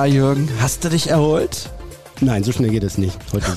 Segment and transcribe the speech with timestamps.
[0.00, 1.68] Na, Jürgen, hast du dich erholt?
[2.22, 3.18] Nein, so schnell geht es nicht.
[3.34, 3.44] Heute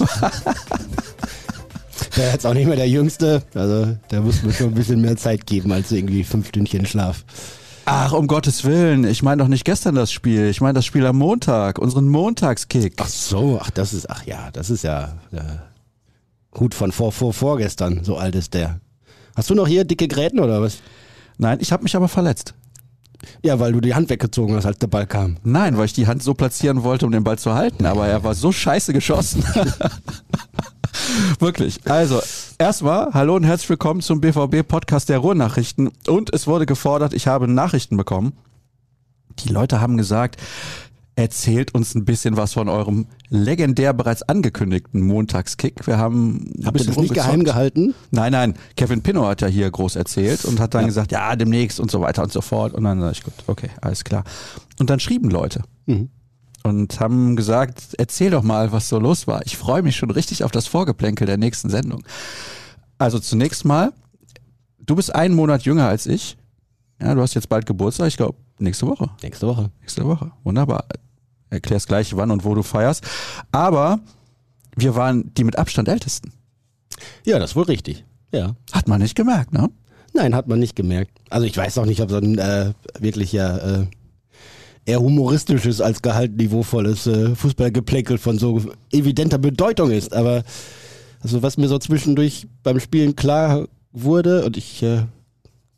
[2.18, 3.43] der ist jetzt auch nicht mehr der Jüngste.
[3.55, 7.24] Also, der muss mir schon ein bisschen mehr Zeit geben als irgendwie fünf Stündchen Schlaf.
[7.86, 9.06] Ach, um Gottes Willen.
[9.06, 10.50] Ich meine doch nicht gestern das Spiel.
[10.50, 12.96] Ich meine das Spiel am Montag, unseren Montagskick.
[12.97, 15.39] Ach so, ach, das ist, ach ja, das ist ja äh,
[16.60, 18.04] Hut von vor, vor, vorgestern.
[18.04, 18.82] So alt ist der.
[19.33, 20.80] Hast du noch hier dicke Gräten oder was?
[21.38, 22.54] Nein, ich habe mich aber verletzt.
[23.41, 25.37] Ja, weil du die Hand weggezogen hast, als der Ball kam.
[25.43, 27.86] Nein, weil ich die Hand so platzieren wollte, um den Ball zu halten.
[27.86, 29.43] Aber er war so scheiße geschossen.
[31.39, 31.79] Wirklich.
[31.86, 32.22] Also,
[32.58, 35.91] erstmal, hallo und herzlich willkommen zum BVB-Podcast der Ruhrnachrichten.
[36.08, 38.33] Und es wurde gefordert, ich habe Nachrichten bekommen.
[39.39, 40.38] Die Leute haben gesagt,
[41.16, 45.86] erzählt uns ein bisschen was von eurem legendär bereits angekündigten Montagskick.
[45.86, 47.94] Wir haben Habt ihr das nicht geheim gehalten?
[48.11, 48.53] Nein, nein.
[48.75, 50.88] Kevin Pinnow hat ja hier groß erzählt und hat dann Ja.
[50.88, 52.73] gesagt, ja, demnächst und so weiter und so fort.
[52.73, 54.23] Und dann sag ich, gut, okay, alles klar.
[54.80, 56.09] Und dann schrieben Leute Mhm.
[56.64, 59.45] und haben gesagt, erzähl doch mal, was so los war.
[59.45, 62.03] Ich freue mich schon richtig auf das Vorgeplänkel der nächsten Sendung.
[62.98, 63.94] Also zunächst mal,
[64.80, 66.38] du bist einen Monat jünger als ich.
[67.03, 69.09] Ja, du hast jetzt bald Geburtstag, ich glaube, nächste Woche.
[69.21, 69.69] Nächste Woche.
[69.81, 70.31] Nächste Woche.
[70.43, 70.85] Wunderbar.
[71.49, 73.03] Erklärst gleich, wann und wo du feierst.
[73.51, 73.99] Aber
[74.75, 76.31] wir waren die mit Abstand ältesten.
[77.25, 78.05] Ja, das ist wohl richtig.
[78.31, 78.55] Ja.
[78.71, 79.69] Hat man nicht gemerkt, ne?
[80.13, 81.11] Nein, hat man nicht gemerkt.
[81.29, 83.87] Also ich weiß auch nicht, ob so ein äh, wirklich ja äh,
[84.85, 90.13] eher humoristisches als gehaltniveauvolles äh, Fußballgeplänkel von so evidenter Bedeutung ist.
[90.13, 90.43] Aber
[91.21, 95.03] also was mir so zwischendurch beim Spielen klar wurde und ich äh,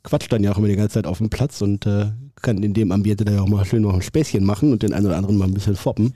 [0.05, 2.11] quatsch dann ja auch immer die ganze Zeit auf dem Platz und äh,
[2.41, 4.93] kann in dem Ambiente da ja auch mal schön noch ein Späßchen machen und den
[4.93, 6.13] einen oder anderen mal ein bisschen foppen.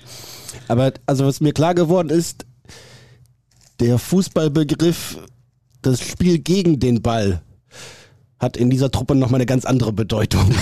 [0.68, 2.46] Aber also was mir klar geworden ist,
[3.80, 5.18] der Fußballbegriff,
[5.82, 7.42] das Spiel gegen den Ball
[8.40, 10.50] hat in dieser Truppe nochmal eine ganz andere Bedeutung.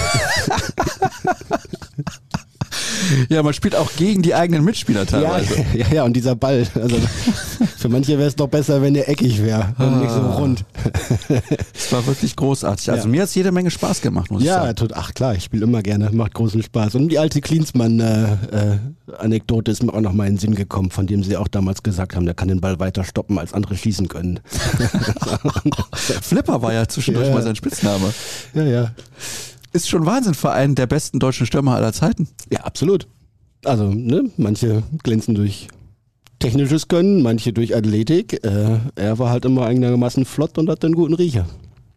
[3.29, 5.65] Ja, man spielt auch gegen die eigenen Mitspieler Ja, teilweise.
[5.77, 6.65] ja, ja, und dieser Ball.
[6.75, 6.95] Also
[7.77, 10.63] für manche wäre es doch besser, wenn der eckig wäre und nicht so rund.
[11.73, 12.91] Es war wirklich großartig.
[12.91, 14.75] Also mir hat es jede Menge Spaß gemacht, muss ich Ja, sagen.
[14.75, 16.95] tut, ach klar, ich spiele immer gerne, macht großen Spaß.
[16.95, 21.23] Und die alte Klinsmann-Anekdote ist mir auch noch mal in den Sinn gekommen, von dem
[21.23, 24.39] sie auch damals gesagt haben, der kann den Ball weiter stoppen, als andere schießen können.
[26.21, 27.33] Flipper war ja zwischendurch Ja.
[27.33, 28.13] mal sein Spitzname.
[28.53, 28.91] Ja, ja.
[29.77, 32.27] Ist schon Wahnsinn für einen der besten deutschen Stürmer aller Zeiten.
[32.51, 33.07] Ja, absolut.
[33.63, 35.67] Also, ne, manche glänzen durch
[36.39, 38.43] technisches Können, manche durch Athletik.
[38.43, 41.45] Äh, er war halt immer einigermaßen flott und hatte einen guten Riecher.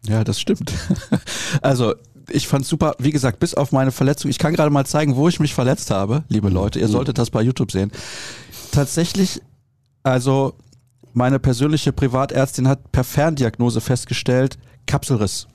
[0.07, 0.71] Ja, das stimmt.
[1.63, 1.95] Also,
[2.29, 2.93] ich fand's super.
[2.99, 4.29] Wie gesagt, bis auf meine Verletzung.
[4.29, 6.79] Ich kann gerade mal zeigen, wo ich mich verletzt habe, liebe Leute.
[6.79, 7.91] Ihr solltet das bei YouTube sehen.
[8.71, 9.41] Tatsächlich,
[10.03, 10.53] also,
[11.13, 15.47] meine persönliche Privatärztin hat per Ferndiagnose festgestellt, Kapselriss.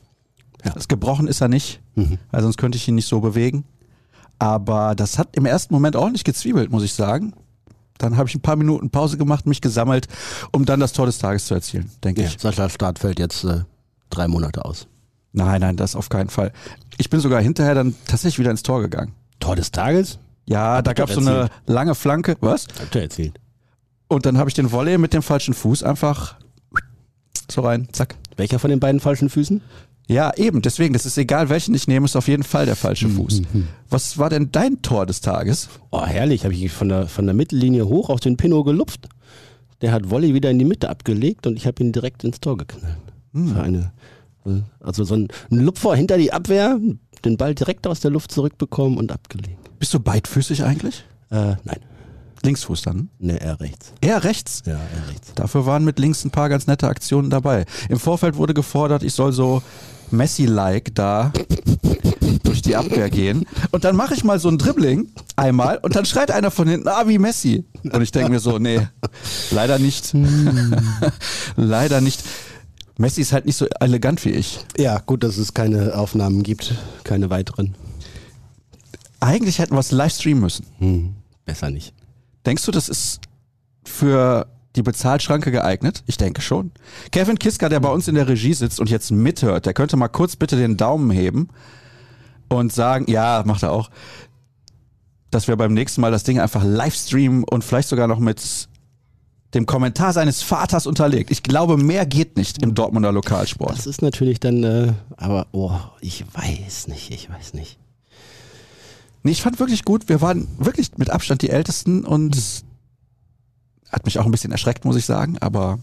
[0.64, 0.72] Ja.
[0.72, 2.18] Das gebrochen ist er nicht, Mhm.
[2.30, 3.64] weil sonst könnte ich ihn nicht so bewegen.
[4.38, 7.32] Aber das hat im ersten Moment auch nicht gezwiebelt, muss ich sagen.
[7.98, 10.06] Dann habe ich ein paar Minuten Pause gemacht, mich gesammelt,
[10.52, 12.38] um dann das Tor des Tages zu erzielen, denke Ja, ich.
[12.38, 13.62] Sascha Start fällt jetzt äh,
[14.10, 14.86] drei Monate aus.
[15.32, 16.52] Nein, nein, das auf keinen Fall.
[16.98, 19.12] Ich bin sogar hinterher dann tatsächlich wieder ins Tor gegangen.
[19.40, 20.18] Tor des Tages?
[20.46, 22.36] Ja, da er gab es so eine lange Flanke.
[22.40, 22.66] Was?
[22.80, 23.38] Hat er erzählt.
[24.08, 26.36] Und dann habe ich den Volley mit dem falschen Fuß einfach
[27.50, 28.16] so rein, zack.
[28.36, 29.62] Welcher von den beiden falschen Füßen?
[30.08, 33.08] Ja, eben, deswegen, das ist egal, welchen ich nehme, ist auf jeden Fall der falsche
[33.08, 33.42] Fuß.
[33.90, 35.68] Was war denn dein Tor des Tages?
[35.90, 39.08] Oh, herrlich, habe ich von der, von der Mittellinie hoch auf den Pinot gelupft.
[39.80, 42.56] Der hat Volley wieder in die Mitte abgelegt und ich habe ihn direkt ins Tor
[42.56, 42.96] geknallt.
[43.34, 43.92] Für eine,
[44.46, 46.78] äh, also so ein, ein Lupfer hinter die Abwehr,
[47.24, 49.70] den Ball direkt aus der Luft zurückbekommen und abgelegt.
[49.78, 51.04] Bist du beidfüßig eigentlich?
[51.30, 51.80] Äh, nein,
[52.42, 53.10] Linksfuß dann?
[53.18, 53.92] ne, eher rechts.
[54.00, 54.62] Eher rechts.
[54.64, 55.32] Ja, eher rechts.
[55.34, 57.66] Dafür waren mit links ein paar ganz nette Aktionen dabei.
[57.88, 59.62] Im Vorfeld wurde gefordert, ich soll so
[60.10, 61.32] Messi-like da
[62.42, 63.46] durch die Abwehr gehen.
[63.70, 66.88] Und dann mache ich mal so ein Dribbling einmal und dann schreit einer von hinten,
[66.88, 67.64] ah, wie Messi.
[67.82, 68.86] Und ich denke mir so, nee,
[69.50, 70.14] leider nicht.
[71.56, 72.22] leider nicht.
[72.98, 74.60] Messi ist halt nicht so elegant wie ich.
[74.78, 76.74] Ja, gut, dass es keine Aufnahmen gibt,
[77.04, 77.74] keine weiteren.
[79.20, 80.66] Eigentlich hätten wir es live streamen müssen.
[80.78, 81.14] Hm,
[81.44, 81.94] besser nicht.
[82.46, 83.20] Denkst du, das ist
[83.84, 86.02] für die Bezahlschranke geeignet?
[86.06, 86.72] Ich denke schon.
[87.10, 90.08] Kevin Kiska, der bei uns in der Regie sitzt und jetzt mithört, der könnte mal
[90.08, 91.48] kurz bitte den Daumen heben
[92.48, 93.90] und sagen, ja, macht er auch,
[95.30, 98.68] dass wir beim nächsten Mal das Ding einfach live streamen und vielleicht sogar noch mit
[99.54, 101.30] dem Kommentar seines Vaters unterlegt.
[101.30, 103.76] Ich glaube, mehr geht nicht im Dortmunder Lokalsport.
[103.76, 107.78] Das ist natürlich dann, äh, aber oh, ich weiß nicht, ich weiß nicht.
[109.22, 110.08] Nee, ich fand wirklich gut.
[110.08, 112.36] Wir waren wirklich mit Abstand die Ältesten und
[113.96, 115.36] hat mich auch ein bisschen erschreckt, muss ich sagen.
[115.40, 115.80] Aber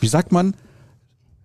[0.00, 0.54] wie sagt man?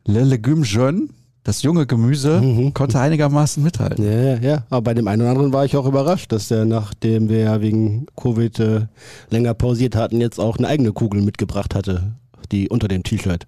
[0.05, 1.09] Le Legume jeune,
[1.43, 2.73] Das junge Gemüse Mhm.
[2.73, 4.03] konnte einigermaßen mithalten.
[4.03, 4.63] Ja, ja, ja.
[4.69, 7.61] Aber bei dem einen oder anderen war ich auch überrascht, dass der, nachdem wir ja
[7.61, 8.87] wegen Covid äh,
[9.29, 12.11] länger pausiert hatten, jetzt auch eine eigene Kugel mitgebracht hatte,
[12.51, 13.45] die unter dem T-Shirt.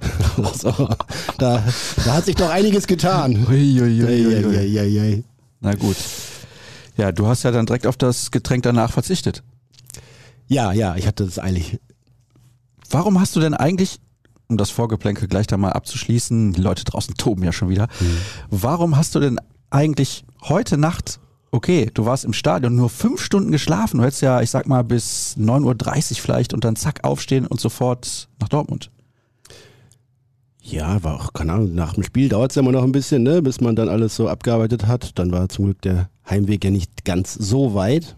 [0.54, 0.70] so,
[1.38, 1.62] da,
[2.04, 3.46] da hat sich doch einiges getan.
[3.48, 4.56] Uiuiuiui.
[4.56, 5.24] Eieieiei.
[5.60, 5.96] Na gut.
[6.98, 9.42] Ja, du hast ja dann direkt auf das Getränk danach verzichtet.
[10.48, 11.78] Ja, ja, ich hatte es eilig.
[12.90, 14.00] Warum hast du denn eigentlich,
[14.48, 17.88] um das Vorgeplänkel gleich da mal abzuschließen, die Leute draußen toben ja schon wieder,
[18.50, 19.38] warum hast du denn
[19.70, 24.40] eigentlich heute Nacht, okay, du warst im Stadion, nur fünf Stunden geschlafen, du hättest ja,
[24.40, 28.90] ich sag mal, bis 9.30 Uhr vielleicht und dann zack aufstehen und sofort nach Dortmund.
[30.62, 33.22] Ja, war auch, keine Ahnung, nach dem Spiel dauert es ja immer noch ein bisschen,
[33.22, 35.18] ne, bis man dann alles so abgearbeitet hat.
[35.18, 38.16] Dann war zum Glück der Heimweg ja nicht ganz so weit.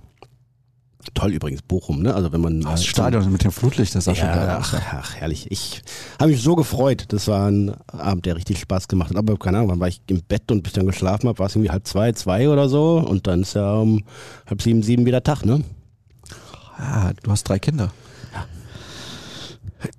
[1.15, 2.15] Toll übrigens, Bochum, ne?
[2.15, 5.15] Also wenn man Das Stadion mit dem Flutlicht, das sah schon geil Ja, ach, ach,
[5.15, 5.51] herrlich.
[5.51, 5.83] Ich
[6.19, 7.07] habe mich so gefreut.
[7.09, 9.17] Das war ein Abend, der richtig Spaß gemacht hat.
[9.17, 11.47] Aber keine Ahnung, wann war ich im Bett und bis ich dann geschlafen habe, war
[11.47, 12.99] es irgendwie halb zwei, zwei oder so.
[12.99, 14.05] Und dann ist ja um
[14.47, 15.65] halb sieben, sieben wieder Tag, ne?
[16.77, 17.93] Ah, du hast drei Kinder.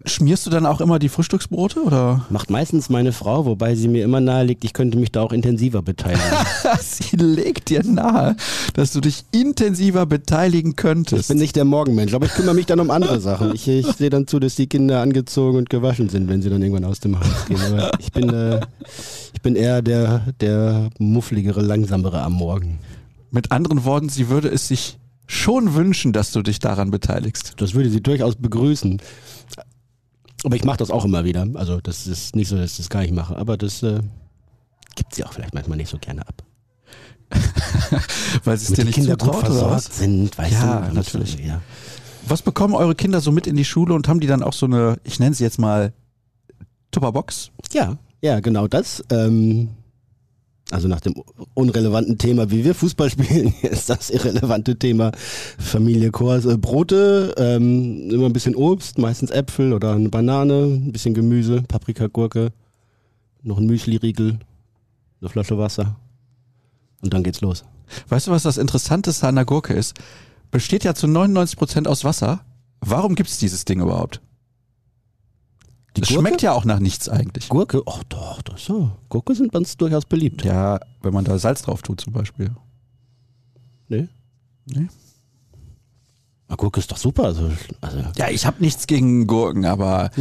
[0.06, 2.26] Schmierst du dann auch immer die Frühstücksbrote oder?
[2.30, 5.82] Macht meistens meine Frau, wobei sie mir immer nahelegt, ich könnte mich da auch intensiver
[5.82, 6.22] beteiligen.
[6.82, 8.36] Sie legt dir nahe,
[8.74, 11.30] dass du dich intensiver beteiligen Ich könntest.
[11.30, 13.56] bin nicht der Morgenmensch, aber ich kümmere mich dann um andere Sachen.
[13.56, 16.62] Ich, ich sehe dann zu, dass die Kinder angezogen und gewaschen sind, wenn sie dann
[16.62, 17.60] irgendwann aus dem Haus gehen.
[17.62, 18.62] Aber ich bin, äh,
[19.34, 22.80] ich bin eher der, der muffligere, langsamere am Morgen.
[23.32, 27.54] Mit anderen Worten, sie würde es sich schon wünschen, dass du dich daran beteiligst.
[27.58, 29.02] Das würde sie durchaus begrüßen.
[30.44, 31.48] Aber ich mache das auch immer wieder.
[31.54, 33.36] Also das ist nicht so, dass ich das gar nicht mache.
[33.36, 34.02] Aber das äh,
[34.96, 36.44] gibt sie auch vielleicht manchmal nicht so gerne ab.
[38.44, 39.98] Weil sie es dir nicht Kinder gut zutraut oder versorgt was?
[39.98, 40.96] sind, weißt Ja, du.
[40.96, 41.32] Natürlich.
[41.34, 41.62] So, ja.
[42.28, 44.66] Was bekommen eure Kinder so mit in die Schule und haben die dann auch so
[44.66, 45.94] eine, ich nenne sie jetzt mal
[46.92, 47.52] Tupperbox?
[47.72, 49.04] ja, ja, genau das.
[49.10, 49.70] Ähm,
[50.72, 51.14] also nach dem
[51.54, 55.12] unrelevanten Thema, wie wir Fußball spielen, ist das irrelevante Thema
[55.58, 56.46] Familie Kurs.
[56.46, 61.62] Äh, Brote, ähm, immer ein bisschen Obst, meistens Äpfel oder eine Banane, ein bisschen Gemüse,
[61.64, 62.52] Paprika, Gurke,
[63.44, 64.40] noch ein Müsli-Riegel,
[65.20, 65.98] eine Flasche Wasser.
[67.02, 67.64] Und dann geht's los.
[68.08, 69.96] Weißt du, was das Interessanteste an der Gurke ist?
[70.52, 72.42] Besteht ja zu 99 Prozent aus Wasser.
[72.80, 74.22] Warum gibt's dieses Ding überhaupt?
[75.98, 76.22] Die Es Gurke?
[76.22, 77.50] schmeckt ja auch nach nichts eigentlich.
[77.50, 77.82] Gurke?
[77.86, 78.92] Ach doch, das so.
[79.10, 80.44] Gurke sind uns durchaus beliebt.
[80.46, 82.52] Ja, wenn man da Salz drauf tut zum Beispiel.
[83.90, 84.08] Ne?
[84.68, 84.88] Nee.
[86.48, 87.24] Na, Gurke ist doch super.
[87.26, 87.50] Also,
[87.82, 90.12] also Ja, ich habe nichts gegen Gurken, aber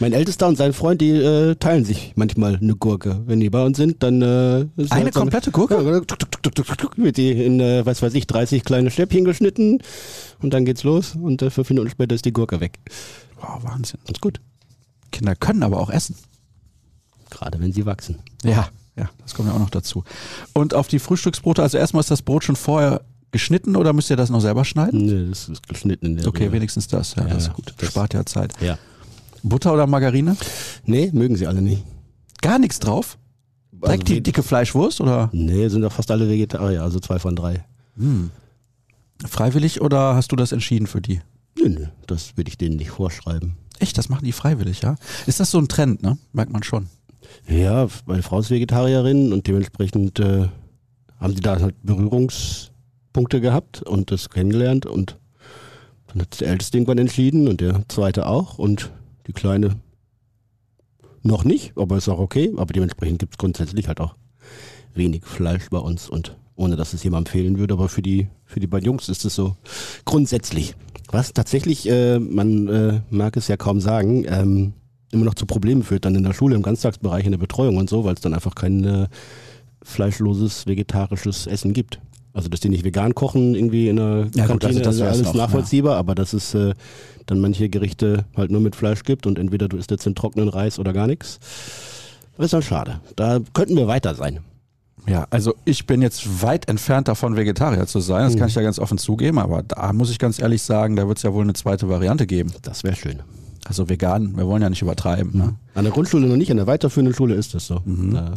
[0.00, 3.22] mein Ältester und sein Freund, die äh, teilen sich manchmal eine Gurke.
[3.26, 5.82] Wenn die bei uns sind, dann äh, ist eine halt so komplette Gurke?
[5.82, 9.78] Ja, tuk, tuk, tuk, wird die in, äh, was weiß ich, 30 kleine Stäbchen geschnitten
[10.42, 12.78] und dann geht's los und äh, fünf Minuten später ist die Gurke weg.
[13.40, 14.00] Wow, Wahnsinn.
[14.06, 14.40] Ganz gut.
[15.16, 16.14] Kinder können aber auch essen.
[17.30, 18.18] Gerade wenn sie wachsen.
[18.44, 20.04] Ja, ja, das kommt ja auch noch dazu.
[20.52, 23.00] Und auf die Frühstücksbrote, also erstmal ist das Brot schon vorher
[23.32, 25.04] geschnitten oder müsst ihr das noch selber schneiden?
[25.06, 26.52] Nee, das ist geschnitten in der Okay, Regel.
[26.52, 27.14] wenigstens das.
[27.16, 27.74] Ja, Ja, das ist gut.
[27.76, 28.52] das- Spart ja Zeit.
[28.60, 28.78] Ja.
[29.42, 30.36] Butter oder Margarine?
[30.84, 31.82] Nee, mögen sie alle nicht.
[32.40, 33.18] Gar nichts drauf?
[33.72, 37.36] Direkt Also die dicke Fleischwurst oder Nee, sind doch fast alle Vegetarier, also zwei von
[37.36, 37.64] drei.
[39.28, 41.20] freiwillig oder hast du das entschieden für die?
[41.58, 43.56] Nö, nö, das würde ich denen nicht vorschreiben.
[43.78, 44.96] Echt, das machen die freiwillig, ja?
[45.26, 46.18] Ist das so ein Trend, ne?
[46.32, 46.88] Merkt man schon.
[47.48, 50.48] Ja, meine Frau ist Vegetarierin und dementsprechend äh,
[51.18, 55.18] haben sie da halt Berührungspunkte gehabt und das kennengelernt und
[56.08, 58.90] dann hat der Älteste irgendwann entschieden und der Zweite auch und
[59.26, 59.76] die Kleine
[61.22, 62.52] noch nicht, aber ist auch okay.
[62.56, 64.14] Aber dementsprechend gibt es grundsätzlich halt auch
[64.94, 68.60] wenig Fleisch bei uns und ohne dass es jemandem fehlen würde, aber für die, für
[68.60, 69.56] die beiden Jungs ist es so
[70.04, 70.74] grundsätzlich.
[71.10, 74.72] Was tatsächlich, äh, man äh, mag es ja kaum sagen, ähm,
[75.12, 77.88] immer noch zu Problemen führt, dann in der Schule, im Ganztagsbereich, in der Betreuung und
[77.88, 79.06] so, weil es dann einfach kein äh,
[79.82, 82.00] fleischloses, vegetarisches Essen gibt.
[82.32, 85.00] Also, dass die nicht vegan kochen, irgendwie in der Ja, gut, Kantine, also das also
[85.00, 86.74] wär's alles noch, nachvollziehbar, aber dass es äh,
[87.24, 90.48] dann manche Gerichte halt nur mit Fleisch gibt und entweder du isst jetzt den trockenen
[90.48, 91.38] Reis oder gar nichts.
[92.36, 93.00] Das ist dann schade.
[93.16, 94.40] Da könnten wir weiter sein.
[95.08, 98.24] Ja, also ich bin jetzt weit entfernt davon, Vegetarier zu sein.
[98.24, 101.06] Das kann ich ja ganz offen zugeben, aber da muss ich ganz ehrlich sagen, da
[101.06, 102.52] wird es ja wohl eine zweite Variante geben.
[102.62, 103.22] Das wäre schön.
[103.64, 105.36] Also vegan, wir wollen ja nicht übertreiben.
[105.36, 105.54] Ne?
[105.74, 107.80] An der Grundschule noch nicht, an der weiterführenden Schule ist das so.
[107.84, 108.14] Mhm.
[108.14, 108.34] Da,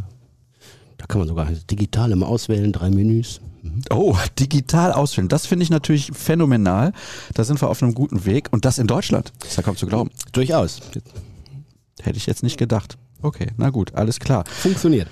[0.98, 3.42] da kann man sogar digital immer auswählen, drei Menüs.
[3.90, 5.28] Oh, digital auswählen.
[5.28, 6.94] Das finde ich natürlich phänomenal.
[7.34, 8.48] Da sind wir auf einem guten Weg.
[8.52, 9.34] Und das in Deutschland.
[9.40, 10.10] Das ist ja kaum zu glauben.
[10.32, 10.82] Durchaus.
[12.02, 12.98] Hätte ich jetzt nicht gedacht.
[13.22, 14.44] Okay, na gut, alles klar.
[14.46, 15.08] Funktioniert.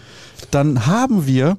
[0.51, 1.57] Dann haben wir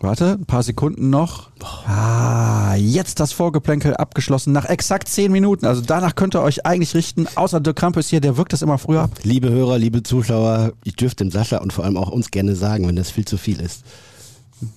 [0.00, 1.50] Warte, ein paar Sekunden noch.
[1.86, 5.64] Ah, jetzt das Vorgeplänkel abgeschlossen nach exakt zehn Minuten.
[5.64, 7.26] Also danach könnt ihr euch eigentlich richten.
[7.36, 9.12] Außer Dirk Krampus hier, der wirkt das immer früher ab.
[9.22, 12.86] Liebe Hörer, liebe Zuschauer, ich dürfte dem Sascha und vor allem auch uns gerne sagen,
[12.86, 13.84] wenn das viel zu viel ist.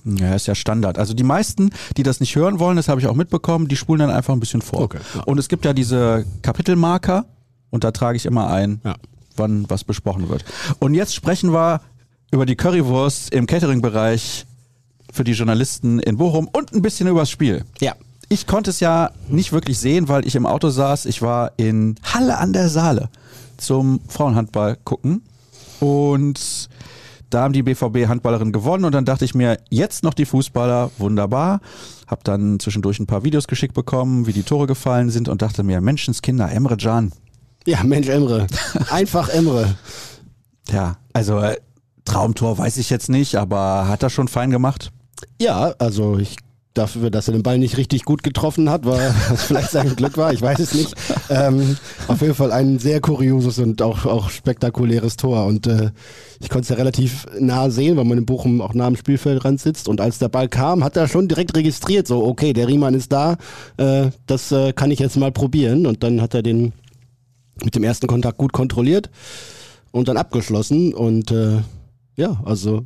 [0.06, 0.98] Ja, ist ja Standard.
[0.98, 4.00] Also die meisten, die das nicht hören wollen, das habe ich auch mitbekommen, die spulen
[4.00, 4.82] dann einfach ein bisschen vor.
[4.82, 5.24] Okay, ja.
[5.24, 7.26] Und es gibt ja diese Kapitelmarker
[7.70, 8.96] und da trage ich immer ein, Ja.
[9.38, 10.44] Wann was besprochen wird.
[10.80, 11.82] Und jetzt sprechen wir
[12.32, 14.46] über die Currywurst im Catering-Bereich
[15.12, 17.64] für die Journalisten in Bochum und ein bisschen übers Spiel.
[17.80, 17.96] Ja.
[18.30, 21.06] Ich konnte es ja nicht wirklich sehen, weil ich im Auto saß.
[21.06, 23.10] Ich war in Halle an der Saale
[23.56, 25.22] zum Frauenhandball gucken
[25.80, 26.70] und
[27.30, 30.92] da haben die BVB Handballerinnen gewonnen und dann dachte ich mir, jetzt noch die Fußballer,
[30.98, 31.60] wunderbar.
[32.08, 35.64] Hab dann zwischendurch ein paar Videos geschickt bekommen, wie die Tore gefallen sind und dachte
[35.64, 37.12] mir, Menschenskinder, Emre Can.
[37.68, 38.48] Ja, Mensch, Emre.
[38.90, 39.76] Einfach Emre.
[40.72, 41.58] Ja, also äh,
[42.06, 44.94] Traumtor weiß ich jetzt nicht, aber hat er schon fein gemacht?
[45.42, 46.38] Ja, also ich
[46.74, 49.00] dafür, dass er den Ball nicht richtig gut getroffen hat, war
[49.36, 50.94] vielleicht sein Glück war, ich weiß es nicht.
[51.30, 51.76] Ähm,
[52.08, 55.46] auf jeden Fall ein sehr kurioses und auch, auch spektakuläres Tor.
[55.46, 55.92] Und äh,
[56.40, 59.60] ich konnte es ja relativ nah sehen, weil man in Bochum auch nah am Spielfeldrand
[59.60, 59.90] sitzt.
[59.90, 63.12] Und als der Ball kam, hat er schon direkt registriert, so, okay, der Riemann ist
[63.12, 63.36] da,
[63.76, 65.86] äh, das äh, kann ich jetzt mal probieren.
[65.86, 66.72] Und dann hat er den
[67.64, 69.10] mit dem ersten Kontakt gut kontrolliert
[69.92, 70.94] und dann abgeschlossen.
[70.94, 71.62] Und äh,
[72.16, 72.86] ja, also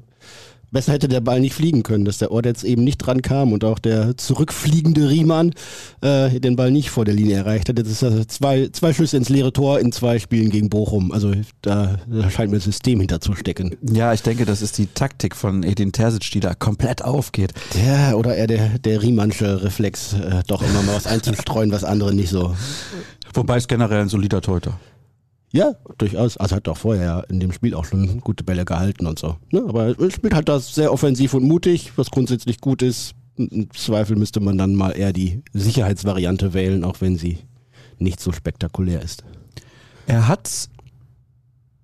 [0.71, 3.51] besser hätte der Ball nicht fliegen können, dass der Ort jetzt eben nicht dran kam
[3.53, 5.53] und auch der zurückfliegende Riemann
[6.01, 7.77] äh, den Ball nicht vor der Linie erreicht hat.
[7.77, 11.11] Jetzt ist er zwei, zwei Schüsse ins leere Tor in zwei Spielen gegen Bochum.
[11.11, 13.75] Also da, da scheint mir ein System hinterzustecken.
[13.91, 17.53] Ja, ich denke, das ist die Taktik von Edin Terzic, die da komplett aufgeht.
[17.85, 22.13] Ja, oder eher der, der Riemannsche Reflex, äh, doch immer mal was einzustreuen, was andere
[22.13, 22.55] nicht so
[23.33, 24.79] Wobei es generell ein solider Torhüter.
[25.51, 26.37] Ja, durchaus.
[26.37, 29.35] Also hat auch vorher in dem Spiel auch schon gute Bälle gehalten und so.
[29.51, 29.63] Ne?
[29.67, 33.13] Aber er spielt halt das sehr offensiv und mutig, was grundsätzlich gut ist.
[33.35, 37.39] Im Zweifel müsste man dann mal eher die Sicherheitsvariante wählen, auch wenn sie
[37.97, 39.23] nicht so spektakulär ist.
[40.07, 40.69] Er hat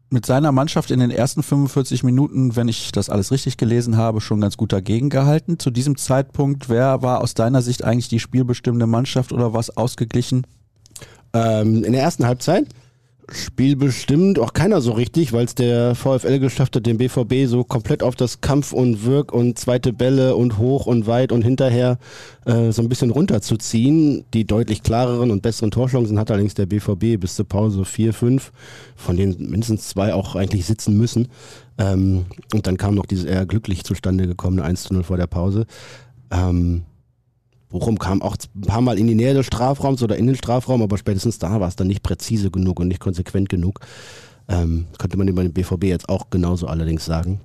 [0.09, 4.21] mit seiner Mannschaft in den ersten 45 Minuten, wenn ich das alles richtig gelesen habe,
[4.21, 5.59] schon ganz gut dagegen gehalten.
[5.59, 10.47] Zu diesem Zeitpunkt, wer war aus deiner Sicht eigentlich die spielbestimmende Mannschaft oder was ausgeglichen?
[11.33, 12.67] Ähm, in der ersten Halbzeit
[13.31, 18.01] spielbestimmt auch keiner so richtig, weil es der VfL geschafft hat, den BVB so komplett
[18.01, 21.97] auf das Kampf und Wirk und zweite Bälle und hoch und weit und hinterher
[22.45, 24.23] äh, so ein bisschen runterzuziehen.
[24.33, 28.51] Die deutlich klareren und besseren Torchancen hat allerdings der BVB bis zur Pause 4, 5,
[28.95, 31.27] von denen mindestens zwei auch eigentlich sitzen müssen.
[31.77, 35.27] Ähm, und dann kam noch dieses eher glücklich zustande gekommene 1 zu 0 vor der
[35.27, 35.65] Pause.
[36.31, 36.83] Ähm,
[37.69, 40.81] Bochum kam auch ein paar Mal in die Nähe des Strafraums oder in den Strafraum,
[40.81, 43.81] aber spätestens da war es dann nicht präzise genug und nicht konsequent genug.
[44.47, 47.41] Ähm, könnte man über den BVB jetzt auch genauso allerdings sagen.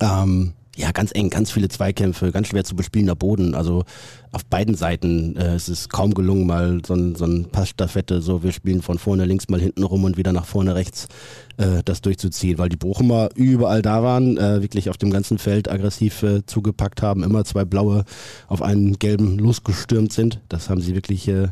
[0.00, 3.56] Ähm, ja, ganz eng, ganz viele Zweikämpfe, ganz schwer zu bespielender Boden.
[3.56, 3.84] Also
[4.30, 8.44] auf beiden Seiten äh, es ist kaum gelungen, mal so ein, so ein Passstaffette, so
[8.44, 11.08] wir spielen von vorne links mal hinten rum und wieder nach vorne rechts
[11.56, 15.68] äh, das durchzuziehen, weil die Bochumer überall da waren, äh, wirklich auf dem ganzen Feld
[15.68, 18.04] aggressiv äh, zugepackt haben, immer zwei blaue
[18.46, 20.40] auf einen gelben losgestürmt sind.
[20.48, 21.48] Das haben sie wirklich äh,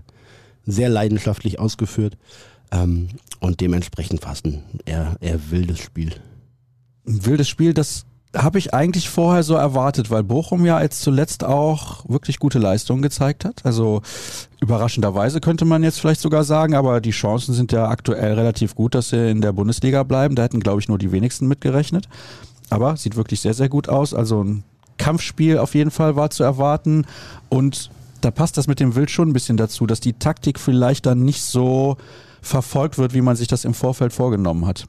[0.67, 2.17] sehr leidenschaftlich ausgeführt
[2.71, 3.09] ähm,
[3.41, 6.13] und dementsprechend fast ein eher, eher wildes Spiel.
[7.09, 8.07] Ein wildes Spiel, das
[8.37, 13.03] habe ich eigentlich vorher so erwartet, weil Bochum ja jetzt zuletzt auch wirklich gute Leistungen
[13.03, 13.65] gezeigt hat.
[13.65, 14.03] Also
[14.61, 18.95] überraschenderweise könnte man jetzt vielleicht sogar sagen, aber die Chancen sind ja aktuell relativ gut,
[18.95, 20.35] dass sie in der Bundesliga bleiben.
[20.35, 22.09] Da hätten, glaube ich, nur die wenigsten mitgerechnet.
[22.71, 24.13] Aber sieht wirklich sehr, sehr gut aus.
[24.13, 24.65] Also ein
[24.99, 27.07] Kampfspiel auf jeden Fall war zu erwarten.
[27.49, 27.91] Und
[28.21, 31.25] da passt das mit dem Wild schon ein bisschen dazu, dass die Taktik vielleicht dann
[31.25, 31.97] nicht so
[32.43, 34.87] verfolgt wird, wie man sich das im Vorfeld vorgenommen hat.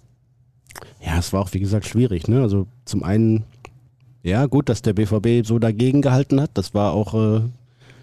[1.03, 2.27] Ja, es war auch, wie gesagt, schwierig.
[2.27, 2.41] Ne?
[2.41, 3.43] Also zum einen,
[4.23, 6.51] ja, gut, dass der BVB so dagegen gehalten hat.
[6.55, 7.41] Das war auch äh,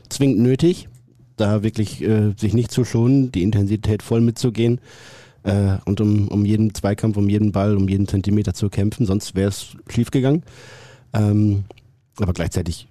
[0.08, 0.88] zwingend nötig,
[1.36, 4.80] da wirklich äh, sich nicht zu schonen, die Intensität voll mitzugehen
[5.42, 9.06] äh, und um, um jeden Zweikampf, um jeden Ball, um jeden Zentimeter zu kämpfen.
[9.06, 10.42] Sonst wäre es schief gegangen.
[11.12, 11.64] Ähm,
[12.18, 12.88] aber gleichzeitig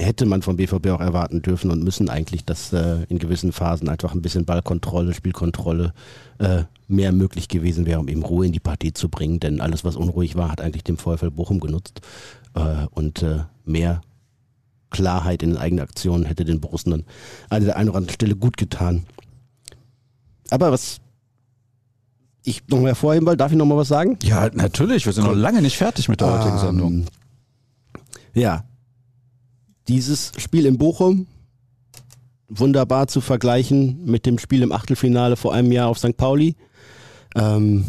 [0.00, 3.88] hätte man vom BVB auch erwarten dürfen und müssen eigentlich, dass äh, in gewissen Phasen
[3.88, 5.92] einfach ein bisschen Ballkontrolle, Spielkontrolle
[6.38, 9.40] äh, mehr möglich gewesen wäre, um eben Ruhe in die Partie zu bringen.
[9.40, 12.00] Denn alles, was unruhig war, hat eigentlich dem VfL Bochum genutzt.
[12.54, 14.00] Äh, und äh, mehr
[14.90, 17.04] Klarheit in den eigenen Aktionen hätte den Borussen dann
[17.48, 19.04] an der einen oder anderen Stelle gut getan.
[20.50, 20.98] Aber was
[22.42, 24.18] ich noch mal hervorheben will, darf ich noch mal was sagen?
[24.22, 25.06] Ja, natürlich.
[25.06, 26.92] Wir sind noch lange nicht fertig mit der heutigen Sendung.
[26.92, 27.06] Ähm,
[28.34, 28.64] Ja.
[29.88, 31.26] Dieses Spiel in Bochum
[32.48, 36.16] wunderbar zu vergleichen mit dem Spiel im Achtelfinale vor einem Jahr auf St.
[36.16, 36.56] Pauli.
[37.36, 37.84] Ähm,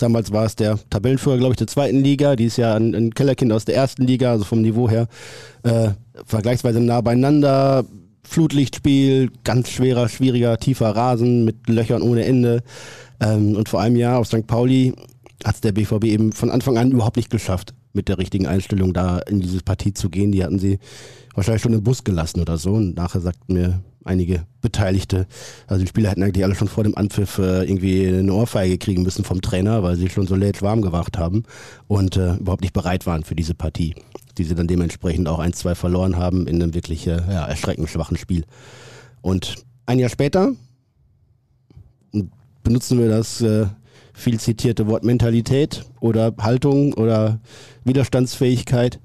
[0.00, 2.34] Damals war es der Tabellenführer, glaube ich, der zweiten Liga.
[2.34, 5.08] Die ist ja ein, ein Kellerkind aus der ersten Liga, also vom Niveau her
[5.62, 5.90] äh,
[6.24, 7.84] vergleichsweise nah beieinander.
[8.24, 12.62] Flutlichtspiel, ganz schwerer, schwieriger, tiefer Rasen mit Löchern ohne Ende.
[13.20, 14.46] Ähm, und vor einem Jahr auf St.
[14.46, 14.94] Pauli
[15.44, 18.94] hat es der BVB eben von Anfang an überhaupt nicht geschafft, mit der richtigen Einstellung
[18.94, 20.32] da in diese Partie zu gehen.
[20.32, 20.78] Die hatten sie
[21.34, 22.72] wahrscheinlich schon im Bus gelassen oder so.
[22.74, 25.26] Und nachher sagten mir einige Beteiligte,
[25.66, 29.02] also die Spieler hätten eigentlich alle schon vor dem Anpfiff äh, irgendwie eine Ohrfeige kriegen
[29.02, 31.44] müssen vom Trainer, weil sie schon so lädt warm gewacht haben
[31.86, 33.94] und äh, überhaupt nicht bereit waren für diese Partie,
[34.38, 38.16] die sie dann dementsprechend auch 1-2 verloren haben in einem wirklich äh, ja, erschreckend schwachen
[38.16, 38.44] Spiel.
[39.20, 39.56] Und
[39.86, 40.54] ein Jahr später
[42.62, 43.66] benutzen wir das äh,
[44.12, 47.40] viel zitierte Wort Mentalität oder Haltung oder
[47.84, 49.00] Widerstandsfähigkeit.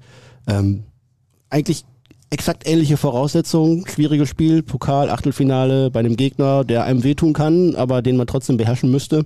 [0.46, 0.84] Ähm,
[1.50, 1.84] eigentlich
[2.30, 8.02] exakt ähnliche Voraussetzungen, schwieriges Spiel, Pokal, Achtelfinale bei einem Gegner, der einem wehtun kann, aber
[8.02, 9.24] den man trotzdem beherrschen müsste.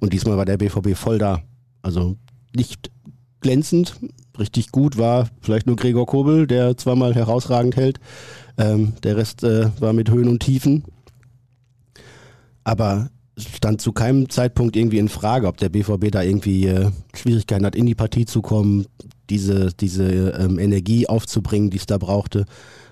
[0.00, 1.42] Und diesmal war der BVB voll da.
[1.80, 2.16] Also
[2.54, 2.90] nicht
[3.40, 3.96] glänzend,
[4.38, 8.00] richtig gut war vielleicht nur Gregor Kobel, der zweimal herausragend hält.
[8.58, 10.84] Ähm, der Rest äh, war mit Höhen und Tiefen.
[12.64, 17.64] Aber stand zu keinem Zeitpunkt irgendwie in Frage, ob der BVB da irgendwie äh, Schwierigkeiten
[17.64, 18.86] hat, in die Partie zu kommen,
[19.30, 22.46] diese, diese ähm, Energie aufzubringen, die es da brauchte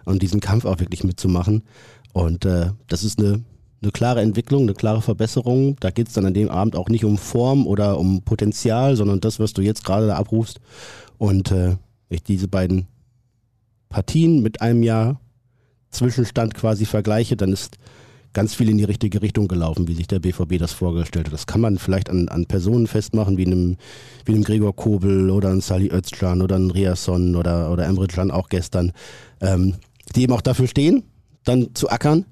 [0.04, 1.62] und diesen Kampf auch wirklich mitzumachen.
[2.12, 3.44] Und äh, das ist eine,
[3.82, 5.76] eine klare Entwicklung, eine klare Verbesserung.
[5.80, 9.20] Da geht es dann an dem Abend auch nicht um Form oder um Potenzial, sondern
[9.20, 10.60] das, was du jetzt gerade da abrufst.
[11.18, 11.76] Und äh,
[12.08, 12.86] ich diese beiden
[13.88, 15.20] Partien mit einem Jahr
[15.90, 17.78] Zwischenstand quasi vergleiche, dann ist
[18.32, 21.32] ganz viel in die richtige Richtung gelaufen, wie sich der BVB das vorgestellt hat.
[21.32, 23.76] Das kann man vielleicht an, an Personen festmachen, wie einem,
[24.24, 28.30] wie einem Gregor Kobel oder einem Sali Özcan oder einem Riasson oder, oder Emre Can
[28.30, 28.92] auch gestern,
[29.40, 29.74] ähm,
[30.14, 31.02] die eben auch dafür stehen,
[31.44, 32.24] dann zu ackern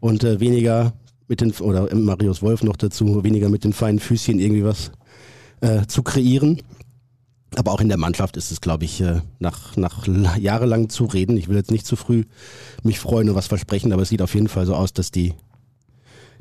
[0.00, 0.94] und äh, weniger
[1.28, 4.92] mit den, oder Marius Wolf noch dazu, weniger mit den feinen Füßchen irgendwie was
[5.60, 6.62] äh, zu kreieren.
[7.54, 11.36] Aber auch in der Mannschaft ist es, glaube ich, äh, nach, nach jahrelang zu reden.
[11.36, 12.24] Ich will jetzt nicht zu früh
[12.82, 15.34] mich freuen und was versprechen, aber es sieht auf jeden Fall so aus, dass die,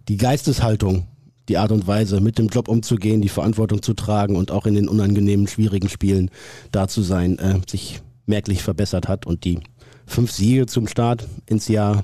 [0.08, 1.08] die Geisteshaltung,
[1.48, 4.74] die Art und Weise, mit dem Job umzugehen, die Verantwortung zu tragen und auch in
[4.74, 6.32] den unangenehmen, schwierigen Spielen
[6.72, 9.28] da zu sein, äh, sich merklich verbessert hat.
[9.28, 9.60] Und die
[10.08, 12.04] fünf Siege zum Start ins Jahr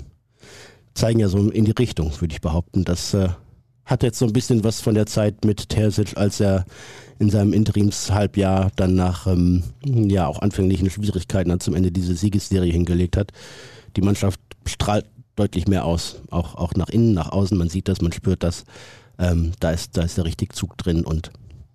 [0.93, 2.83] zeigen ja so in die Richtung, würde ich behaupten.
[2.83, 3.29] Das äh,
[3.85, 6.65] hat jetzt so ein bisschen was von der Zeit mit Terzic, als er
[7.21, 12.71] in seinem Interimshalbjahr dann nach ähm, ja auch anfänglichen Schwierigkeiten dann zum Ende diese Siegesserie
[12.71, 13.31] hingelegt hat.
[13.95, 15.05] Die Mannschaft strahlt
[15.36, 17.55] deutlich mehr aus, auch, auch nach innen, nach außen.
[17.55, 18.65] Man sieht das, man spürt das.
[19.19, 21.31] Ähm, da, ist, da ist der richtig Zug drin und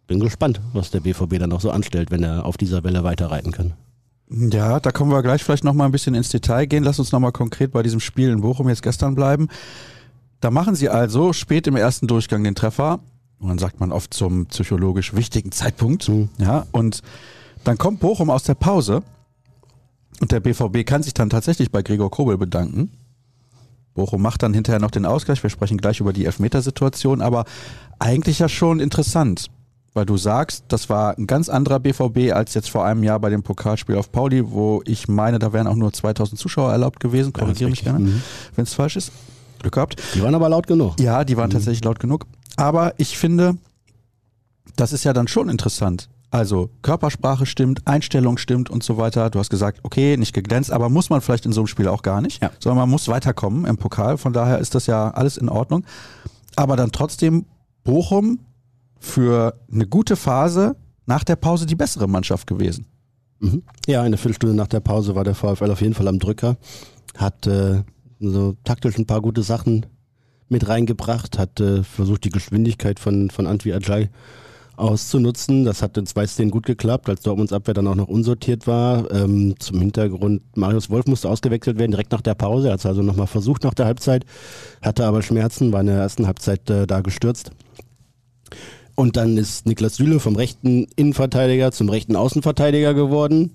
[0.09, 3.53] bin gespannt, was der BVB dann noch so anstellt, wenn er auf dieser Welle weiterreiten
[3.53, 3.75] kann.
[4.29, 6.83] Ja, da kommen wir gleich vielleicht noch mal ein bisschen ins Detail gehen.
[6.83, 9.47] Lass uns noch mal konkret bei diesem Spiel in Bochum jetzt gestern bleiben.
[10.41, 12.99] Da machen sie also spät im ersten Durchgang den Treffer
[13.39, 16.09] und dann sagt man oft zum psychologisch wichtigen Zeitpunkt.
[16.09, 16.29] Mhm.
[16.39, 17.03] Ja, und
[17.65, 19.03] dann kommt Bochum aus der Pause
[20.21, 22.91] und der BVB kann sich dann tatsächlich bei Gregor Kobel bedanken.
[23.95, 25.43] Bochum macht dann hinterher noch den Ausgleich.
[25.43, 27.45] Wir sprechen gleich über die Elfmetersituation, aber
[27.99, 29.51] eigentlich ja schon interessant,
[29.95, 33.31] weil du sagst, das war ein ganz anderer BVB als jetzt vor einem Jahr bei
[33.31, 37.33] dem Pokalspiel auf Pauli, wo ich meine, da wären auch nur 2000 Zuschauer erlaubt gewesen.
[37.33, 38.23] Korrigiere mich gerne, mhm.
[38.55, 39.13] wenn es falsch ist.
[39.59, 40.03] Glück gehabt.
[40.15, 41.01] Die waren aber laut genug.
[41.01, 41.55] Ja, die waren mhm.
[41.55, 42.27] tatsächlich laut genug.
[42.57, 43.57] Aber ich finde,
[44.77, 46.09] das ist ja dann schon interessant.
[46.31, 49.31] Also Körpersprache stimmt, Einstellung stimmt und so weiter.
[49.31, 52.03] Du hast gesagt, okay, nicht geglänzt, aber muss man vielleicht in so einem Spiel auch
[52.03, 52.51] gar nicht, ja.
[52.59, 54.19] sondern man muss weiterkommen im Pokal.
[54.19, 55.85] Von daher ist das ja alles in Ordnung.
[56.57, 57.47] Aber dann trotzdem
[57.85, 58.41] Bochum
[58.99, 62.87] für eine gute Phase nach der Pause die bessere Mannschaft gewesen.
[63.39, 63.63] Mhm.
[63.87, 66.57] Ja, eine Viertelstunde nach der Pause war der VfL auf jeden Fall am Drücker.
[67.17, 67.83] Hat äh,
[68.19, 69.87] so taktisch ein paar gute Sachen
[70.49, 74.09] mit reingebracht, hat äh, versucht, die Geschwindigkeit von, von Antwi Ajay
[74.77, 75.65] auszunutzen.
[75.65, 79.11] Das hat in zwei Szenen gut geklappt, als Dortmunds Abwehr dann auch noch unsortiert war.
[79.11, 82.69] Ähm, zum Hintergrund, Marius Wolf musste ausgewechselt werden, direkt nach der Pause.
[82.69, 84.25] Er hat es also nochmal versucht nach der Halbzeit,
[84.83, 87.51] hatte aber Schmerzen, war in der ersten Halbzeit äh, da gestürzt.
[88.95, 93.51] Und dann ist Niklas Süle vom rechten Innenverteidiger zum rechten Außenverteidiger geworden.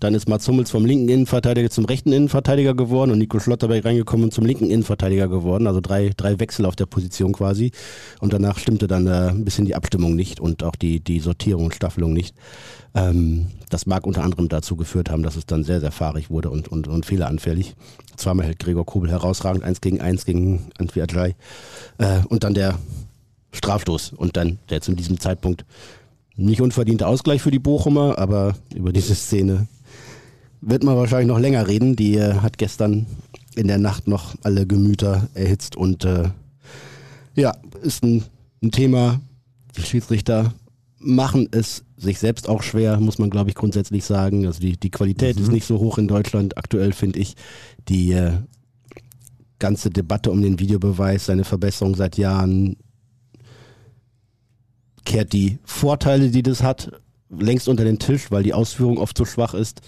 [0.00, 4.24] Dann ist Mats Hummels vom linken Innenverteidiger zum rechten Innenverteidiger geworden und Nico Schlotterberg reingekommen
[4.24, 5.66] und zum linken Innenverteidiger geworden.
[5.66, 7.72] Also drei, drei Wechsel auf der Position quasi.
[8.20, 11.66] Und danach stimmte dann äh, ein bisschen die Abstimmung nicht und auch die, die Sortierung
[11.66, 12.34] und Staffelung nicht.
[12.94, 16.50] Ähm, das mag unter anderem dazu geführt haben, dass es dann sehr, sehr fahrig wurde
[16.50, 17.74] und, und, und fehleranfällig.
[18.16, 21.34] Zweimal hält Gregor Kobel herausragend, eins gegen eins gegen Antwi Ajay.
[21.98, 22.78] Äh, und dann der
[23.52, 25.64] Strafstoß und dann der zu diesem Zeitpunkt
[26.36, 29.66] nicht unverdienter Ausgleich für die Bochumer, aber über diese Szene
[30.60, 31.96] wird man wahrscheinlich noch länger reden.
[31.96, 33.06] Die äh, hat gestern
[33.54, 36.28] in der Nacht noch alle Gemüter erhitzt und äh,
[37.34, 38.24] ja, ist ein,
[38.62, 39.20] ein Thema,
[39.76, 40.54] Die Schiedsrichter
[40.98, 44.46] machen es sich selbst auch schwer, muss man glaube ich grundsätzlich sagen.
[44.46, 45.42] Also die, die Qualität mhm.
[45.42, 47.34] ist nicht so hoch in Deutschland aktuell, finde ich.
[47.88, 48.32] Die äh,
[49.58, 52.76] ganze Debatte um den Videobeweis, seine Verbesserung seit Jahren,
[55.06, 56.90] kehrt die Vorteile, die das hat,
[57.30, 59.80] längst unter den Tisch, weil die Ausführung oft so schwach ist.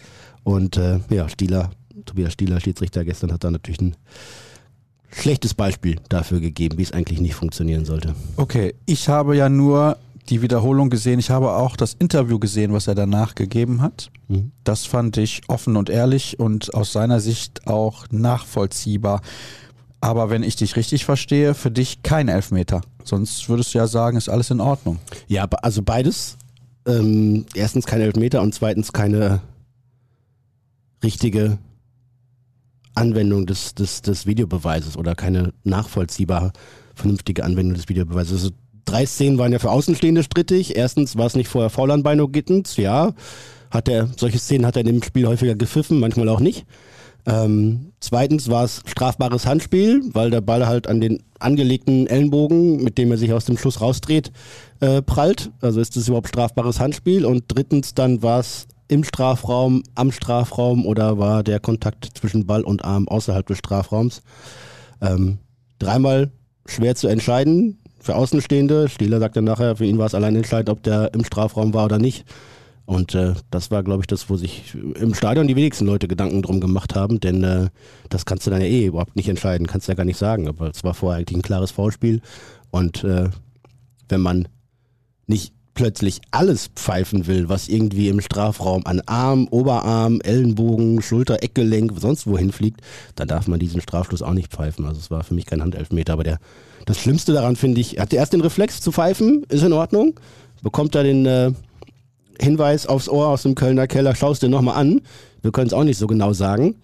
[0.45, 1.71] Und äh, ja, Stieler,
[2.07, 3.97] Tobias Stieler, Schiedsrichter gestern, hat da natürlich ein
[5.11, 8.15] schlechtes Beispiel dafür gegeben, wie es eigentlich nicht funktionieren sollte.
[8.37, 11.19] Okay, ich habe ja nur die Wiederholung gesehen.
[11.19, 14.11] Ich habe auch das Interview gesehen, was er danach gegeben hat.
[14.29, 14.53] Mhm.
[14.65, 19.23] Das fand ich offen und ehrlich und aus seiner Sicht auch nachvollziehbar.
[20.01, 22.83] Aber wenn ich dich richtig verstehe, für dich kein Elfmeter.
[23.09, 24.99] Sonst würdest du ja sagen, ist alles in Ordnung.
[25.29, 26.37] Ja, also beides.
[26.87, 29.41] Ähm, erstens kein Elfmeter und zweitens keine
[31.03, 31.59] richtige
[32.95, 36.53] Anwendung des, des, des Videobeweises oder keine nachvollziehbar
[36.95, 38.33] vernünftige Anwendung des Videobeweises.
[38.33, 38.51] Also
[38.85, 40.77] drei Szenen waren ja für Außenstehende strittig.
[40.77, 43.15] Erstens war es nicht vorher faul an Beino Gittens, ja.
[43.71, 46.67] Hat er, solche Szenen hat er in dem Spiel häufiger gepfiffen, manchmal auch nicht.
[47.27, 52.99] Ähm, zweitens war es strafbares Handspiel, weil der Ball halt an den angelegten Ellenbogen, mit
[52.99, 54.33] dem er sich aus dem Schuss rausdreht,
[54.81, 55.51] äh, prallt.
[55.61, 57.25] Also ist das überhaupt strafbares Handspiel.
[57.25, 62.63] Und drittens dann war es im Strafraum, am Strafraum oder war der Kontakt zwischen Ball
[62.63, 64.23] und Arm außerhalb des Strafraums.
[65.01, 65.39] Ähm,
[65.79, 66.33] dreimal
[66.67, 68.89] schwer zu entscheiden für Außenstehende.
[68.89, 71.99] Stieler sagte nachher, für ihn war es allein entscheidend, ob der im Strafraum war oder
[71.99, 72.25] nicht.
[72.89, 76.41] Und äh, das war, glaube ich, das, wo sich im Stadion die wenigsten Leute Gedanken
[76.41, 77.69] drum gemacht haben, denn äh,
[78.09, 80.49] das kannst du dann ja eh überhaupt nicht entscheiden, kannst du ja gar nicht sagen.
[80.49, 82.23] Aber es war vorher eigentlich ein klares Foulspiel.
[82.71, 83.29] Und äh,
[84.09, 84.49] wenn man
[85.27, 91.93] nicht plötzlich alles pfeifen will, was irgendwie im Strafraum an Arm, Oberarm, Ellenbogen, Schulter, Eckgelenk,
[92.01, 92.81] sonst wohin fliegt,
[93.17, 94.87] dann darf man diesen Strafschluss auch nicht pfeifen.
[94.87, 96.15] Also es war für mich kein Handelfmeter.
[96.15, 96.39] Aber der,
[96.87, 100.19] das Schlimmste daran finde ich, hat er erst den Reflex zu pfeifen, ist in Ordnung,
[100.63, 101.53] bekommt er den äh,
[102.41, 105.01] Hinweis aufs Ohr aus dem Kölner Keller, schaust dir nochmal an.
[105.43, 106.77] Wir können es auch nicht so genau sagen.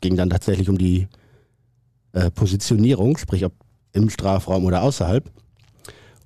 [0.00, 1.08] Ging dann tatsächlich um die
[2.12, 3.52] äh, Positionierung, sprich ob
[3.92, 5.30] im Strafraum oder außerhalb.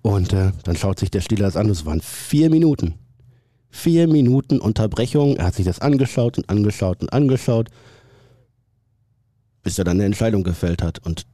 [0.02, 1.70] Und äh, dann schaut sich der Stieler das an.
[1.70, 2.94] Es waren vier Minuten.
[3.70, 5.36] Vier Minuten Unterbrechung.
[5.36, 7.68] Er hat sich das angeschaut und angeschaut und angeschaut,
[9.62, 10.98] bis er dann eine Entscheidung gefällt hat.
[10.98, 11.26] Und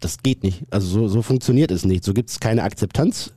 [0.00, 0.64] das geht nicht.
[0.70, 2.02] Also so, so funktioniert es nicht.
[2.04, 3.32] So gibt es keine Akzeptanz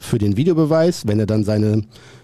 [0.00, 1.82] für den Videobeweis, wenn er dann seine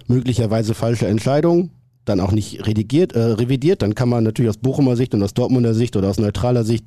[0.09, 1.71] möglicherweise falsche Entscheidung
[2.05, 5.35] dann auch nicht redigiert, äh, revidiert, dann kann man natürlich aus Bochumer Sicht und aus
[5.35, 6.87] Dortmunder Sicht oder aus neutraler Sicht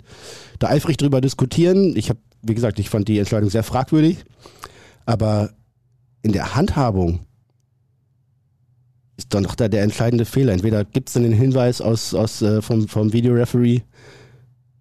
[0.59, 1.95] da eifrig drüber diskutieren.
[1.95, 4.23] Ich habe, wie gesagt, ich fand die Entscheidung sehr fragwürdig,
[5.05, 5.51] aber
[6.21, 7.19] in der Handhabung
[9.17, 10.53] ist dann doch da der entscheidende Fehler.
[10.53, 13.81] Entweder gibt es dann den Hinweis aus, aus, äh, vom, vom Videoreferee,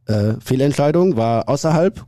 [0.07, 2.07] äh, Fehlentscheidung war außerhalb,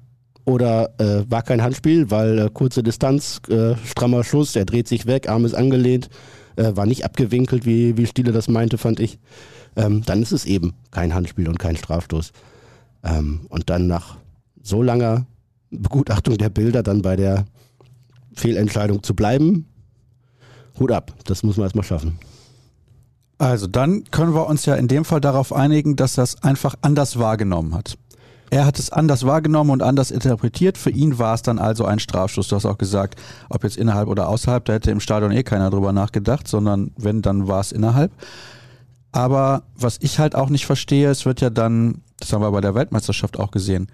[0.51, 5.07] oder äh, war kein Handspiel, weil äh, kurze Distanz, äh, strammer Schuss, er dreht sich
[5.07, 6.11] weg, Arm ist angelehnt,
[6.57, 9.19] äh, war nicht abgewinkelt, wie, wie Stiele das meinte, fand ich.
[9.77, 12.33] Ähm, dann ist es eben kein Handspiel und kein Strafstoß.
[13.05, 14.17] Ähm, und dann nach
[14.61, 15.27] so langer
[15.71, 17.45] Begutachtung der Bilder dann bei der
[18.35, 19.67] Fehlentscheidung zu bleiben,
[20.81, 22.19] Hut ab, das muss man erstmal schaffen.
[23.39, 27.19] Also dann können wir uns ja in dem Fall darauf einigen, dass das einfach anders
[27.19, 27.97] wahrgenommen hat.
[28.51, 30.77] Er hat es anders wahrgenommen und anders interpretiert.
[30.77, 32.49] Für ihn war es dann also ein Strafschuss.
[32.49, 35.71] Du hast auch gesagt, ob jetzt innerhalb oder außerhalb, da hätte im Stadion eh keiner
[35.71, 38.11] drüber nachgedacht, sondern wenn, dann war es innerhalb.
[39.13, 42.61] Aber was ich halt auch nicht verstehe, es wird ja dann, das haben wir bei
[42.61, 43.89] der Weltmeisterschaft auch gesehen,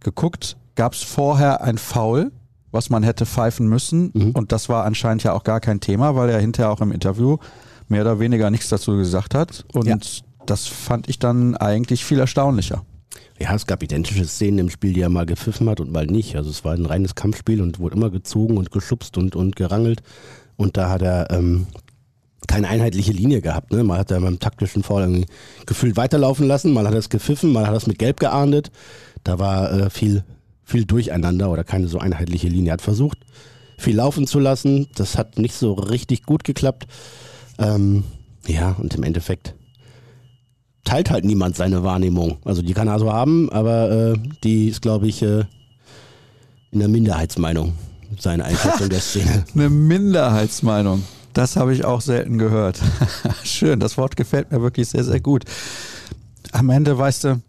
[0.00, 2.32] geguckt, gab es vorher ein Foul,
[2.70, 4.10] was man hätte pfeifen müssen.
[4.14, 4.30] Mhm.
[4.32, 7.36] Und das war anscheinend ja auch gar kein Thema, weil er hinterher auch im Interview
[7.88, 9.66] mehr oder weniger nichts dazu gesagt hat.
[9.72, 9.96] Und ja.
[10.46, 12.82] das fand ich dann eigentlich viel erstaunlicher.
[13.40, 16.34] Ja, es gab identische Szenen im Spiel, die er mal gepfiffen hat und mal nicht.
[16.34, 20.02] Also es war ein reines Kampfspiel und wurde immer gezogen und geschubst und, und gerangelt.
[20.56, 21.68] Und da hat er ähm,
[22.48, 23.70] keine einheitliche Linie gehabt.
[23.72, 23.84] Ne?
[23.84, 25.24] Mal hat er beim taktischen Foul
[25.66, 28.72] gefühlt weiterlaufen lassen, mal hat er es gepfiffen, mal hat er es mit Gelb geahndet.
[29.22, 30.24] Da war äh, viel,
[30.64, 32.70] viel Durcheinander oder keine so einheitliche Linie.
[32.70, 33.18] Er hat versucht,
[33.76, 34.88] viel laufen zu lassen.
[34.96, 36.88] Das hat nicht so richtig gut geklappt.
[37.58, 38.02] Ähm,
[38.46, 39.54] ja, und im Endeffekt
[40.88, 42.38] teilt halt niemand seine Wahrnehmung.
[42.44, 45.44] Also die kann er so haben, aber äh, die ist, glaube ich, äh,
[46.70, 47.74] in der Minderheitsmeinung,
[48.18, 49.44] seine Einschätzung der Szene.
[49.54, 51.04] Eine Minderheitsmeinung.
[51.34, 52.80] Das habe ich auch selten gehört.
[53.44, 55.44] Schön, das Wort gefällt mir wirklich sehr, sehr gut.
[56.52, 57.42] Am Ende, weißt du,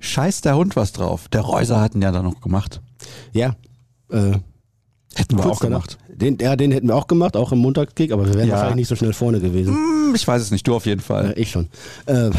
[0.00, 1.28] scheiß der Hund was drauf.
[1.28, 2.82] Der Reuser hat ihn ja dann noch gemacht.
[3.32, 3.56] Ja,
[4.10, 4.32] äh,
[5.14, 5.96] Hätten wir auch gemacht.
[6.16, 8.54] Den, ja, den hätten wir auch gemacht, auch im Montagskick, aber wir wären ja.
[8.54, 9.74] wahrscheinlich nicht so schnell vorne gewesen.
[9.74, 11.32] Hm, ich weiß es nicht, du auf jeden Fall.
[11.32, 11.68] Äh, ich schon.
[12.06, 12.32] Ähm,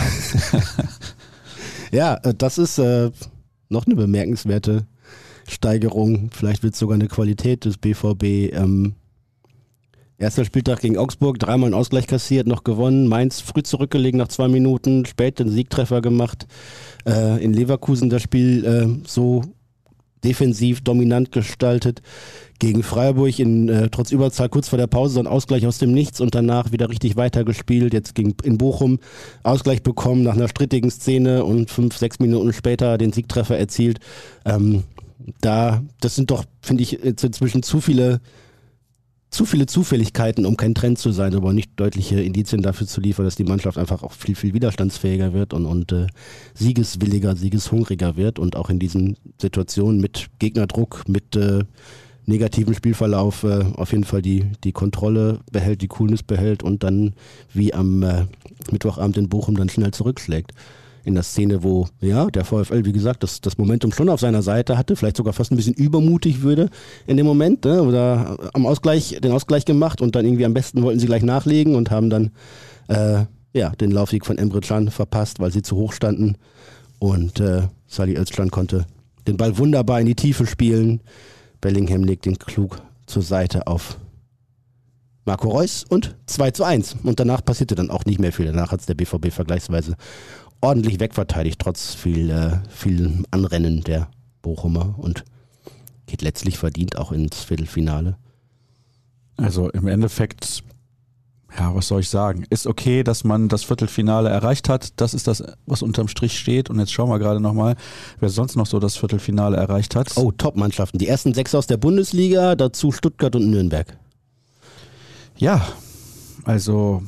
[1.91, 3.11] ja, äh, das ist äh,
[3.69, 4.85] noch eine bemerkenswerte
[5.47, 6.29] Steigerung.
[6.33, 8.23] Vielleicht wird es sogar eine Qualität des BVB.
[8.53, 8.95] Ähm,
[10.17, 13.07] erster Spieltag gegen Augsburg, dreimal einen Ausgleich kassiert, noch gewonnen.
[13.07, 16.47] Mainz früh zurückgelegen nach zwei Minuten, spät den Siegtreffer gemacht.
[17.05, 19.43] Äh, in Leverkusen das Spiel äh, so
[20.25, 22.01] defensiv dominant gestaltet.
[22.59, 25.91] Gegen Freiburg in äh, trotz Überzahl kurz vor der Pause so ein Ausgleich aus dem
[25.91, 27.93] Nichts und danach wieder richtig weitergespielt.
[27.93, 28.99] Jetzt gegen, in Bochum
[29.43, 33.99] Ausgleich bekommen nach einer strittigen Szene und fünf, sechs Minuten später den Siegtreffer erzielt.
[34.45, 34.83] Ähm,
[35.41, 38.21] da, das sind doch, finde ich, inzwischen zu viele
[39.35, 43.25] zu viele Zufälligkeiten, um kein Trend zu sein, aber nicht deutliche Indizien dafür zu liefern,
[43.25, 46.07] dass die Mannschaft einfach auch viel, viel widerstandsfähiger wird und, und äh,
[46.53, 51.65] siegeswilliger, siegeshungriger wird und auch in diesen Situationen mit Gegnerdruck, mit äh,
[52.25, 57.13] negativen Spielverlauf äh, auf jeden Fall die, die Kontrolle behält, die Coolness behält und dann
[57.53, 58.25] wie am äh,
[58.71, 60.53] Mittwochabend in Bochum dann schnell zurückschlägt
[61.05, 64.41] in der Szene, wo ja der VfL, wie gesagt, das, das Momentum schon auf seiner
[64.41, 66.69] Seite hatte, vielleicht sogar fast ein bisschen übermutig würde
[67.07, 70.81] in dem Moment, ne, oder am Ausgleich, den Ausgleich gemacht und dann irgendwie am besten
[70.81, 72.31] wollten sie gleich nachlegen und haben dann
[72.87, 76.35] äh, ja, den Laufweg von Emre Can verpasst, weil sie zu hoch standen
[76.99, 78.85] und äh, Salih Özcan konnte
[79.27, 81.01] den Ball wunderbar in die Tiefe spielen.
[81.61, 83.97] Bellingham legt den klug zur Seite auf
[85.25, 86.97] Marco Reus und 2 zu 1.
[87.03, 88.45] Und danach passierte dann auch nicht mehr viel.
[88.45, 89.95] Danach hat es der BVB vergleichsweise
[90.65, 94.09] ordentlich wegverteidigt, trotz viel, äh, viel Anrennen der
[94.41, 95.23] Bochumer und
[96.07, 98.17] geht letztlich verdient auch ins Viertelfinale.
[99.37, 100.63] Also im Endeffekt,
[101.57, 102.45] ja, was soll ich sagen?
[102.49, 104.99] Ist okay, dass man das Viertelfinale erreicht hat.
[104.99, 106.69] Das ist das, was unterm Strich steht.
[106.69, 107.75] Und jetzt schauen wir gerade nochmal,
[108.19, 110.15] wer sonst noch so das Viertelfinale erreicht hat.
[110.15, 110.97] Oh, Top-Mannschaften.
[110.97, 113.97] Die ersten sechs aus der Bundesliga, dazu Stuttgart und Nürnberg.
[115.37, 115.67] Ja,
[116.43, 117.03] also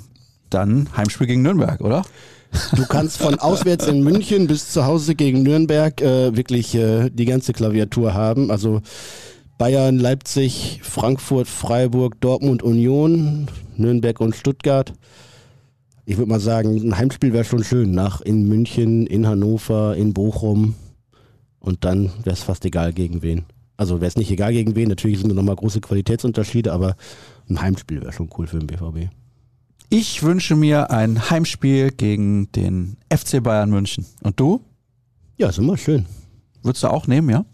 [0.49, 2.03] dann Heimspiel gegen Nürnberg, oder?
[2.75, 7.25] Du kannst von auswärts in München bis zu Hause gegen Nürnberg äh, wirklich äh, die
[7.25, 8.51] ganze Klaviatur haben.
[8.51, 8.81] Also
[9.57, 14.93] Bayern, Leipzig, Frankfurt, Freiburg, Dortmund, Union, Nürnberg und Stuttgart.
[16.05, 17.91] Ich würde mal sagen, ein Heimspiel wäre schon schön.
[17.91, 20.75] Nach in München, in Hannover, in Bochum.
[21.59, 23.45] Und dann wäre es fast egal gegen wen.
[23.75, 24.89] Also wäre es nicht egal gegen wen.
[24.89, 26.95] Natürlich sind da nochmal große Qualitätsunterschiede, aber
[27.49, 29.11] ein Heimspiel wäre schon cool für den BVB.
[29.89, 34.05] Ich wünsche mir ein Heimspiel gegen den FC Bayern München.
[34.21, 34.61] Und du?
[35.37, 36.05] Ja, ist immer schön.
[36.61, 37.45] Würdest du auch nehmen, ja?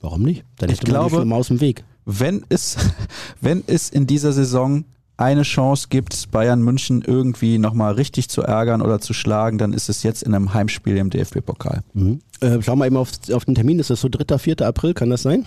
[0.00, 0.44] Warum nicht?
[0.58, 1.82] Dann ich glaube, mal aus dem Weg.
[2.04, 2.76] Wenn es,
[3.40, 4.84] wenn es in dieser Saison
[5.16, 9.88] eine Chance gibt, Bayern München irgendwie nochmal richtig zu ärgern oder zu schlagen, dann ist
[9.88, 11.82] es jetzt in einem Heimspiel im DFB-Pokal.
[11.94, 12.20] Mhm.
[12.40, 13.80] Äh, schau mal eben auf, auf den Termin.
[13.80, 14.60] Ist das so 3., 4.
[14.60, 14.94] April?
[14.94, 15.44] Kann das sein?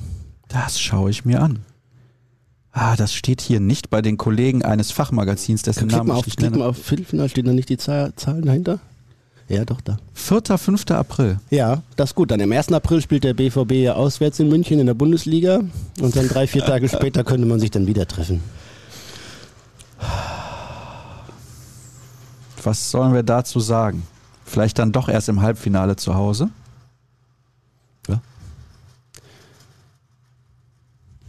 [0.50, 1.60] Das schaue ich mir an.
[2.72, 6.20] Ah, das steht hier nicht bei den Kollegen eines Fachmagazins, dessen Klick Namen mal ich
[6.20, 6.64] auf, nicht klick nenne.
[6.64, 8.80] mal auf Viertelfinale, steht da nicht die Zahl, Zahlen dahinter?
[9.48, 9.98] Ja, doch, da.
[10.14, 10.58] 4.
[10.60, 10.92] 5.
[10.92, 11.40] April.
[11.50, 12.30] Ja, das ist gut.
[12.30, 12.72] Dann im 1.
[12.72, 15.62] April spielt der BVB ja auswärts in München in der Bundesliga
[16.00, 18.42] und dann drei, vier Tage später könnte man sich dann wieder treffen.
[22.64, 24.04] Was sollen wir dazu sagen?
[24.46, 26.50] Vielleicht dann doch erst im Halbfinale zu Hause?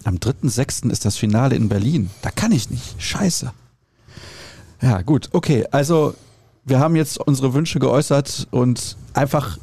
[0.05, 0.91] Am 3.6.
[0.91, 2.11] ist das Finale in Berlin.
[2.23, 3.01] Da kann ich nicht.
[3.03, 3.53] Scheiße.
[4.83, 5.29] Ja, gut.
[5.33, 6.15] Okay, also
[6.65, 9.59] wir haben jetzt unsere Wünsche geäußert und einfach,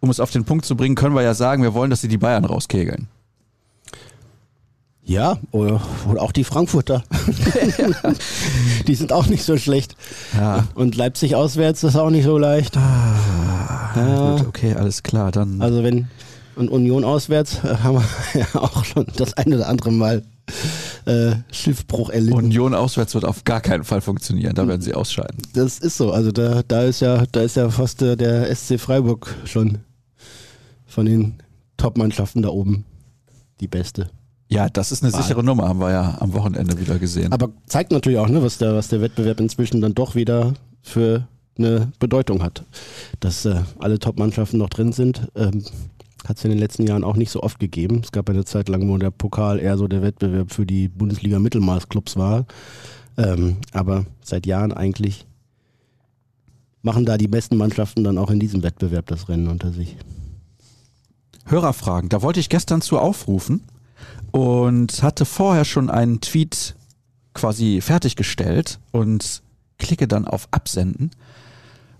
[0.00, 2.08] um es auf den Punkt zu bringen, können wir ja sagen, wir wollen, dass sie
[2.08, 3.08] die Bayern rauskegeln.
[5.04, 7.02] Ja, oder, oder auch die Frankfurter.
[8.86, 9.96] die sind auch nicht so schlecht.
[10.36, 10.66] Ja.
[10.74, 12.76] Und Leipzig auswärts ist auch nicht so leicht.
[12.76, 15.32] Ah, Gut, okay, alles klar.
[15.32, 16.08] Dann Also wenn
[16.56, 20.22] und Union auswärts äh, haben wir ja auch schon das eine oder andere Mal
[21.06, 22.36] äh, Schiffbruch erlitten.
[22.36, 24.54] Union auswärts wird auf gar keinen Fall funktionieren.
[24.54, 25.38] Da werden sie ausscheiden.
[25.54, 26.12] Das ist so.
[26.12, 29.78] Also da, da ist ja, da ist ja fast der, der SC Freiburg schon
[30.86, 31.34] von den
[31.76, 32.84] Top-Mannschaften da oben
[33.60, 34.10] die beste.
[34.48, 35.22] Ja, das ist eine Wahl.
[35.22, 37.32] sichere Nummer, haben wir ja am Wochenende wieder gesehen.
[37.32, 41.26] Aber zeigt natürlich auch, ne, was der, was der Wettbewerb inzwischen dann doch wieder für
[41.56, 42.64] eine Bedeutung hat.
[43.20, 45.64] Dass äh, alle Top-Mannschaften noch drin sind, ähm,
[46.26, 48.00] hat es in den letzten Jahren auch nicht so oft gegeben.
[48.04, 52.16] Es gab eine Zeit lang, wo der Pokal eher so der Wettbewerb für die Bundesliga-Mittelmaßclubs
[52.16, 52.46] war.
[53.16, 55.26] Ähm, aber seit Jahren eigentlich
[56.82, 59.96] machen da die besten Mannschaften dann auch in diesem Wettbewerb das Rennen unter sich.
[61.46, 62.08] Hörerfragen.
[62.08, 63.62] Da wollte ich gestern zu aufrufen
[64.30, 66.74] und hatte vorher schon einen Tweet
[67.34, 69.42] quasi fertiggestellt und
[69.78, 71.10] klicke dann auf Absenden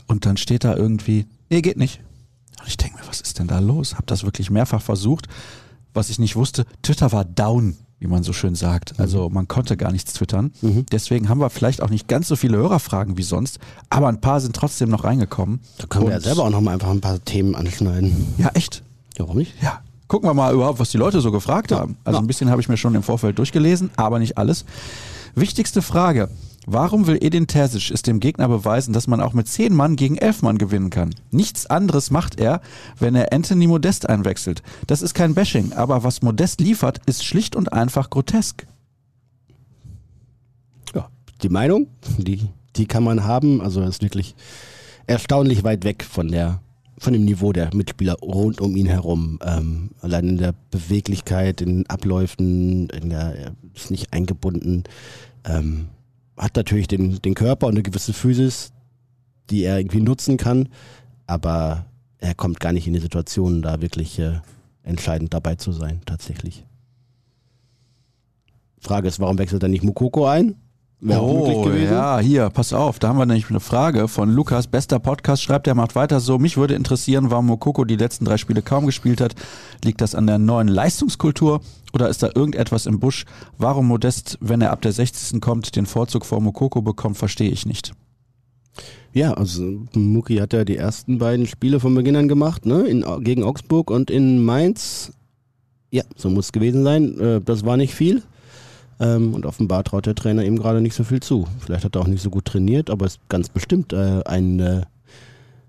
[0.06, 2.00] und dann steht da irgendwie, nee, geht nicht.
[2.62, 3.96] Und ich denke mir, was ist denn da los?
[3.96, 5.26] Hab das wirklich mehrfach versucht.
[5.94, 8.98] Was ich nicht wusste, Twitter war down, wie man so schön sagt.
[8.98, 10.52] Also man konnte gar nichts twittern.
[10.62, 10.86] Mhm.
[10.90, 13.58] Deswegen haben wir vielleicht auch nicht ganz so viele Hörerfragen wie sonst,
[13.90, 15.60] aber ein paar sind trotzdem noch reingekommen.
[15.78, 18.26] Da können wir ja Und- selber auch noch mal einfach ein paar Themen anschneiden.
[18.38, 18.82] Ja, echt?
[19.18, 19.52] Ja, warum nicht?
[19.62, 21.96] Ja, gucken wir mal überhaupt, was die Leute so gefragt haben.
[22.04, 24.64] Also ein bisschen habe ich mir schon im Vorfeld durchgelesen, aber nicht alles.
[25.34, 26.30] Wichtigste Frage.
[26.66, 30.16] Warum will Edin Terzic es dem Gegner beweisen, dass man auch mit zehn Mann gegen
[30.16, 31.12] elf Mann gewinnen kann?
[31.32, 32.60] Nichts anderes macht er,
[32.98, 34.62] wenn er Anthony Modest einwechselt.
[34.86, 38.66] Das ist kein Bashing, aber was Modest liefert, ist schlicht und einfach grotesk.
[40.94, 41.08] Ja,
[41.42, 43.60] die Meinung, die, die kann man haben.
[43.60, 44.36] Also ist wirklich
[45.08, 46.60] erstaunlich weit weg von der
[46.98, 49.40] von dem Niveau der Mitspieler rund um ihn herum.
[49.44, 54.84] Ähm, allein in der Beweglichkeit, in den Abläufen, in der, er ist nicht eingebunden.
[55.44, 55.88] Ähm,
[56.42, 58.72] hat natürlich den, den Körper und eine gewisse Physis,
[59.48, 60.68] die er irgendwie nutzen kann,
[61.26, 61.86] aber
[62.18, 64.40] er kommt gar nicht in die Situation, da wirklich äh,
[64.82, 66.64] entscheidend dabei zu sein, tatsächlich.
[68.80, 70.56] Frage ist, warum wechselt er nicht Mukoko ein?
[71.04, 75.00] Wäre oh, ja, hier, pass auf, da haben wir nämlich eine Frage von Lukas, bester
[75.00, 76.38] Podcast, schreibt er, macht weiter so.
[76.38, 79.34] Mich würde interessieren, warum Mokoko die letzten drei Spiele kaum gespielt hat.
[79.82, 81.60] Liegt das an der neuen Leistungskultur
[81.92, 83.24] oder ist da irgendetwas im Busch?
[83.58, 85.40] Warum Modest, wenn er ab der 60.
[85.40, 87.94] kommt, den Vorzug vor Mokoko bekommt, verstehe ich nicht.
[89.12, 92.82] Ja, also Muki hat ja die ersten beiden Spiele von Beginn an gemacht, ne?
[92.82, 95.10] In, gegen Augsburg und in Mainz.
[95.90, 97.18] Ja, so muss es gewesen sein.
[97.18, 98.22] Äh, das war nicht viel.
[99.02, 101.48] Ähm, und offenbar traut der Trainer ihm gerade nicht so viel zu.
[101.58, 104.60] Vielleicht hat er auch nicht so gut trainiert, aber es ist ganz bestimmt äh, ein
[104.60, 104.82] äh,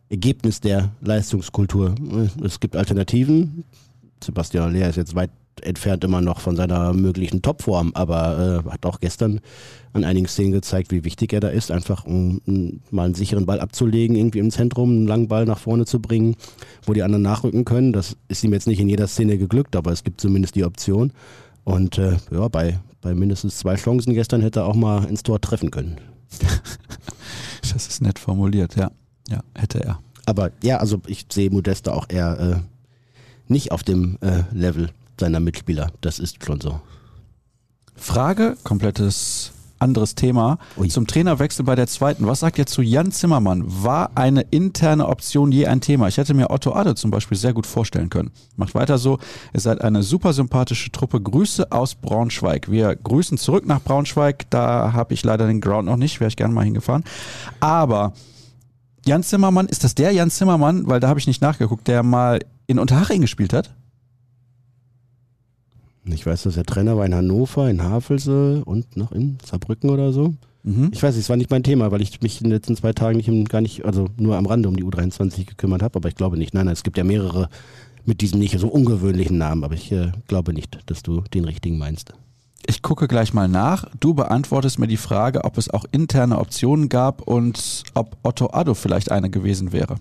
[0.09, 1.95] Ergebnis der Leistungskultur.
[2.43, 3.63] Es gibt Alternativen.
[4.23, 8.85] Sebastian Aller ist jetzt weit entfernt immer noch von seiner möglichen Topform, aber äh, hat
[8.85, 9.39] auch gestern
[9.93, 13.45] an einigen Szenen gezeigt, wie wichtig er da ist, einfach um, um, mal einen sicheren
[13.45, 16.35] Ball abzulegen, irgendwie im Zentrum, einen langen Ball nach vorne zu bringen,
[16.85, 17.93] wo die anderen nachrücken können.
[17.93, 21.13] Das ist ihm jetzt nicht in jeder Szene geglückt, aber es gibt zumindest die Option.
[21.63, 25.39] Und äh, ja, bei, bei mindestens zwei Chancen gestern hätte er auch mal ins Tor
[25.39, 25.97] treffen können.
[27.61, 28.91] das ist nett formuliert, ja.
[29.29, 29.99] Ja, hätte er.
[30.25, 35.39] Aber ja, also ich sehe Modeste auch eher äh, nicht auf dem äh, Level seiner
[35.39, 35.91] Mitspieler.
[36.01, 36.81] Das ist schon so.
[37.95, 39.51] Frage, komplettes
[39.83, 40.57] anderes Thema.
[40.77, 40.87] Ui.
[40.87, 42.25] Zum Trainerwechsel bei der zweiten.
[42.25, 43.63] Was sagt ihr zu Jan Zimmermann?
[43.65, 46.07] War eine interne Option je ein Thema?
[46.07, 48.31] Ich hätte mir Otto Adde zum Beispiel sehr gut vorstellen können.
[48.55, 49.19] Macht weiter so.
[49.53, 51.21] Ihr seid eine super sympathische Truppe.
[51.21, 52.71] Grüße aus Braunschweig.
[52.71, 54.49] Wir grüßen zurück nach Braunschweig.
[54.49, 56.19] Da habe ich leider den Ground noch nicht.
[56.19, 57.03] Wäre ich gerne mal hingefahren.
[57.59, 58.13] Aber
[59.05, 60.87] Jan Zimmermann, ist das der Jan Zimmermann?
[60.87, 63.75] Weil da habe ich nicht nachgeguckt, der mal in Unterhaching gespielt hat?
[66.05, 70.11] Ich weiß, dass er Trainer war in Hannover, in Havelse und noch in Saarbrücken oder
[70.11, 70.33] so.
[70.63, 70.89] Mhm.
[70.93, 73.17] Ich weiß, es war nicht mein Thema, weil ich mich in den letzten zwei Tagen
[73.17, 76.37] nicht gar nicht, also nur am Rande um die U23 gekümmert habe, aber ich glaube
[76.37, 76.53] nicht.
[76.53, 77.49] Nein, nein, es gibt ja mehrere
[78.05, 81.77] mit diesem nicht so ungewöhnlichen Namen, aber ich äh, glaube nicht, dass du den richtigen
[81.77, 82.13] meinst.
[82.65, 83.85] Ich gucke gleich mal nach.
[83.99, 88.73] Du beantwortest mir die Frage, ob es auch interne Optionen gab und ob Otto Addo
[88.73, 89.95] vielleicht eine gewesen wäre.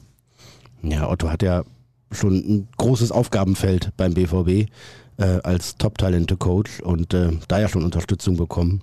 [0.83, 1.65] Ja, Otto hat ja
[2.13, 4.71] schon ein großes Aufgabenfeld beim BVB
[5.19, 8.83] äh, als Top-Talente-Coach und äh, da ja schon Unterstützung bekommen.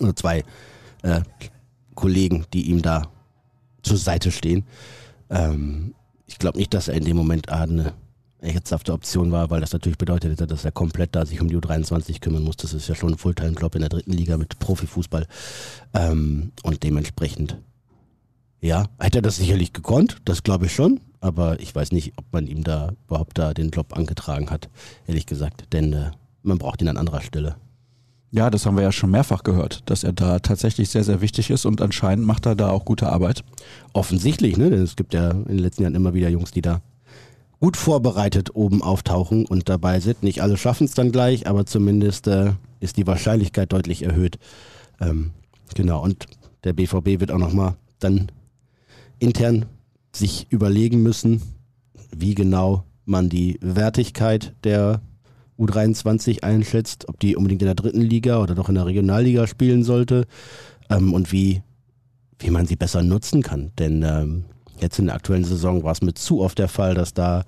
[0.00, 0.44] Oder zwei
[1.02, 1.20] äh,
[1.94, 3.10] Kollegen, die ihm da
[3.82, 4.64] zur Seite stehen.
[5.28, 5.94] Ähm,
[6.26, 7.92] ich glaube nicht, dass er in dem Moment eine
[8.40, 11.56] ernsthafte Option war, weil das natürlich bedeutet hätte, dass er komplett da sich um die
[11.56, 12.56] U23 kümmern muss.
[12.56, 15.26] Das ist ja schon ein Fulltime-Job in der dritten Liga mit Profifußball.
[15.92, 17.58] Ähm, und dementsprechend,
[18.60, 22.24] ja, hätte er das sicherlich gekonnt, das glaube ich schon aber ich weiß nicht, ob
[22.32, 24.68] man ihm da überhaupt da den Job angetragen hat,
[25.06, 26.10] ehrlich gesagt, denn äh,
[26.42, 27.56] man braucht ihn an anderer Stelle.
[28.32, 31.50] Ja, das haben wir ja schon mehrfach gehört, dass er da tatsächlich sehr, sehr wichtig
[31.50, 33.42] ist und anscheinend macht er da auch gute Arbeit.
[33.92, 34.70] Offensichtlich, ne?
[34.70, 36.80] Denn es gibt ja in den letzten Jahren immer wieder Jungs, die da
[37.58, 40.22] gut vorbereitet oben auftauchen und dabei sind.
[40.22, 44.38] Nicht alle schaffen es dann gleich, aber zumindest äh, ist die Wahrscheinlichkeit deutlich erhöht.
[45.00, 45.32] Ähm,
[45.74, 46.26] genau, und
[46.62, 48.30] der BVB wird auch nochmal dann
[49.18, 49.66] intern
[50.12, 51.42] sich überlegen müssen,
[52.14, 55.00] wie genau man die Wertigkeit der
[55.58, 59.84] U23 einschätzt, ob die unbedingt in der dritten Liga oder doch in der Regionalliga spielen
[59.84, 60.26] sollte
[60.88, 61.62] ähm, und wie,
[62.38, 63.72] wie man sie besser nutzen kann.
[63.78, 64.44] Denn ähm,
[64.80, 67.44] jetzt in der aktuellen Saison war es mit zu oft der Fall, dass da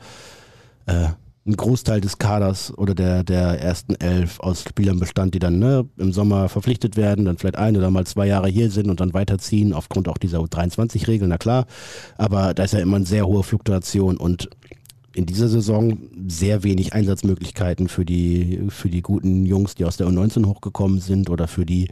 [0.86, 1.08] äh,
[1.44, 5.88] ein Großteil des Kaders oder der, der ersten elf aus Spielern bestand, die dann ne,
[5.96, 9.12] im Sommer verpflichtet werden, dann vielleicht ein oder mal zwei Jahre hier sind und dann
[9.12, 11.66] weiterziehen, aufgrund auch dieser U23-Regeln, na klar.
[12.16, 14.50] Aber da ist ja immer eine sehr hohe Fluktuation und
[15.14, 20.06] in dieser Saison sehr wenig Einsatzmöglichkeiten für die, für die guten Jungs, die aus der
[20.06, 21.88] U19 hochgekommen sind oder für die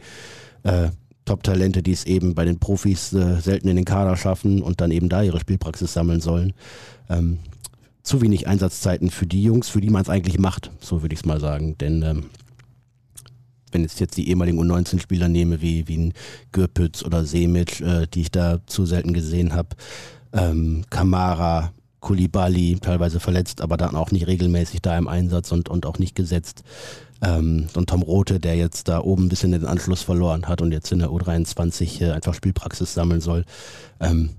[0.63, 0.89] äh,
[1.25, 4.91] Top-Talente, die es eben bei den Profis äh, selten in den Kader schaffen und dann
[4.91, 6.53] eben da ihre Spielpraxis sammeln sollen.
[7.09, 7.39] Ähm,
[8.03, 11.21] zu wenig Einsatzzeiten für die Jungs, für die man es eigentlich macht, so würde ich
[11.21, 11.77] es mal sagen.
[11.77, 12.25] Denn ähm,
[13.71, 16.13] wenn ich jetzt die ehemaligen U19-Spieler nehme, wie, wie ein
[16.51, 19.69] Gürpütz oder Semic, äh, die ich da zu selten gesehen habe,
[20.33, 25.85] ähm, Kamara, Kulibali teilweise verletzt, aber dann auch nicht regelmäßig da im Einsatz und, und
[25.85, 26.63] auch nicht gesetzt.
[27.21, 30.71] Ähm, und Tom Rote, der jetzt da oben ein bisschen den Anschluss verloren hat und
[30.71, 33.45] jetzt in der U23 äh, einfach Spielpraxis sammeln soll.
[33.99, 34.31] Ähm,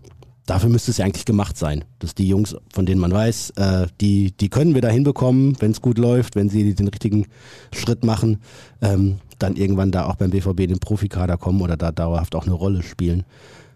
[0.47, 3.87] dafür müsste es ja eigentlich gemacht sein, dass die Jungs, von denen man weiß, äh,
[4.01, 7.27] die, die können wir da hinbekommen, wenn es gut läuft, wenn sie den richtigen
[7.73, 8.39] Schritt machen,
[8.81, 12.47] ähm, dann irgendwann da auch beim BVB in den Profikader kommen oder da dauerhaft auch
[12.47, 13.25] eine Rolle spielen.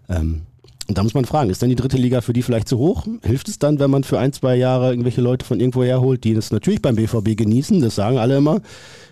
[0.09, 0.43] Ähm,
[0.89, 3.07] und da muss man fragen, ist dann die dritte Liga für die vielleicht zu hoch?
[3.23, 6.35] Hilft es dann, wenn man für ein, zwei Jahre irgendwelche Leute von irgendwo herholt, die
[6.35, 8.61] das natürlich beim BVB genießen, das sagen alle immer.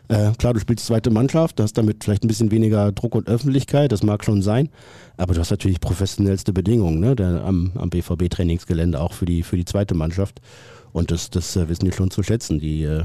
[0.08, 3.90] Äh, klar, du spielst zweite Mannschaft, hast damit vielleicht ein bisschen weniger Druck und Öffentlichkeit,
[3.90, 4.68] das mag schon sein,
[5.16, 9.56] aber du hast natürlich professionellste Bedingungen ne, der, am, am BVB-Trainingsgelände auch für die, für
[9.56, 10.40] die zweite Mannschaft.
[10.92, 12.60] Und das, das äh, wissen die schon zu schätzen.
[12.60, 13.02] Die äh,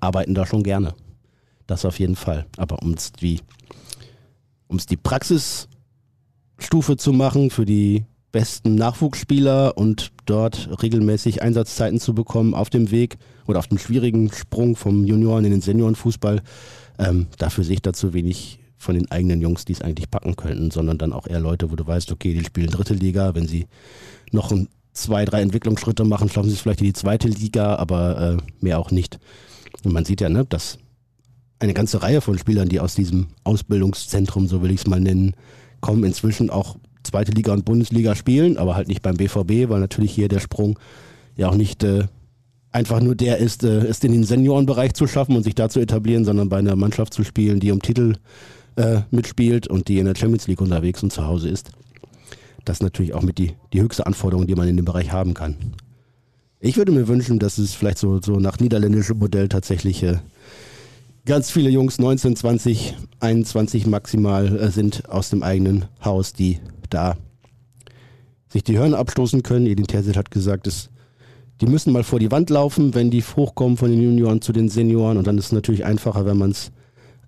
[0.00, 0.94] arbeiten da schon gerne.
[1.66, 2.46] Das auf jeden Fall.
[2.56, 3.10] Aber um es
[4.68, 5.68] um's die Praxis
[6.58, 12.90] Stufe zu machen für die besten Nachwuchsspieler und dort regelmäßig Einsatzzeiten zu bekommen auf dem
[12.90, 16.42] Weg oder auf dem schwierigen Sprung vom Junioren in den Seniorenfußball.
[16.98, 20.36] Ähm, dafür sehe ich da zu wenig von den eigenen Jungs, die es eigentlich packen
[20.36, 23.48] könnten, sondern dann auch eher Leute, wo du weißt, okay, die spielen dritte Liga, wenn
[23.48, 23.66] sie
[24.32, 28.38] noch ein, zwei, drei Entwicklungsschritte machen, schaffen sie es vielleicht in die zweite Liga, aber
[28.38, 29.18] äh, mehr auch nicht.
[29.82, 30.78] Und man sieht ja, ne, dass
[31.58, 35.34] eine ganze Reihe von Spielern, die aus diesem Ausbildungszentrum, so will ich es mal nennen,
[35.86, 40.10] kommen inzwischen auch zweite Liga und Bundesliga spielen, aber halt nicht beim BVB, weil natürlich
[40.10, 40.80] hier der Sprung
[41.36, 42.06] ja auch nicht äh,
[42.72, 45.78] einfach nur der ist, äh, es in den Seniorenbereich zu schaffen und sich da zu
[45.78, 48.16] etablieren, sondern bei einer Mannschaft zu spielen, die um Titel
[48.74, 51.70] äh, mitspielt und die in der Champions League unterwegs und zu Hause ist.
[52.64, 55.34] Das ist natürlich auch mit die, die höchste Anforderung, die man in dem Bereich haben
[55.34, 55.54] kann.
[56.58, 60.16] Ich würde mir wünschen, dass es vielleicht so, so nach niederländischem Modell tatsächlich äh,
[61.26, 67.16] ganz viele Jungs, 19, 20, 21 maximal, äh, sind aus dem eigenen Haus, die da
[68.48, 69.66] sich die Hörner abstoßen können.
[69.66, 70.88] Edin Terzic hat gesagt, dass
[71.60, 74.68] die müssen mal vor die Wand laufen, wenn die hochkommen von den Junioren zu den
[74.68, 75.18] Senioren.
[75.18, 76.70] Und dann ist es natürlich einfacher, wenn man es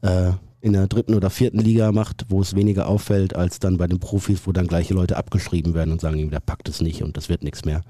[0.03, 3.87] äh, in der dritten oder vierten Liga macht, wo es weniger auffällt, als dann bei
[3.87, 7.17] den Profis, wo dann gleiche Leute abgeschrieben werden und sagen, der packt es nicht und
[7.17, 7.83] das wird nichts mehr.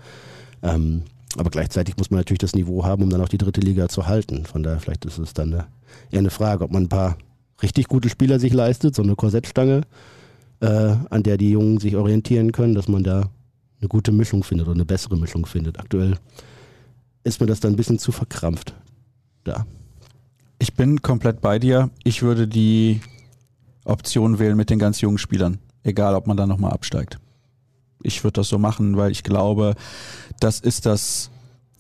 [0.63, 1.03] Ähm,
[1.37, 4.07] aber gleichzeitig muss man natürlich das Niveau haben, um dann auch die dritte Liga zu
[4.07, 4.47] halten.
[4.47, 5.67] Von daher vielleicht ist es dann eine,
[6.11, 7.19] eher eine Frage, ob man ein paar
[7.63, 9.83] richtig gute Spieler sich leistet, so eine Korsettstange,
[10.61, 10.67] äh,
[11.11, 13.31] an der die Jungen sich orientieren können, dass man da
[13.81, 15.79] eine gute Mischung findet oder eine bessere Mischung findet.
[15.79, 16.17] Aktuell
[17.25, 18.75] ist mir das dann ein bisschen zu verkrampft.
[19.45, 19.67] Da.
[20.59, 21.91] Ich bin komplett bei dir.
[22.05, 23.01] Ich würde die
[23.85, 27.19] Option wählen mit den ganz jungen Spielern, egal ob man da nochmal absteigt.
[28.03, 29.75] Ich würde das so machen, weil ich glaube,
[30.41, 31.31] das ist das,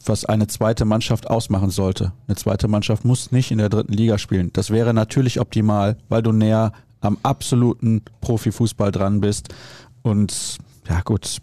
[0.04, 2.12] was eine zweite Mannschaft ausmachen sollte.
[2.26, 4.50] Eine zweite Mannschaft muss nicht in der dritten Liga spielen.
[4.52, 9.48] Das wäre natürlich optimal, weil du näher am absoluten Profifußball dran bist.
[10.02, 10.58] Und
[10.88, 11.40] ja gut,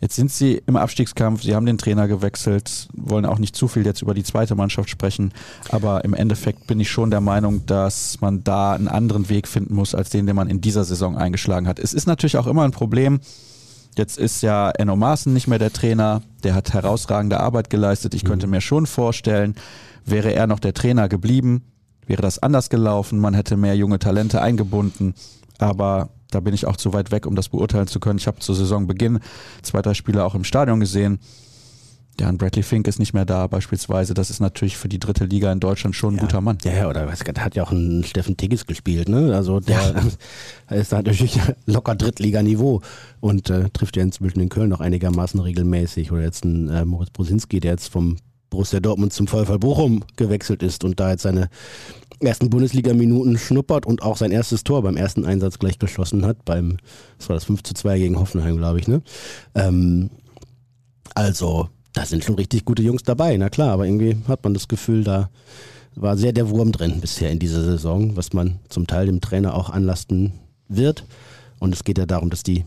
[0.00, 3.84] Jetzt sind sie im Abstiegskampf, sie haben den Trainer gewechselt, wollen auch nicht zu viel
[3.84, 5.32] jetzt über die zweite Mannschaft sprechen,
[5.68, 9.74] aber im Endeffekt bin ich schon der Meinung, dass man da einen anderen Weg finden
[9.74, 11.78] muss, als den, den man in dieser Saison eingeschlagen hat.
[11.78, 13.20] Es ist natürlich auch immer ein Problem,
[14.00, 18.14] Jetzt ist ja Enno Maaßen nicht mehr der Trainer, der hat herausragende Arbeit geleistet.
[18.14, 18.52] Ich könnte mhm.
[18.52, 19.56] mir schon vorstellen,
[20.06, 21.64] wäre er noch der Trainer geblieben,
[22.06, 25.12] wäre das anders gelaufen, man hätte mehr junge Talente eingebunden.
[25.58, 28.18] Aber da bin ich auch zu weit weg, um das beurteilen zu können.
[28.18, 29.20] Ich habe zu Saisonbeginn
[29.60, 31.18] zwei, drei Spiele auch im Stadion gesehen.
[32.20, 34.12] Ja, und Bradley Fink ist nicht mehr da beispielsweise.
[34.12, 36.22] Das ist natürlich für die dritte Liga in Deutschland schon ein ja.
[36.24, 36.58] guter Mann.
[36.64, 39.34] Ja, ja, oder der hat ja auch einen Steffen Tigges gespielt, ne?
[39.34, 40.10] Also der
[40.68, 40.76] ja.
[40.76, 42.82] ist natürlich locker Drittliganiveau
[43.20, 46.12] und äh, trifft ja inzwischen in Köln noch einigermaßen regelmäßig.
[46.12, 48.18] Oder jetzt ein äh, Moritz Brosinski, der jetzt vom
[48.50, 51.48] Borussia Dortmund zum VfL Bochum gewechselt ist und da jetzt seine
[52.20, 56.76] ersten Bundesliga-Minuten schnuppert und auch sein erstes Tor beim ersten Einsatz gleich geschossen hat, beim,
[57.16, 59.00] das war das 5 zu 2 gegen Hoffenheim, glaube ich, ne?
[59.54, 60.10] Ähm,
[61.14, 61.70] also,
[62.00, 65.04] da sind schon richtig gute Jungs dabei, na klar, aber irgendwie hat man das Gefühl,
[65.04, 65.28] da
[65.94, 69.52] war sehr der Wurm drin bisher in dieser Saison, was man zum Teil dem Trainer
[69.52, 70.32] auch anlasten
[70.66, 71.04] wird.
[71.58, 72.64] Und es geht ja darum, dass die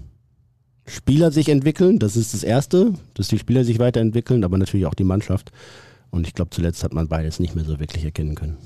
[0.86, 4.94] Spieler sich entwickeln, das ist das Erste, dass die Spieler sich weiterentwickeln, aber natürlich auch
[4.94, 5.52] die Mannschaft.
[6.12, 8.58] Und ich glaube, zuletzt hat man beides nicht mehr so wirklich erkennen können.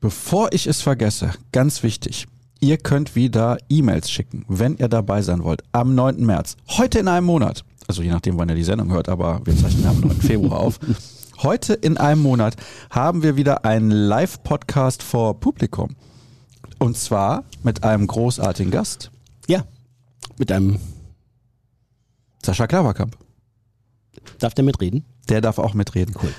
[0.00, 2.26] Bevor ich es vergesse, ganz wichtig,
[2.58, 6.26] ihr könnt wieder E-Mails schicken, wenn ihr dabei sein wollt, am 9.
[6.26, 6.56] März.
[6.70, 7.64] Heute in einem Monat.
[7.90, 10.20] Also je nachdem, wann ihr die Sendung hört, aber wir zeichnen am 9.
[10.20, 10.78] Februar auf.
[11.42, 12.54] Heute in einem Monat
[12.88, 15.96] haben wir wieder einen Live-Podcast vor Publikum.
[16.78, 19.10] Und zwar mit einem großartigen Gast.
[19.48, 19.64] Ja,
[20.38, 20.78] mit einem
[22.44, 23.18] Sascha Klaverkamp.
[24.38, 25.04] Darf der mitreden?
[25.28, 26.14] Der darf auch mitreden.
[26.22, 26.32] Cool.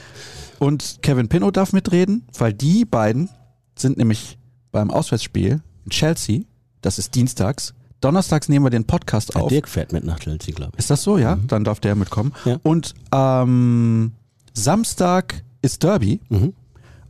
[0.57, 3.29] Und Kevin Pinot darf mitreden, weil die beiden
[3.75, 4.37] sind nämlich
[4.71, 6.43] beim Auswärtsspiel in Chelsea,
[6.79, 9.49] das ist dienstags, donnerstags nehmen wir den Podcast Ja, auf.
[9.49, 10.79] Dirk fährt mit nach Chelsea, glaube ich.
[10.79, 11.37] Ist das so, ja?
[11.47, 12.33] Dann darf der mitkommen.
[12.45, 12.57] Ja.
[12.63, 14.11] Und ähm,
[14.53, 16.19] Samstag ist Derby.
[16.29, 16.53] Mhm.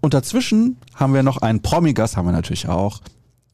[0.01, 2.99] Und dazwischen haben wir noch einen Promi-Gast, haben wir natürlich auch.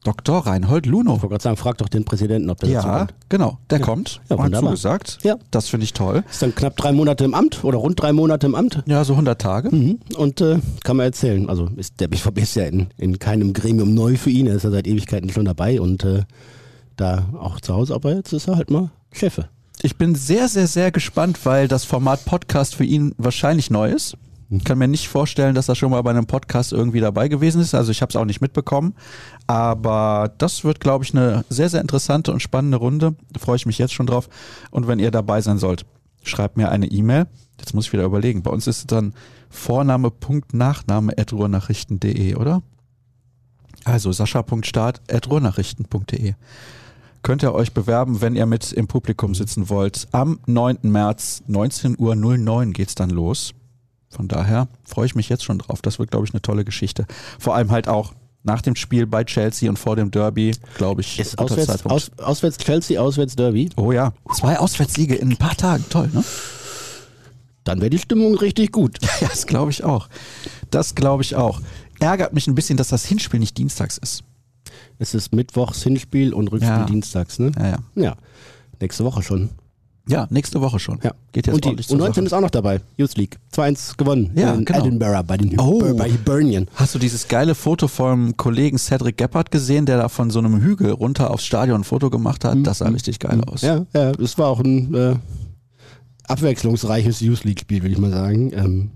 [0.04, 0.46] Dr.
[0.46, 1.16] Reinhold Luno.
[1.16, 3.14] Ich wollte gerade sagen, frag doch den Präsidenten, ob der Ja, kommt.
[3.28, 3.58] genau.
[3.68, 4.20] Der kommt.
[4.30, 5.18] Ja, hat zugesagt.
[5.22, 5.36] Ja.
[5.50, 6.22] Das finde ich toll.
[6.30, 8.82] Ist dann knapp drei Monate im Amt oder rund drei Monate im Amt.
[8.86, 9.74] Ja, so 100 Tage.
[9.74, 9.98] Mhm.
[10.16, 11.48] Und äh, kann man erzählen.
[11.50, 14.46] Also ist, der BVB ist ja in, in keinem Gremium neu für ihn.
[14.46, 16.22] Er ist ja seit Ewigkeiten schon dabei und äh,
[17.00, 17.94] da auch zu Hause.
[17.94, 19.48] Aber jetzt ist er halt mal Chefe.
[19.80, 24.16] Ich bin sehr, sehr, sehr gespannt, weil das Format Podcast für ihn wahrscheinlich neu ist.
[24.50, 27.60] Ich kann mir nicht vorstellen, dass er schon mal bei einem Podcast irgendwie dabei gewesen
[27.60, 27.74] ist.
[27.74, 28.94] Also ich habe es auch nicht mitbekommen.
[29.46, 33.14] Aber das wird, glaube ich, eine sehr, sehr interessante und spannende Runde.
[33.32, 34.30] Da freue ich mich jetzt schon drauf.
[34.70, 35.84] Und wenn ihr dabei sein sollt,
[36.22, 37.26] schreibt mir eine E-Mail.
[37.58, 38.42] Jetzt muss ich wieder überlegen.
[38.42, 39.12] Bei uns ist es dann
[39.50, 42.62] Vorname.nachname.ruhrnachrichten.de, oder?
[43.84, 46.34] Also sascha.start.ruhrnachrichten.de
[47.28, 50.08] könnt ihr euch bewerben, wenn ihr mit im Publikum sitzen wollt.
[50.12, 50.78] Am 9.
[50.80, 51.98] März, 19.09
[52.48, 53.52] Uhr geht's dann los.
[54.08, 55.82] Von daher freue ich mich jetzt schon drauf.
[55.82, 57.04] Das wird, glaube ich, eine tolle Geschichte.
[57.38, 58.14] Vor allem halt auch
[58.44, 62.56] nach dem Spiel bei Chelsea und vor dem Derby, glaube ich, Ist auswärts, aus, auswärts
[62.56, 63.68] Chelsea, auswärts Derby.
[63.76, 65.84] oh ja, zwei Auswärtssiege in ein paar Tagen.
[65.90, 66.24] Toll, ne?
[67.64, 68.96] Dann wäre die Stimmung richtig gut.
[69.20, 70.08] Ja, das glaube ich auch.
[70.70, 71.60] Das glaube ich auch.
[72.00, 74.24] Ärgert mich ein bisschen, dass das Hinspiel nicht dienstags ist.
[74.98, 76.84] Es ist Mittwochs Hinspiel und Rückspiel Ja.
[76.84, 77.52] dienstags, ne?
[77.58, 77.78] Ja, ja.
[77.94, 78.16] Ja.
[78.80, 79.50] Nächste Woche schon.
[80.10, 80.98] Ja, nächste Woche schon.
[81.02, 81.12] Ja.
[81.32, 82.20] Geht jetzt und die zur U19 Sache.
[82.24, 82.80] ist auch noch dabei.
[82.96, 83.36] Youth League.
[83.52, 84.30] 2-1 gewonnen.
[84.34, 84.78] Ja, in genau.
[84.80, 85.94] Edinburgh bei den Oh.
[85.94, 86.66] bei Hibernian.
[86.76, 90.62] Hast du dieses geile Foto vom Kollegen Cedric Gebhardt gesehen, der da von so einem
[90.62, 92.56] Hügel runter aufs Stadion ein Foto gemacht hat?
[92.62, 93.60] Das sah richtig geil aus.
[93.60, 95.16] Ja, ja, es war auch ein äh,
[96.26, 98.52] abwechslungsreiches Youth League-Spiel, will ich mal sagen.
[98.54, 98.90] Ähm,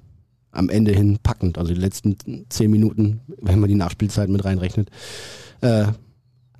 [0.50, 2.16] am Ende hin packend, also die letzten
[2.50, 4.90] zehn Minuten, wenn man die Nachspielzeit mit reinrechnet,
[5.62, 5.86] äh,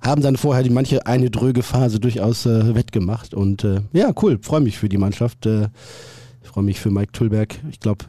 [0.01, 3.33] haben dann vorher die manche eine dröge Phase durchaus äh, wettgemacht.
[3.33, 5.45] Und äh, ja, cool, freue mich für die Mannschaft.
[5.45, 5.69] Äh,
[6.41, 7.55] freue mich für Mike Tullberg.
[7.71, 8.05] Ich glaube,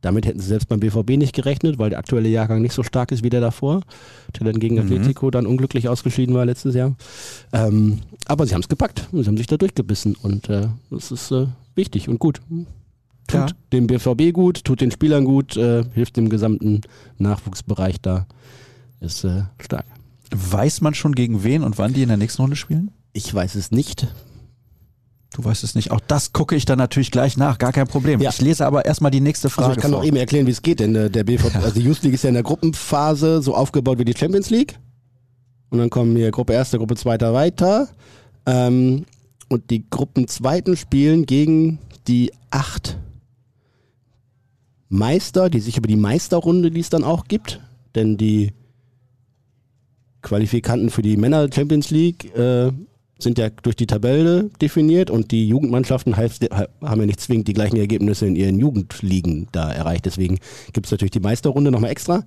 [0.00, 3.12] damit hätten sie selbst beim BVB nicht gerechnet, weil der aktuelle Jahrgang nicht so stark
[3.12, 3.82] ist wie der davor,
[4.38, 4.82] der dann gegen Mhm.
[4.82, 6.96] Atletico dann unglücklich ausgeschieden war letztes Jahr.
[7.52, 9.06] Ähm, aber sie haben es gepackt.
[9.12, 12.40] Sie haben sich da durchgebissen und äh, das ist äh, wichtig und gut.
[13.28, 13.46] Tut Ja.
[13.72, 16.80] dem BVB gut, tut den Spielern gut, äh, hilft dem gesamten
[17.18, 18.26] Nachwuchsbereich da.
[19.00, 19.86] Ist äh, stark.
[20.30, 22.90] Weiß man schon gegen wen und wann die in der nächsten Runde spielen?
[23.12, 24.06] Ich weiß es nicht.
[25.32, 25.90] Du weißt es nicht.
[25.90, 28.20] Auch das gucke ich dann natürlich gleich nach, gar kein Problem.
[28.20, 28.30] Ja.
[28.30, 30.00] Ich lese aber erstmal die nächste Frage Also ich kann vor.
[30.00, 32.24] auch eben erklären, wie es geht, denn äh, der BVB, also die Youth League ist
[32.24, 34.78] ja in der Gruppenphase so aufgebaut wie die Champions League.
[35.70, 37.88] Und dann kommen hier Gruppe Erste, Gruppe Zweiter weiter.
[38.44, 39.06] Ähm,
[39.48, 41.78] und die Gruppen Zweiten spielen gegen
[42.08, 42.98] die acht
[44.88, 47.60] Meister, die sich über die Meisterrunde, die es dann auch gibt,
[47.94, 48.52] denn die
[50.22, 52.70] Qualifikanten für die Männer Champions League äh,
[53.22, 57.76] sind ja durch die Tabelle definiert und die Jugendmannschaften haben ja nicht zwingend die gleichen
[57.76, 60.06] Ergebnisse in ihren Jugendligen da erreicht.
[60.06, 60.38] Deswegen
[60.72, 62.24] gibt es natürlich die Meisterrunde nochmal extra.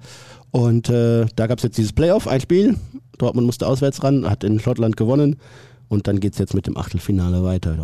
[0.52, 2.76] Und äh, da gab es jetzt dieses Playoff, ein Spiel.
[3.18, 5.38] Dortmund musste auswärts ran, hat in Schottland gewonnen.
[5.88, 7.76] Und dann geht es jetzt mit dem Achtelfinale weiter.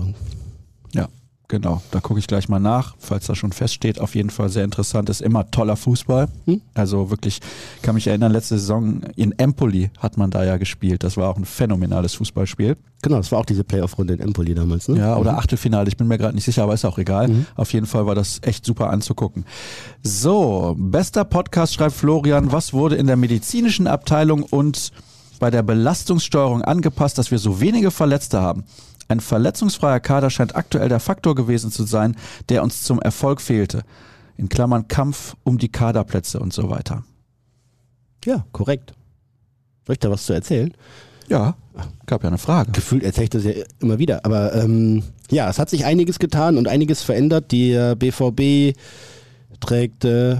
[0.93, 1.09] Ja,
[1.49, 1.81] genau.
[1.91, 3.99] Da gucke ich gleich mal nach, falls das schon feststeht.
[3.99, 5.09] Auf jeden Fall sehr interessant.
[5.09, 6.29] Ist immer toller Fußball.
[6.45, 6.61] Hm?
[6.73, 7.41] Also wirklich,
[7.81, 11.03] kann mich erinnern, letzte Saison in Empoli hat man da ja gespielt.
[11.03, 12.77] Das war auch ein phänomenales Fußballspiel.
[13.01, 14.87] Genau, das war auch diese Playoff-Runde in Empoli damals.
[14.87, 14.99] Ne?
[14.99, 17.27] Ja, oder Achtelfinale, ich bin mir gerade nicht sicher, aber ist auch egal.
[17.27, 17.45] Mhm.
[17.55, 19.45] Auf jeden Fall war das echt super anzugucken.
[20.03, 24.91] So, bester Podcast schreibt Florian, was wurde in der medizinischen Abteilung und
[25.39, 28.65] bei der Belastungssteuerung angepasst, dass wir so wenige Verletzte haben?
[29.09, 32.15] Ein verletzungsfreier Kader scheint aktuell der Faktor gewesen zu sein,
[32.47, 33.81] der uns zum Erfolg fehlte.
[34.37, 37.03] In Klammern Kampf um die Kaderplätze und so weiter.
[38.23, 38.93] ja, korrekt.
[39.85, 40.71] Soll ich da was zu erzählen?
[41.27, 41.55] Ja,
[42.05, 42.71] gab ja eine Frage.
[42.71, 44.25] Gefühlt erzähle ich das ja immer wieder.
[44.25, 45.01] Aber ähm,
[45.31, 47.51] ja, es hat sich einiges getan und einiges verändert.
[47.51, 48.77] Die äh, BVB
[49.59, 50.37] trägt äh,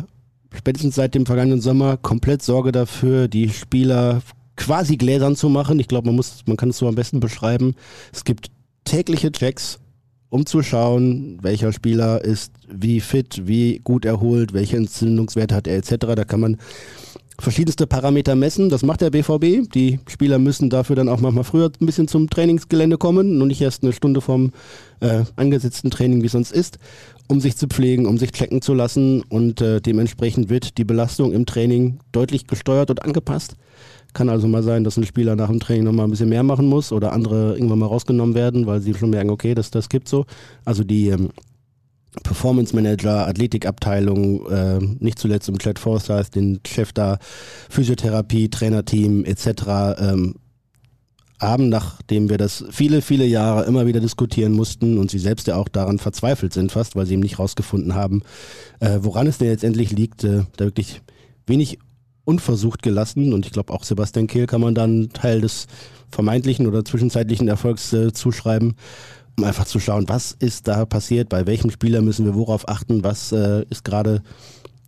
[0.56, 4.22] spätestens seit dem vergangenen Sommer komplett Sorge dafür, die Spieler
[4.56, 5.80] quasi gläsern zu machen.
[5.80, 7.76] Ich glaube, man muss, man kann es so am besten beschreiben.
[8.14, 8.52] Es gibt
[8.90, 9.78] tägliche Checks,
[10.30, 15.78] um zu schauen, welcher Spieler ist wie fit, wie gut erholt, welche Entzündungswerte hat er
[15.78, 16.16] etc.
[16.16, 16.58] Da kann man
[17.38, 18.70] verschiedenste Parameter messen.
[18.70, 19.72] Das macht der BVB.
[19.72, 23.62] Die Spieler müssen dafür dann auch manchmal früher ein bisschen zum Trainingsgelände kommen und nicht
[23.62, 24.54] erst eine Stunde vom
[25.02, 26.80] äh, angesetzten Training, wie es sonst ist,
[27.28, 31.32] um sich zu pflegen, um sich checken zu lassen und äh, dementsprechend wird die Belastung
[31.32, 33.56] im Training deutlich gesteuert und angepasst.
[34.14, 36.66] Kann also mal sein, dass ein Spieler nach dem Training nochmal ein bisschen mehr machen
[36.66, 40.10] muss oder andere irgendwann mal rausgenommen werden, weil sie schon merken, okay, das, das gibt
[40.10, 40.26] so.
[40.66, 41.30] Also die ähm,
[42.24, 47.20] Performance Manager, Athletikabteilung, äh, nicht zuletzt im Chad Forsyth, den Chef da,
[47.70, 49.48] Physiotherapie, Trainerteam etc.
[50.00, 50.36] Ähm,
[51.38, 55.56] Abend, nachdem wir das viele, viele Jahre immer wieder diskutieren mussten und sie selbst ja
[55.56, 58.24] auch daran verzweifelt sind fast, weil sie eben nicht rausgefunden haben,
[58.82, 61.02] äh, woran es denn jetzt endlich liegt, äh, da wirklich
[61.48, 61.80] wenig
[62.30, 65.66] unversucht gelassen und ich glaube auch Sebastian Kehl kann man dann Teil des
[66.12, 68.76] vermeintlichen oder zwischenzeitlichen Erfolgs äh, zuschreiben,
[69.38, 73.04] um einfach zu schauen, was ist da passiert, bei welchem Spieler müssen wir worauf achten,
[73.04, 74.22] was äh, ist gerade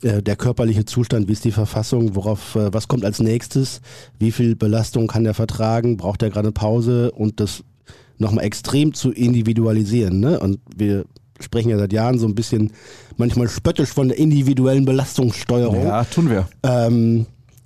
[0.03, 3.81] äh, der körperliche Zustand, wie ist die Verfassung, worauf, äh, was kommt als nächstes,
[4.19, 7.63] wie viel Belastung kann er vertragen, braucht er gerade Pause und das
[8.19, 10.19] nochmal extrem zu individualisieren.
[10.19, 10.39] Ne?
[10.39, 11.05] Und wir
[11.43, 12.71] sprechen ja seit Jahren so ein bisschen
[13.17, 15.85] manchmal spöttisch von der individuellen Belastungssteuerung.
[15.85, 16.47] Ja, tun wir.
[16.63, 17.25] Ähm,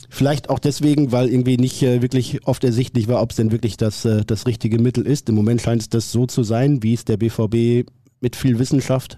[0.09, 3.77] vielleicht auch deswegen, weil irgendwie nicht äh, wirklich oft ersichtlich war, ob es denn wirklich
[3.77, 5.29] das, äh, das richtige Mittel ist.
[5.29, 7.89] Im Moment scheint es das so zu sein, wie es der BVB
[8.21, 9.17] mit viel Wissenschaft,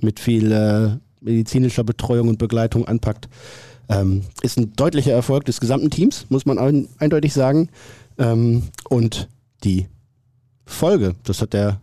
[0.00, 3.28] mit viel äh, medizinischer Betreuung und Begleitung anpackt.
[3.88, 7.70] Ähm, ist ein deutlicher Erfolg des gesamten Teams, muss man ein, eindeutig sagen.
[8.18, 9.28] Ähm, und
[9.64, 9.88] die
[10.66, 11.80] Folge, das hat der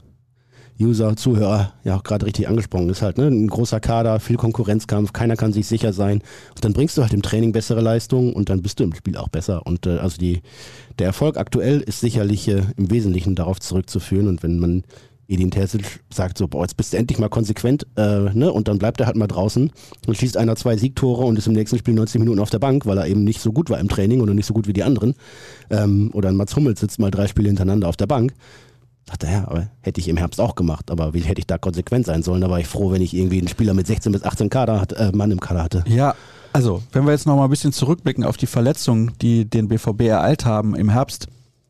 [0.80, 5.14] User, Zuhörer ja auch gerade richtig angesprochen, ist halt ne, ein großer Kader, viel Konkurrenzkampf,
[5.14, 6.22] keiner kann sich sicher sein.
[6.56, 9.18] Und dann bringst du halt im Training bessere Leistungen und dann bist du im Spiel
[9.18, 9.66] auch besser.
[9.66, 10.42] Und äh, also die,
[11.00, 14.28] der Erfolg aktuell ist sicherlich äh, im Wesentlichen darauf zurückzuführen.
[14.28, 14.84] Und wenn man
[15.28, 18.52] Edin Terzic sagt so, boah, jetzt bist du endlich mal konsequent, äh, ne?
[18.52, 19.72] Und dann bleibt er halt mal draußen
[20.06, 22.86] und schießt einer zwei Siegtore und ist im nächsten Spiel 90 Minuten auf der Bank,
[22.86, 24.84] weil er eben nicht so gut war im Training oder nicht so gut wie die
[24.84, 25.16] anderen.
[25.70, 28.34] Ähm, oder ein Mats Hummels sitzt mal drei Spiele hintereinander auf der Bank.
[29.08, 32.06] Er, ja, aber hätte ich im Herbst auch gemacht, aber wie hätte ich da konsequent
[32.06, 32.42] sein sollen?
[32.42, 34.94] Da war ich froh, wenn ich irgendwie einen Spieler mit 16 bis 18 Kader hat,
[34.94, 35.84] äh, Mann im Kader hatte.
[35.88, 36.16] Ja,
[36.54, 40.02] also, wenn wir jetzt noch mal ein bisschen zurückblicken auf die Verletzungen, die den BVB
[40.04, 41.28] ereilt haben im Herbst,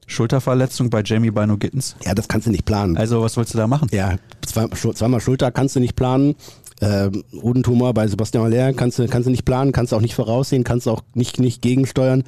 [0.08, 1.96] Schulterverletzung bei Jamie Bino Gittens.
[2.06, 2.96] Ja, das kannst du nicht planen.
[2.96, 3.90] Also, was willst du da machen?
[3.92, 6.36] Ja, zwei, zweimal Schulter kannst du nicht planen.
[6.82, 10.16] Ähm, Hodentumor bei Sebastian Aller kannst du, kannst du nicht planen, kannst du auch nicht
[10.16, 12.24] voraussehen, kannst du auch nicht, nicht gegensteuern.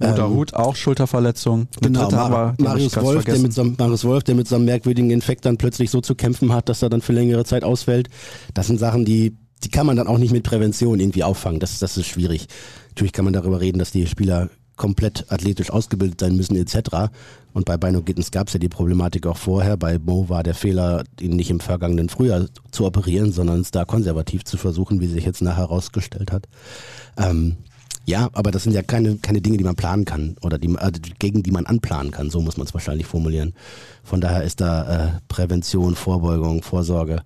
[0.00, 1.68] Oder ähm, Hut, auch Schulterverletzung.
[1.80, 5.10] Genau, Mar wir, Marius, Wolf, der mit so, Marius Wolf, der mit so einem merkwürdigen
[5.10, 8.08] Infekt dann plötzlich so zu kämpfen hat, dass er dann für längere Zeit ausfällt.
[8.54, 11.60] Das sind Sachen, die, die kann man dann auch nicht mit Prävention irgendwie auffangen.
[11.60, 12.48] Das, das ist schwierig.
[12.88, 14.50] Natürlich kann man darüber reden, dass die Spieler
[14.82, 17.12] komplett athletisch ausgebildet sein müssen etc.
[17.52, 19.76] Und bei Beino Gittens gab es ja die Problematik auch vorher.
[19.76, 23.84] Bei Mo war der Fehler, ihn nicht im vergangenen Frühjahr zu operieren, sondern es da
[23.84, 26.48] konservativ zu versuchen, wie sich jetzt nachher herausgestellt hat.
[27.16, 27.58] Ähm,
[28.06, 30.90] ja, aber das sind ja keine, keine Dinge, die man planen kann oder die, äh,
[31.20, 32.28] gegen die man anplanen kann.
[32.28, 33.54] So muss man es wahrscheinlich formulieren.
[34.02, 37.22] Von daher ist da äh, Prävention, Vorbeugung, Vorsorge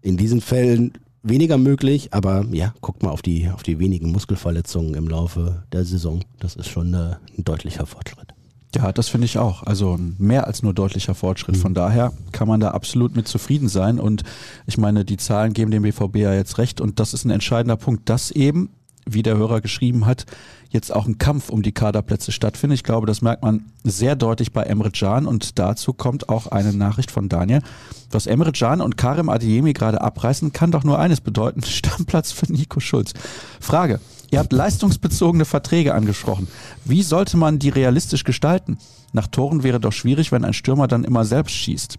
[0.00, 0.92] in diesen Fällen
[1.22, 5.84] weniger möglich, aber ja, guckt mal auf die, auf die wenigen Muskelverletzungen im Laufe der
[5.84, 6.20] Saison.
[6.38, 8.34] Das ist schon äh, ein deutlicher Fortschritt.
[8.74, 9.64] Ja, das finde ich auch.
[9.64, 11.56] Also mehr als nur deutlicher Fortschritt.
[11.56, 11.60] Mhm.
[11.60, 13.98] Von daher kann man da absolut mit zufrieden sein.
[13.98, 14.22] Und
[14.66, 16.80] ich meine, die Zahlen geben dem BVB ja jetzt recht.
[16.80, 18.70] Und das ist ein entscheidender Punkt, dass eben,
[19.06, 20.24] wie der Hörer geschrieben hat,
[20.70, 22.78] jetzt auch ein Kampf um die Kaderplätze stattfindet.
[22.78, 26.72] Ich glaube, das merkt man sehr deutlich bei Emre Can und dazu kommt auch eine
[26.72, 27.62] Nachricht von Daniel.
[28.10, 32.50] Was Emre Can und Karim Adiemi gerade abreißen, kann doch nur eines bedeuten, Stammplatz für
[32.50, 33.12] Nico Schulz.
[33.60, 34.00] Frage,
[34.30, 36.48] ihr habt leistungsbezogene Verträge angesprochen.
[36.84, 38.78] Wie sollte man die realistisch gestalten?
[39.12, 41.98] Nach Toren wäre doch schwierig, wenn ein Stürmer dann immer selbst schießt.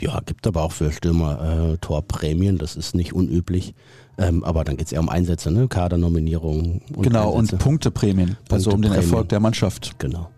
[0.00, 3.74] Ja, gibt aber auch für Stürmer äh, Torprämien, das ist nicht unüblich.
[4.18, 5.68] Ähm, aber dann geht es eher um Einsätze, ne?
[5.68, 6.82] Kadernominierung.
[6.94, 7.56] Und genau, Einsätze.
[7.56, 9.98] und Punkteprämien, Punkte also um den Erfolg der Mannschaft.
[9.98, 10.30] Genau.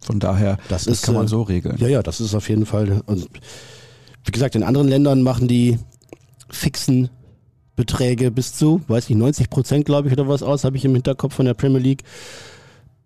[0.00, 1.76] Von daher, das, das ist, kann man so regeln.
[1.78, 3.02] Ja, ja, das ist auf jeden Fall.
[3.06, 3.28] Und
[4.24, 5.78] wie gesagt, in anderen Ländern machen die
[6.50, 7.08] fixen
[7.76, 10.92] Beträge bis zu, weiß nicht, 90 Prozent, glaube ich, oder was aus, habe ich im
[10.92, 12.04] Hinterkopf von der Premier League.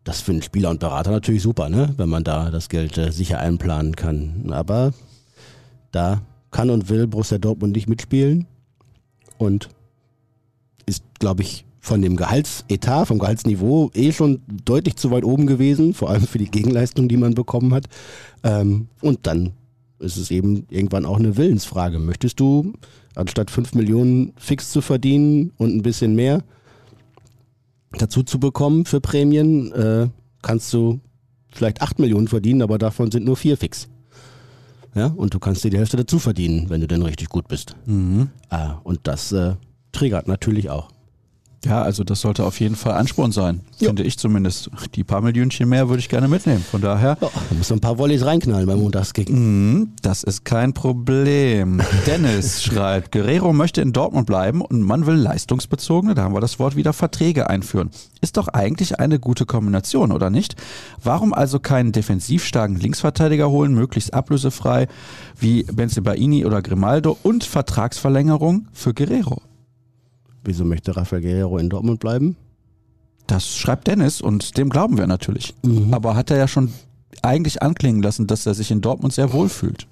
[0.05, 1.95] Das finden Spieler und Berater natürlich super, ne?
[1.97, 4.51] wenn man da das Geld äh, sicher einplanen kann.
[4.51, 4.93] Aber
[5.93, 8.47] da kann und will Borussia Dortmund nicht mitspielen
[9.37, 9.69] und
[10.89, 15.95] ist, glaube ich, von dem Gehaltsetat, vom Gehaltsniveau eh schon deutlich zu weit oben gewesen,
[15.95, 17.86] vor allem für die Gegenleistung, die man bekommen hat.
[18.43, 19.53] Ähm, und dann
[19.99, 21.99] ist es eben irgendwann auch eine Willensfrage.
[21.99, 22.72] Möchtest du,
[23.14, 26.43] anstatt 5 Millionen fix zu verdienen und ein bisschen mehr
[27.93, 30.09] dazu zu bekommen für Prämien, äh,
[30.43, 31.01] kannst du
[31.51, 33.89] vielleicht 8 Millionen verdienen, aber davon sind nur 4 fix.
[34.95, 37.76] Ja, und du kannst dir die Hälfte dazu verdienen, wenn du denn richtig gut bist.
[37.86, 38.30] Mhm.
[38.51, 39.55] Ah, und das äh,
[39.99, 40.90] triggert natürlich auch.
[41.64, 43.88] Ja, also das sollte auf jeden Fall Ansporn sein, jo.
[43.88, 44.70] finde ich zumindest.
[44.94, 46.64] Die paar Millionchen mehr würde ich gerne mitnehmen.
[46.70, 47.18] Von daher.
[47.20, 49.28] Ja, da muss ein paar Volleys reinknallen beim Montagskick.
[49.28, 51.82] Mm, das ist kein Problem.
[52.07, 56.61] Dennis schreibt, Guerrero möchte in Dortmund bleiben und man will leistungsbezogene, da haben wir das
[56.61, 57.90] Wort wieder, Verträge einführen.
[58.20, 60.55] Ist doch eigentlich eine gute Kombination, oder nicht?
[61.03, 64.86] Warum also keinen defensiv starken Linksverteidiger holen, möglichst ablösefrei,
[65.36, 69.42] wie Benzibaini oder Grimaldo und Vertragsverlängerung für Guerrero?
[70.49, 72.34] Wieso möchte Rafael Guerrero in Dortmund bleiben?
[73.26, 75.55] Das schreibt Dennis und dem glauben wir natürlich.
[75.62, 75.92] Mhm.
[75.92, 76.72] Aber hat er ja schon
[77.20, 79.86] eigentlich anklingen lassen, dass er sich in Dortmund sehr wohl fühlt.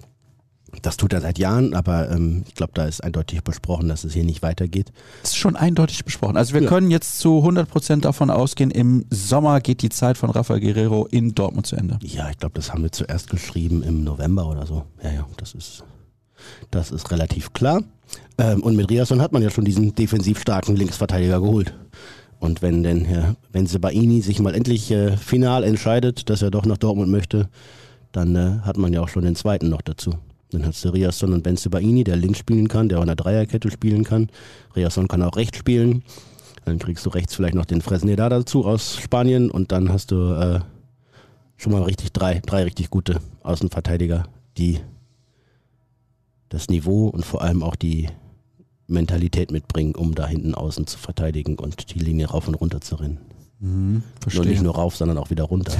[0.80, 4.14] Das tut er seit Jahren, aber ähm, ich glaube, da ist eindeutig besprochen, dass es
[4.14, 4.92] hier nicht weitergeht.
[5.22, 6.36] Das ist schon eindeutig besprochen.
[6.38, 6.68] Also wir Ja.
[6.68, 11.34] können jetzt zu 100% davon ausgehen, im Sommer geht die Zeit von Rafael Guerrero in
[11.34, 11.98] Dortmund zu Ende.
[12.02, 14.84] Ja, ich glaube, das haben wir zuerst geschrieben im November oder so.
[15.02, 15.84] Ja, ja, das ist,
[16.70, 17.82] das ist relativ klar.
[18.38, 21.74] Ähm, und mit Riasson hat man ja schon diesen defensiv starken Linksverteidiger geholt.
[22.38, 26.76] Und wenn denn Herr Benzebaini sich mal endlich äh, final entscheidet, dass er doch nach
[26.76, 27.48] Dortmund möchte,
[28.12, 30.12] dann äh, hat man ja auch schon den zweiten noch dazu.
[30.50, 33.70] Dann hast du Riasson und Benzebaini, der links spielen kann, der auch in der Dreierkette
[33.70, 34.28] spielen kann.
[34.76, 36.02] Riasson kann auch rechts spielen.
[36.64, 40.32] Dann kriegst du rechts vielleicht noch den Fresneda dazu aus Spanien und dann hast du
[40.32, 40.60] äh,
[41.56, 44.24] schon mal richtig drei, drei richtig gute Außenverteidiger,
[44.58, 44.80] die
[46.56, 48.08] das Niveau und vor allem auch die
[48.86, 52.94] Mentalität mitbringen, um da hinten außen zu verteidigen und die Linie rauf und runter zu
[52.94, 53.18] rennen.
[53.58, 54.02] Mhm,
[54.34, 55.72] Nur nicht nur rauf, sondern auch wieder runter.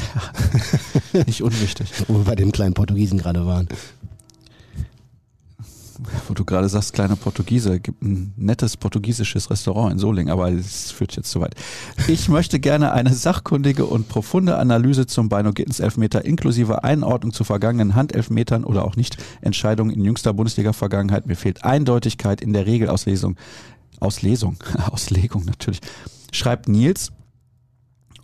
[1.27, 1.89] nicht unwichtig.
[2.09, 3.69] Wo wir bei dem kleinen Portugiesen gerade waren.
[6.29, 10.91] Wo du gerade sagst, kleiner Portugiese, gibt ein nettes portugiesisches Restaurant in Solingen, aber es
[10.91, 11.55] führt jetzt zu weit.
[12.09, 17.45] Ich möchte gerne eine sachkundige und profunde Analyse zum Beino Gittens Elfmeter inklusive Einordnung zu
[17.45, 21.27] vergangenen Handelfmetern oder auch nicht Entscheidungen in jüngster Bundesliga-Vergangenheit.
[21.27, 23.37] Mir fehlt Eindeutigkeit in der Regelauslesung.
[24.01, 24.57] Auslesung,
[24.91, 25.81] Auslegung natürlich.
[26.33, 27.13] Schreibt Nils.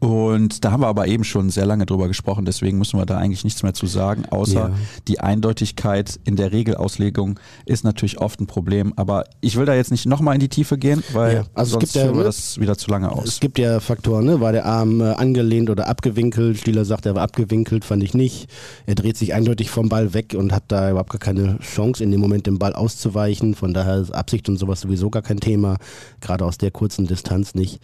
[0.03, 3.19] Und da haben wir aber eben schon sehr lange drüber gesprochen, deswegen müssen wir da
[3.19, 4.75] eigentlich nichts mehr zu sagen, außer Ja.
[5.07, 8.93] die Eindeutigkeit in der Regelauslegung ist natürlich oft ein Problem.
[8.97, 11.71] Aber ich will da jetzt nicht nochmal in die Tiefe gehen, weil Ja, also es
[11.71, 13.39] sonst gibt ja, führen wir das wieder zu lange Es aus.
[13.41, 14.41] gibt ja Faktoren, ne?
[14.41, 16.59] War der Arm äh, angelehnt oder abgewinkelt?
[16.59, 18.49] Stieler sagt, er war abgewinkelt, fand ich nicht.
[18.87, 22.11] Er dreht sich eindeutig vom Ball weg und hat da überhaupt gar keine Chance, in
[22.11, 23.55] dem Moment den Ball auszuweichen.
[23.55, 25.77] Von daher ist Absicht und sowas sowieso gar kein Thema,
[26.21, 27.79] gerade aus der kurzen Distanz nicht.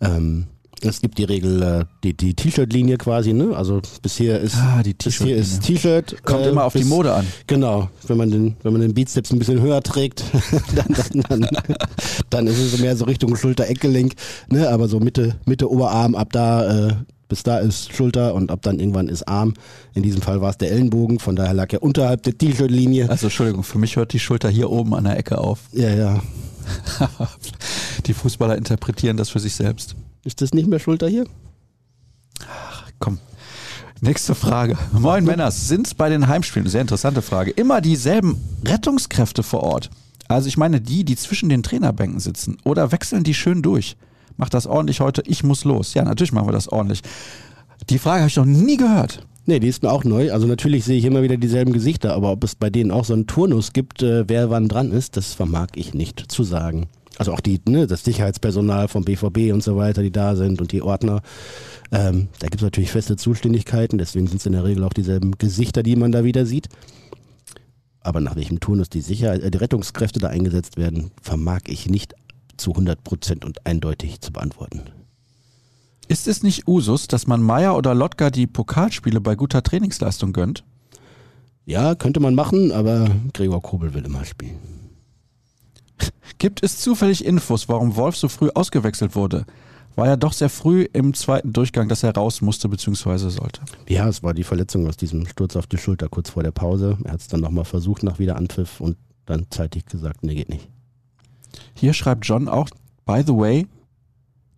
[0.00, 0.46] Ähm,
[0.82, 3.56] es gibt die Regel, äh, die, die T-Shirt-Linie quasi, ne?
[3.56, 5.62] Also bisher ist, Ah, die bisher ist.
[5.62, 6.22] T-Shirt.
[6.24, 7.26] Kommt äh, immer auf die bis- Mode an.
[7.46, 10.24] Genau, wenn man den, wenn man den Bizeps ein bisschen höher trägt,
[10.74, 10.86] dann,
[11.28, 11.48] dann, dann,
[12.30, 14.14] dann ist es mehr so Richtung Schulter-Eckgelenk,
[14.48, 14.68] ne?
[14.68, 16.94] aber so Mitte, Mitte Oberarm, ab da, äh,
[17.28, 19.54] bis da ist Schulter und ab dann irgendwann ist Arm.
[19.94, 23.08] In diesem Fall war es der Ellenbogen, von daher lag er unterhalb der T-Shirt-Linie.
[23.08, 25.60] Also Entschuldigung, für mich hört die Schulter hier oben an der Ecke auf.
[25.72, 26.20] Ja, ja.
[28.06, 29.94] Die Fußballer interpretieren das für sich selbst.
[30.24, 31.26] Ist das nicht mehr Schulter hier?
[32.98, 33.18] Komm.
[34.00, 34.78] Nächste Frage.
[34.92, 39.90] Moin Männers, sind bei den Heimspielen, sehr interessante Frage, immer dieselben Rettungskräfte vor Ort?
[40.26, 43.96] Also ich meine die, die zwischen den Trainerbänken sitzen oder wechseln die schön durch?
[44.38, 45.92] Macht das ordentlich heute, ich muss los.
[45.92, 47.02] Ja, natürlich machen wir das ordentlich.
[47.90, 49.26] Die Frage habe ich noch nie gehört.
[49.46, 50.32] Nee, die ist mir auch neu.
[50.32, 53.12] Also natürlich sehe ich immer wieder dieselben Gesichter, aber ob es bei denen auch so
[53.12, 56.86] einen Turnus gibt, äh, wer wann dran ist, das vermag ich nicht zu sagen.
[57.18, 60.72] Also auch die, ne, das Sicherheitspersonal vom BVB und so weiter, die da sind und
[60.72, 61.22] die Ordner.
[61.92, 65.32] Ähm, da gibt es natürlich feste Zuständigkeiten, deswegen sind es in der Regel auch dieselben
[65.38, 66.68] Gesichter, die man da wieder sieht.
[68.00, 72.14] Aber nach welchem Turnus die Sicherheit, äh, die Rettungskräfte da eingesetzt werden, vermag ich nicht
[72.56, 74.82] zu 100 Prozent und eindeutig zu beantworten.
[76.06, 80.64] Ist es nicht Usus, dass man Meier oder Lotka die Pokalspiele bei guter Trainingsleistung gönnt?
[81.64, 84.73] Ja, könnte man machen, aber Gregor Kobel will immer spielen.
[86.38, 89.46] Gibt es zufällig Infos, warum Wolf so früh ausgewechselt wurde?
[89.96, 93.28] War ja doch sehr früh im zweiten Durchgang, dass er raus musste bzw.
[93.28, 93.60] sollte.
[93.88, 96.98] Ja, es war die Verletzung aus diesem Sturz auf die Schulter kurz vor der Pause.
[97.04, 100.68] Er hat es dann nochmal versucht nach Wiederanpfiff und dann zeitig gesagt, nee, geht nicht.
[101.74, 102.68] Hier schreibt John auch,
[103.06, 103.66] by the way,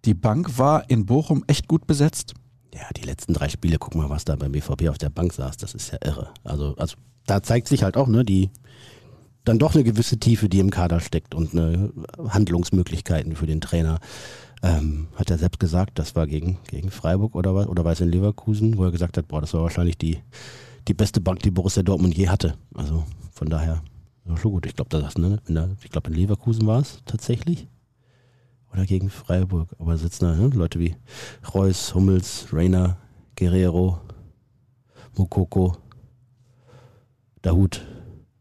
[0.07, 2.35] die Bank war in Bochum echt gut besetzt.
[2.75, 5.57] Ja, die letzten drei Spiele, guck mal, was da beim BVB auf der Bank saß,
[5.57, 6.31] das ist ja irre.
[6.45, 8.51] Also, also da zeigt sich halt auch, ne, die
[9.47, 11.93] dann doch eine gewisse Tiefe, die im Kader steckt und eine
[12.29, 14.01] Handlungsmöglichkeiten für den Trainer.
[14.63, 18.01] Ähm, hat er selbst gesagt, das war gegen, gegen Freiburg oder was, oder war es
[18.01, 20.19] in Leverkusen, wo er gesagt hat, boah, das war wahrscheinlich die,
[20.89, 22.55] die beste Bank, die Borussia Dortmund je hatte.
[22.75, 23.83] Also von daher,
[24.27, 24.67] ja, schon gut.
[24.67, 27.69] Ich glaube, das, ne, in ich glaube, in Leverkusen war es tatsächlich.
[28.73, 29.69] Oder gegen Freiburg.
[29.79, 30.97] Aber sitzen da ne, Leute wie
[31.55, 32.97] Reus, Hummels, Reiner,
[33.37, 34.01] Guerrero,
[35.17, 35.77] Mukoko,
[37.43, 37.87] Dahut.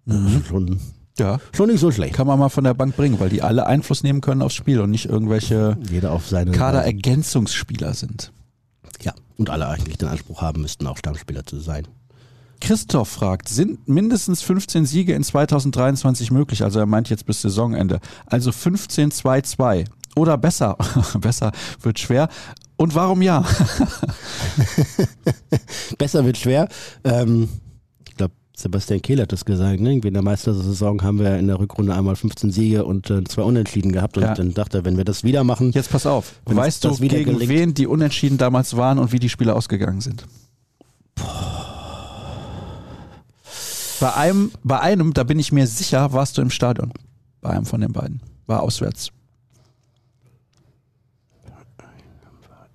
[0.06, 0.43] Mhm.
[0.47, 0.80] Schon,
[1.18, 1.39] Ja.
[1.53, 2.13] schon nicht so schlecht.
[2.13, 4.82] Kann man mal von der Bank bringen, weil die alle Einfluss nehmen können aufs Spiel
[4.82, 8.32] und nicht irgendwelche Jeder auf seine Kaderergänzungsspieler sind.
[9.01, 11.88] Ja, und alle eigentlich den Anspruch haben müssten, auch Stammspieler zu sein.
[12.61, 16.63] Christoph fragt, sind mindestens 15 Siege in 2023 möglich?
[16.63, 17.99] Also er meint jetzt bis Saisonende.
[18.26, 19.86] Also 15-2-2.
[20.16, 20.78] Oder besser.
[21.20, 21.51] besser
[21.82, 22.30] wird schwer.
[22.78, 23.45] Und warum ja?
[25.97, 26.68] Besser wird schwer.
[27.03, 27.47] Ähm,
[28.58, 29.82] Sebastian Kehl hat das gesagt.
[29.82, 29.91] Ne?
[29.91, 33.41] Irgendwie in der Meistersaison haben wir in der Rückrunde einmal 15 Siege und äh, zwei
[33.41, 34.16] Unentschieden gehabt.
[34.18, 34.34] Und Ja.
[34.34, 36.36] dann dachte er, wenn wir das wieder machen, Jetzt pass auf.
[36.45, 40.26] Weißt du, gegen gelingt- wen die Unentschieden damals waren und wie die Spiele ausgegangen sind?
[43.99, 46.91] bei einem, bei einem, da bin ich mir sicher, warst du im Stadion.
[47.41, 48.22] Bei einem von den beiden.
[48.45, 49.10] War auswärts.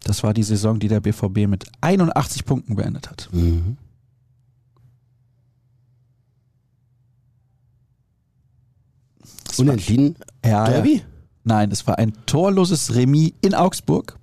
[0.03, 3.29] Das war die Saison, die der BVB mit 81 Punkten beendet hat.
[3.33, 3.77] Mhm.
[9.61, 10.17] Unentschieden.
[10.45, 10.97] Ja, Derby?
[10.97, 11.03] Ja.
[11.45, 14.17] Nein, es war ein torloses Remis in Augsburg.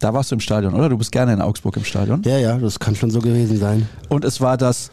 [0.00, 0.88] Da warst du im Stadion, oder?
[0.88, 2.22] Du bist gerne in Augsburg im Stadion.
[2.24, 3.88] Ja, ja, das kann schon so gewesen sein.
[4.08, 4.90] Und es war das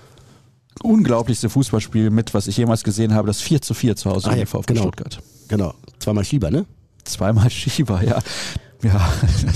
[0.83, 4.33] unglaublichste Fußballspiel mit, was ich jemals gesehen habe, das 4 zu 4 zu Hause Ah,
[4.33, 4.83] in ja, VfB genau.
[4.83, 5.19] Stuttgart.
[5.47, 5.73] Genau.
[5.97, 6.65] Zweimal Schieber, ne?
[7.05, 8.19] Zweimal Schieber, ja.
[8.83, 9.11] Ja,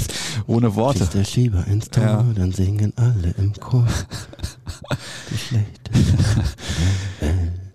[0.47, 0.99] ohne Worte.
[0.99, 2.25] Schießt der Schieber ins Tor, Ja.
[2.35, 3.87] dann singen alle im Chor.
[5.31, 5.91] Die schlechte.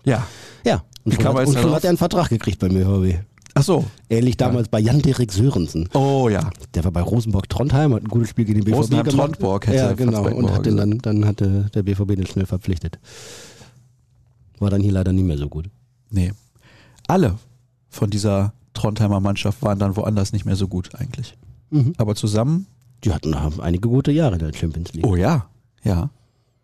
[0.03, 0.27] Ja.
[0.65, 3.19] Ja, und schon, er hat, und schon hat er einen Vertrag gekriegt beim ÖVB.
[3.55, 3.85] Ach so.
[4.09, 5.89] Ähnlich damals bei Jan-Derek Sörensen.
[5.93, 6.49] Oh ja.
[6.75, 9.07] Der war bei Rosenborg-Trondheim, hat ein gutes Spiel gegen den BVB gemacht.
[9.07, 10.27] Rosenheim-Trondborg hätte ja, genau.
[10.29, 12.99] Und hat den dann, dann hatte der BVB den schnell verpflichtet.
[14.59, 15.69] War dann hier leider nicht mehr so gut.
[16.09, 16.31] Nee.
[17.07, 17.37] Alle
[17.89, 21.35] von dieser Trondheimer Mannschaft waren dann woanders nicht mehr so gut eigentlich.
[21.71, 21.93] Mhm.
[21.97, 22.67] Aber zusammen,
[23.03, 25.05] Die hatten haben einige gute Jahre in der Champions League.
[25.07, 25.47] oh ja,
[25.83, 26.09] ja.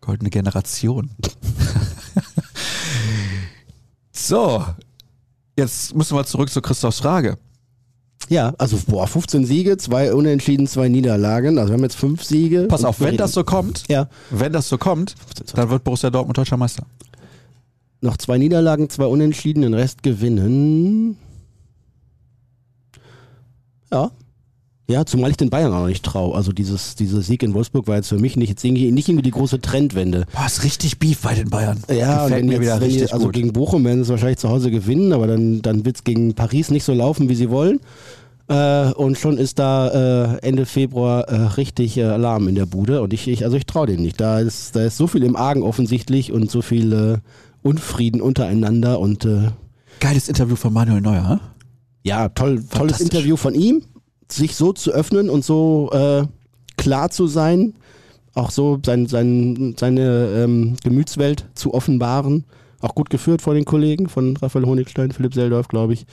[0.00, 1.10] Goldene Generation.
[4.18, 4.64] so.
[5.56, 7.38] Jetzt müssen wir zurück zu Christophs Frage.
[8.28, 11.58] Ja, also boah, 15 Siege, zwei Unentschieden, zwei Niederlagen.
[11.58, 12.66] Also wir haben jetzt fünf Siege.
[12.68, 15.14] Pass auf, wenn das so kommt, Ja, wenn das so kommt,
[15.54, 16.84] dann wird Borussia Dortmund deutscher Meister.
[18.00, 21.16] noch zwei Niederlagen, zwei Unentschieden, den Rest gewinnen.
[23.92, 24.10] Ja.
[24.88, 26.36] Ja, zumal ich den Bayern auch noch nicht traue.
[26.36, 29.24] Also dieses, dieser Sieg in Wolfsburg war jetzt für mich nicht, jetzt irgendwie, nicht irgendwie
[29.24, 30.26] die große Trendwende.
[30.32, 31.82] Boah, ist richtig Beef bei den Bayern.
[31.88, 33.34] Ja, Gefällt wenn mir jetzt, wieder wenn die, richtig also gut.
[33.34, 36.34] gegen Bochum werden sie es wahrscheinlich zu Hause gewinnen, aber dann, dann wird es gegen
[36.34, 37.80] Paris nicht so laufen, wie sie wollen.
[38.48, 43.02] Äh, und schon ist da äh, Ende Februar äh, richtig äh, Alarm in der Bude.
[43.02, 44.20] Und ich, ich also ich traue denen nicht.
[44.20, 47.18] Da ist, da ist so viel im Argen offensichtlich und so viel äh,
[47.66, 49.48] Unfrieden untereinander und äh,
[49.98, 51.28] Geiles Interview von Manuel Neuer.
[51.28, 51.40] hm?
[52.04, 53.00] ja, toll, tolles.
[53.00, 53.82] Interview von ihm,
[54.30, 56.26] sich so zu öffnen und so äh,
[56.76, 57.74] klar zu sein,
[58.34, 62.44] auch so sein, sein, seine ähm, Gemütswelt zu offenbaren.
[62.80, 66.06] Auch gut geführt von den Kollegen, von Raphael Honigstein, Philipp Seldorf, glaube ich.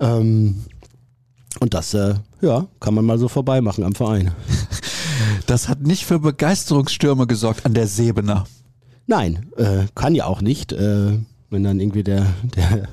[0.00, 0.64] Ähm,
[1.60, 4.32] und das, äh, ja, kann man mal so vorbei machen am Verein.
[5.46, 8.46] Das hat nicht für Begeisterungsstürme gesorgt an der Sebener.
[9.06, 10.72] Nein, äh, kann ja auch nicht.
[10.72, 11.18] Äh,
[11.50, 12.26] wenn dann irgendwie der,
[12.56, 12.88] der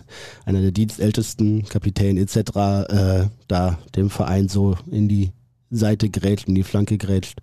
[0.46, 2.38] einer der dienstältesten Kapitän etc.
[2.38, 5.32] Äh, da dem Verein so in die
[5.70, 7.40] Seite grätscht, in die Flanke grätscht.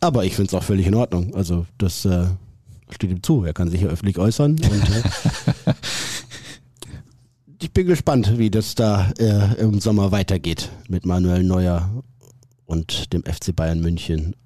[0.00, 1.34] Aber ich finde es auch völlig in Ordnung.
[1.34, 2.26] Also das äh,
[2.90, 3.44] steht ihm zu.
[3.44, 4.52] Er kann sich ja öffentlich äußern.
[4.52, 5.74] Und, äh,
[7.60, 11.90] ich bin gespannt, wie das da äh, im Sommer weitergeht mit Manuel Neuer
[12.66, 14.36] und dem FC Bayern München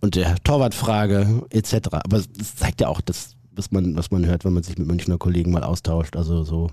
[0.00, 1.74] und der Torwartfrage etc.
[1.92, 4.86] Aber es zeigt ja auch das, was man, was man hört, wenn man sich mit
[4.86, 6.16] Münchner Kollegen mal austauscht.
[6.16, 6.70] Also so,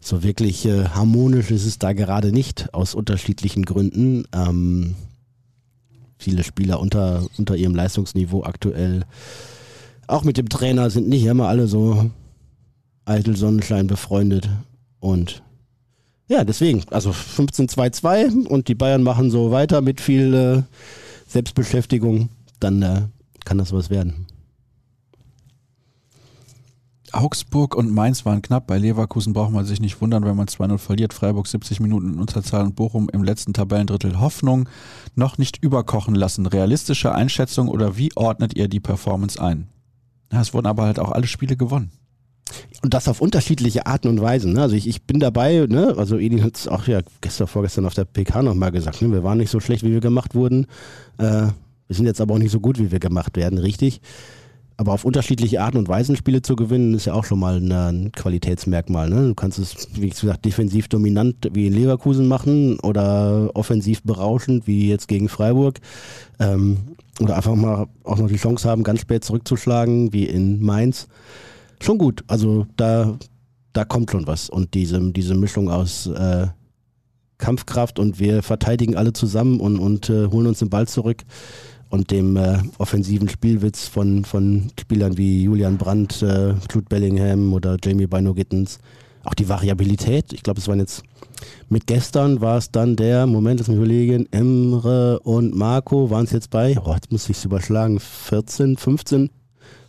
[0.00, 4.24] so wirklich äh, harmonisch ist es da gerade nicht, aus unterschiedlichen Gründen.
[4.32, 4.94] Ähm,
[6.18, 9.04] viele Spieler unter, unter ihrem Leistungsniveau aktuell.
[10.06, 12.10] Auch mit dem Trainer sind nicht immer alle so
[13.04, 14.48] eitel Sonnenschein befreundet.
[15.00, 15.42] Und
[16.28, 20.62] ja, deswegen, also 15-2-2 und die Bayern machen so weiter mit viel äh,
[21.26, 22.28] Selbstbeschäftigung,
[22.60, 23.02] dann äh,
[23.44, 24.26] kann das was werden.
[27.14, 28.66] Augsburg und Mainz waren knapp.
[28.66, 31.14] Bei Leverkusen braucht man sich nicht wundern, wenn man 2-0 verliert.
[31.14, 34.20] Freiburg 70 Minuten in Unterzahl und Bochum im letzten Tabellendrittel.
[34.20, 34.68] Hoffnung
[35.14, 36.46] noch nicht überkochen lassen.
[36.46, 39.68] Realistische Einschätzung oder wie ordnet ihr die Performance ein?
[40.32, 41.90] Ja, es wurden aber halt auch alle Spiele gewonnen.
[42.82, 44.52] Und das auf unterschiedliche Arten und Weisen.
[44.52, 44.62] Ne?
[44.62, 45.94] Also ich, ich bin dabei, ne?
[45.96, 49.12] also Edin hat es auch ja gestern, vorgestern auf der PK nochmal gesagt, ne?
[49.12, 50.66] wir waren nicht so schlecht, wie wir gemacht wurden.
[51.18, 51.48] Äh,
[51.88, 54.00] wir sind jetzt aber auch nicht so gut, wie wir gemacht werden, richtig.
[54.80, 58.12] Aber auf unterschiedliche Arten und Weisen Spiele zu gewinnen, ist ja auch schon mal ein,
[58.12, 59.10] Qualitätsmerkmal.
[59.10, 59.26] Ne?
[59.26, 64.88] Du kannst es, wie gesagt, defensiv dominant wie in Leverkusen machen oder offensiv berauschend wie
[64.88, 65.80] jetzt gegen Freiburg.
[66.38, 66.76] Ähm,
[67.18, 71.08] oder einfach mal auch noch die Chance haben, ganz spät zurückzuschlagen wie in Mainz.
[71.80, 72.22] Schon gut.
[72.28, 73.18] Also da,
[73.72, 74.48] da kommt schon was.
[74.48, 76.46] Und diese, diese Mischung aus äh,
[77.38, 81.24] Kampfkraft und wir verteidigen alle zusammen und, und äh, holen uns den Ball zurück
[81.90, 87.76] und dem äh, offensiven Spielwitz von, von Spielern wie Julian Brandt, äh, Jude Bellingham oder
[87.82, 88.78] Jamie Bino Gittens.
[89.24, 90.32] Auch die Variabilität.
[90.32, 91.02] Ich glaube, es waren jetzt
[91.68, 96.32] mit gestern war es dann der, Moment, lass mich überlegen, Emre und Marco waren es
[96.32, 99.30] jetzt bei, oh, jetzt muss ich es überschlagen, 14, 15,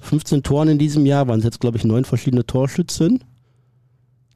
[0.01, 3.23] 15 Toren in diesem Jahr, waren es jetzt, glaube ich, neun verschiedene Torschützen.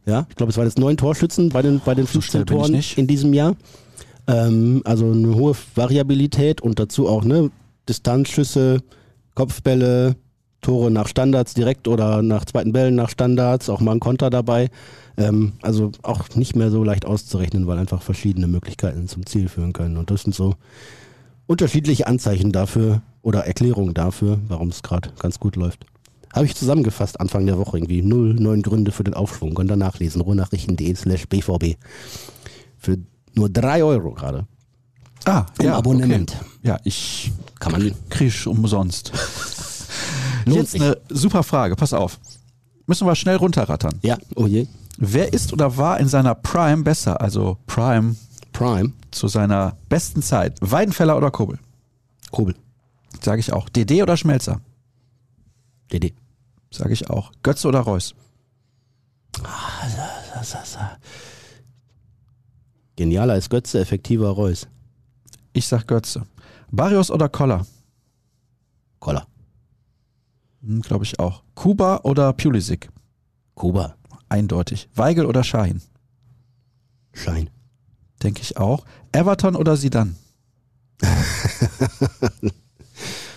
[0.05, 2.45] Ja, ich glaube, es waren jetzt neun Torschützen bei den, bei den So 15 schnell
[2.45, 3.55] bin ich Toren in diesem Jahr.
[4.27, 7.51] Ähm, also eine hohe Variabilität und dazu auch ne,
[7.87, 8.81] Distanzschüsse,
[9.35, 10.15] Kopfbälle,
[10.61, 14.69] Tore nach Standards direkt oder nach zweiten Bällen nach Standards, auch mal ein Konter dabei.
[15.17, 19.73] Ähm, also auch nicht mehr so leicht auszurechnen, weil einfach verschiedene Möglichkeiten zum Ziel führen
[19.73, 19.97] können.
[19.97, 20.55] Und das sind so
[21.45, 25.85] unterschiedliche Anzeichen dafür oder Erklärungen dafür, warum es gerade ganz gut läuft.
[26.33, 28.01] Habe ich zusammengefasst Anfang der Woche irgendwie.
[28.01, 29.53] Null, neun Gründe für den Aufschwung.
[29.53, 30.21] Könnt ihr nachlesen.
[30.21, 31.75] ruhrnachrichten.de slash bvb.
[32.79, 32.97] Für
[33.33, 34.45] nur drei Euro gerade.
[35.25, 36.35] Ah, Im ja, Abonnement.
[36.35, 36.49] Okay.
[36.63, 37.93] Ja, ich Kann man.
[38.09, 39.11] krieg umsonst.
[40.45, 42.19] Jetzt eine super Frage, pass auf.
[42.85, 43.99] Müssen wir schnell runterrattern.
[44.01, 44.67] Ja, oh je.
[44.97, 48.15] Wer ist oder war in seiner Prime besser, also Prime
[48.51, 48.91] Prime.
[49.11, 50.57] zu seiner besten Zeit?
[50.61, 51.57] Weidenfeller oder Kobel?
[52.31, 52.55] Kobel.
[53.21, 53.69] Sage ich auch.
[53.69, 54.59] DD oder Schmelzer?
[55.91, 56.13] DD.
[56.71, 57.31] Sage ich auch.
[57.41, 58.15] Götze oder Reus?
[62.95, 64.67] Genialer als Götze, effektiver Reus.
[65.53, 66.25] Ich sag Götze.
[66.71, 67.65] Barrios oder Koller?
[68.99, 69.27] Koller.
[70.61, 71.43] Hm, Glaube ich auch.
[71.55, 72.89] Kuba oder Pulisic?
[73.55, 73.95] Kuba.
[74.29, 74.89] Eindeutig.
[74.95, 75.81] Weigel oder Schein?
[77.13, 77.49] Schein.
[78.21, 78.85] Denke ich auch.
[79.11, 80.15] Everton oder Sidan?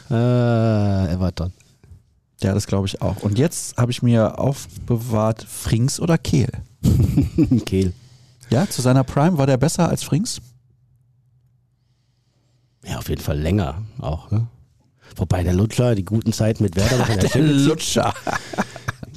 [0.08, 1.52] Äh, Everton.
[2.40, 3.22] Ja, das glaube ich auch.
[3.24, 6.48] Und jetzt habe ich mir aufbewahrt Frings oder Kehl.
[7.66, 7.92] Kehl.
[8.50, 10.40] Ja, zu seiner Prime war der besser als Frings?
[12.84, 14.30] Ja, auf jeden Fall länger auch.
[14.30, 14.46] Ne?
[15.16, 18.14] Wobei der Lutscher die guten Zeiten mit Werder in der Champions League, Lutscher.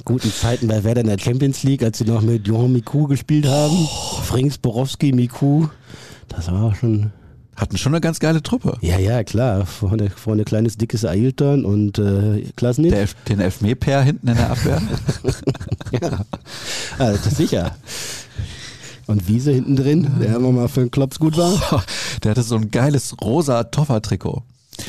[0.04, 3.46] guten Zeiten bei Werder in der Champions League, als sie noch mit Johan Miku gespielt
[3.46, 3.76] haben.
[4.24, 5.68] Frings, Borowski, Miku.
[6.28, 7.12] Das war schon.
[7.56, 8.78] Hatten schon eine ganz geile Truppe.
[8.80, 9.66] Ja, ja, klar.
[9.66, 12.90] Vorne, vorne kleines, dickes Ailton und äh, Klasnitz.
[12.92, 14.80] Der Elf, den Elfmeter hinten in der Abwehr.
[16.98, 17.76] Ja, ist sicher.
[19.10, 21.84] Und Wiese hinten drin, der immer mal für den Klops gut war.
[22.22, 24.42] Der hatte so ein geiles rosa Toffer-Trikot.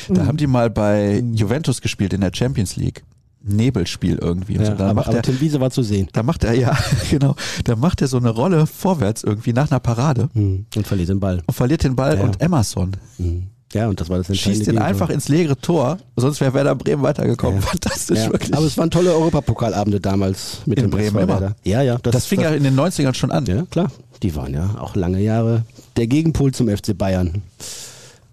[0.09, 3.03] Da haben die mal bei Juventus gespielt in der Champions League.
[3.43, 4.57] Nebelspiel irgendwie.
[4.57, 4.78] Und Ja, so.
[4.78, 6.07] da, aber, macht aber er, Tim Wiese war zu sehen.
[6.13, 6.78] da macht er, ja,
[7.09, 11.09] genau, da macht er so eine Rolle vorwärts irgendwie nach einer Parade Hm, Und verliert
[11.09, 11.41] den Ball.
[11.47, 12.24] und verliert den Ball Ja.
[12.24, 13.47] und Emerson Hm.
[13.74, 14.88] Ja, und das war das entscheidende schießt den Gegentor.
[14.88, 17.61] einfach ins leere Tor, sonst wäre Werder Bremen weitergekommen.
[17.61, 17.67] Ja.
[17.67, 18.53] Fantastisch, Ja, wirklich.
[18.53, 21.55] aber es waren tolle Europapokalabende damals mit In dem Bremen immer.
[21.63, 21.97] Ja, ja.
[21.97, 23.45] das, fing ja in den 90ern schon an.
[23.45, 23.91] Ja, klar.
[24.24, 25.63] Die waren ja auch lange Jahre
[25.97, 27.41] der Gegenpol zum FC Bayern.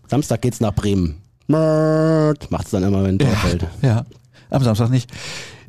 [0.09, 1.17] Samstag geht's nach Bremen.
[1.47, 3.67] Macht's dann immer, wenn ein Tor fällt.
[3.83, 4.05] Ja,
[4.51, 5.11] am Samstag nicht.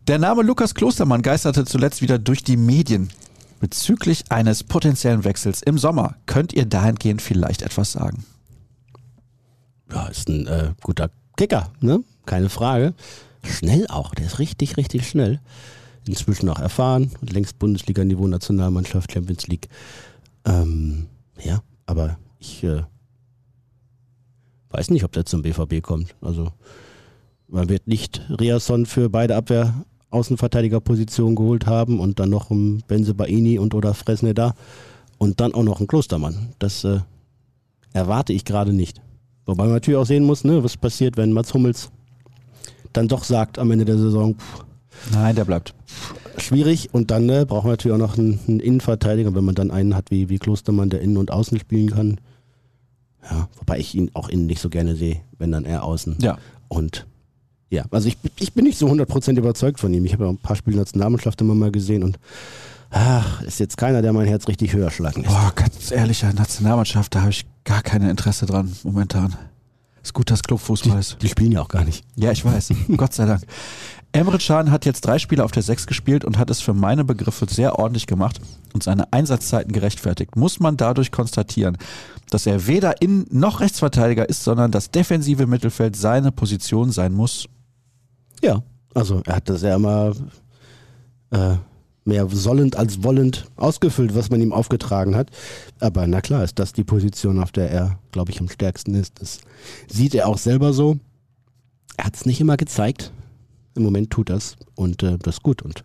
[0.07, 3.09] Der Name Lukas Klostermann geisterte zuletzt wieder durch die Medien.
[3.59, 8.23] Bezüglich eines potenziellen Wechsels im Sommer könnt ihr dahingehend vielleicht etwas sagen.
[9.91, 12.03] Ja, ist ein äh, guter Kicker, ne?
[12.25, 12.93] Keine Frage.
[13.43, 15.39] Schnell auch, der ist richtig, richtig schnell.
[16.07, 19.69] Inzwischen auch erfahren längst Bundesliga-Niveau, Nationalmannschaft, Champions League.
[20.45, 21.07] Ähm,
[21.43, 22.83] ja, aber ich äh,
[24.69, 26.15] weiß nicht, ob der zum BVB kommt.
[26.21, 26.51] Also
[27.47, 33.13] man wird nicht Riasson für beide Abwehr Außenverteidigerpositionen geholt haben und dann noch ein Benze
[33.13, 34.55] Baini und oder Fresne da
[35.17, 36.53] und dann auch noch ein Klostermann.
[36.57, 36.99] Das äh,
[37.93, 39.01] erwarte ich gerade nicht.
[39.49, 41.89] Wobei man natürlich auch sehen muss, ne, was passiert, wenn Mats Hummels
[42.93, 44.65] dann doch sagt am Ende der Saison, pff,
[45.11, 45.73] Nein, der bleibt.
[46.37, 49.71] schwierig und dann ne, braucht man natürlich auch noch einen, einen Innenverteidiger, wenn man dann
[49.71, 52.19] einen hat wie, wie Klostermann, der innen und außen spielen kann.
[53.23, 56.17] Ja, wobei ich ihn auch innen nicht so gerne sehe, wenn dann er außen.
[56.21, 56.37] Ja.
[56.67, 57.07] Und
[57.71, 60.05] ja, also ich, ich bin nicht so 100% überzeugt von ihm.
[60.05, 62.19] Ich habe ja ein paar Spiele Nationalmannschaft immer mal gesehen und
[62.89, 65.33] ach, ist jetzt keiner, der mein Herz richtig höher schlagen lässt.
[65.33, 69.35] Boah, ganz ehrlich, Nationalmannschaft, da habe ich gar kein Interesse dran momentan.
[70.01, 71.17] Ist gut, dass Clubfußball ist.
[71.21, 72.03] Die spielen ja auch gar nicht.
[72.15, 72.73] Ja, ich weiß.
[72.97, 73.43] Gott sei Dank.
[74.11, 77.03] Emre Can hat jetzt drei Spiele auf der Sechs gespielt und hat es für meine
[77.03, 78.41] Begriffe sehr ordentlich gemacht
[78.73, 80.35] und seine Einsatzzeiten gerechtfertigt.
[80.35, 81.77] Muss man dadurch konstatieren,
[82.31, 87.45] dass er weder Innen- noch Rechtsverteidiger ist, sondern das defensive Mittelfeld seine Position sein muss.
[88.41, 88.63] Ja,
[88.95, 90.13] also er hat das ja immer
[91.29, 91.55] äh,
[92.09, 95.29] mehr sollend als wollend ausgefüllt, was man ihm aufgetragen hat.
[95.79, 99.21] Aber na klar, ist das die Position, auf der er, glaube ich, am stärksten ist.
[99.21, 99.39] Das
[99.87, 100.99] sieht er auch selber so.
[101.95, 103.11] Er hat es nicht immer gezeigt.
[103.75, 105.83] Im Moment tut das und äh, das ist gut und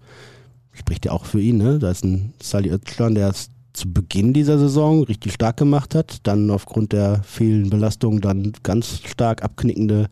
[0.72, 1.58] spricht ja auch für ihn.
[1.58, 1.78] Ne?
[1.78, 6.18] Da ist ein Sally Özcan, der es zu Beginn dieser Saison richtig stark gemacht hat,
[6.22, 10.08] dann aufgrund der vielen Belastungen dann ganz stark abknickende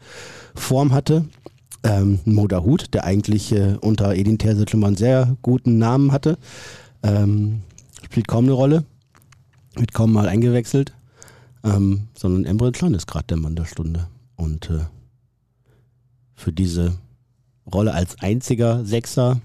[0.55, 1.25] Form hatte.
[1.85, 6.39] Ähm, Moda Hut, der eigentlich äh, unter Edin Terzic immer einen sehr guten Namen hatte,
[7.03, 7.63] ähm,
[8.05, 8.85] spielt kaum eine Rolle,
[9.75, 10.93] wird kaum mal eingewechselt,
[11.65, 14.07] ähm, sondern Emre Can ist gerade der Mann der Stunde.
[14.37, 14.85] Und äh,
[16.35, 16.99] für diese
[17.73, 19.41] Rolle als einziger Sechser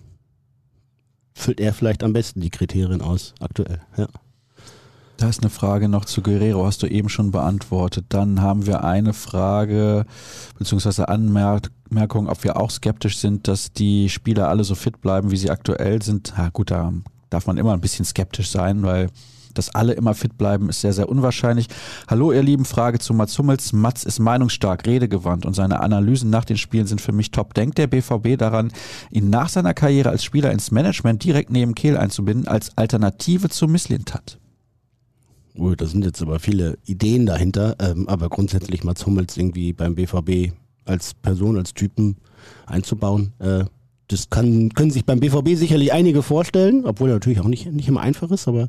[1.33, 3.81] füllt er vielleicht am besten die Kriterien aus, aktuell.
[3.95, 4.07] Ja.
[5.18, 8.05] Da ist eine Frage noch zu Guerrero, hast du eben schon beantwortet.
[8.09, 10.05] Dann haben wir eine Frage
[10.59, 15.38] beziehungsweise Anmerkung, ob wir auch skeptisch sind, dass die Spieler alle so fit bleiben, wie
[15.38, 16.36] sie aktuell sind.
[16.38, 16.93] Ja, gut, da
[17.32, 19.09] darf man immer ein bisschen skeptisch sein, weil
[19.55, 21.65] dass alle immer fit bleiben, ist sehr, sehr unwahrscheinlich.
[22.07, 23.74] Hallo, ihr Lieben, Frage zu Mats Hummels.
[23.74, 27.55] Mats ist meinungsstark, redegewandt und seine Analysen nach den Spielen sind für mich top.
[27.55, 28.72] Denkt der BVB daran,
[29.09, 33.68] ihn nach seiner Karriere als Spieler ins Management direkt neben Kehl einzubinden, als Alternative zu
[33.68, 34.38] Misslintat?
[35.57, 39.95] Oh, da sind jetzt aber viele Ideen dahinter, ähm, aber grundsätzlich Mats Hummels irgendwie beim
[39.95, 40.53] BVB
[40.85, 42.17] als Person, als Typen
[42.65, 43.65] einzubauen, äh,
[44.07, 47.89] das kann, können sich beim BVB sicherlich einige vorstellen, obwohl er natürlich auch nicht, nicht
[47.89, 48.67] immer einfach ist, aber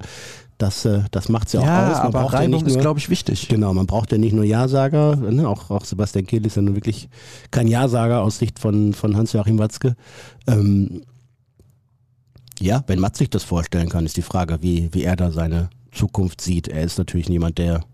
[0.59, 1.99] das, äh, das macht es ja auch ja, aus.
[1.99, 3.47] Man aber Reibung ja ist, glaube ich, wichtig.
[3.49, 5.49] Genau, man braucht ja nicht nur Ja-Sager, ne?
[5.49, 7.09] auch, auch Sebastian Kehl ist ja nun wirklich
[7.53, 9.95] kein Ja-Sager aus Sicht von, von Hans-Joachim Watzke.
[10.49, 11.03] Ähm,
[12.61, 15.71] ja, wenn Mats sich das vorstellen kann, ist die Frage, wie, wie er da seine
[15.93, 16.69] Zukunft sieht.
[16.69, 17.85] Er ist natürlich niemand, der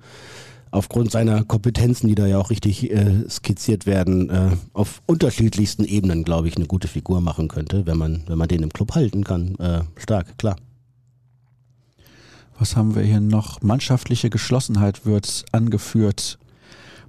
[0.71, 6.25] aufgrund seiner Kompetenzen, die da ja auch richtig äh, skizziert werden, äh, auf unterschiedlichsten Ebenen,
[6.25, 9.23] glaube ich, eine gute Figur machen könnte, wenn man, wenn man den im Club halten
[9.23, 9.55] kann.
[9.57, 10.57] Äh, stark, klar.
[12.59, 13.63] Was haben wir hier noch?
[13.63, 16.39] Mannschaftliche Geschlossenheit wird angeführt.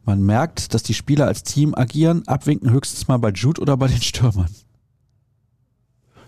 [0.03, 3.87] Man merkt, dass die Spieler als Team agieren, abwinken höchstens mal bei Jude oder bei
[3.87, 4.49] den Stürmern.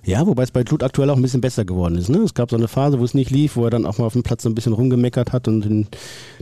[0.08, 2.08] Ja, wobei es bei Jude aktuell auch ein bisschen besser geworden ist.
[2.08, 2.20] Ne?
[2.20, 4.14] Es gab so eine Phase, wo es nicht lief, wo er dann auch mal auf
[4.14, 5.88] dem Platz so ein bisschen rumgemeckert hat und den,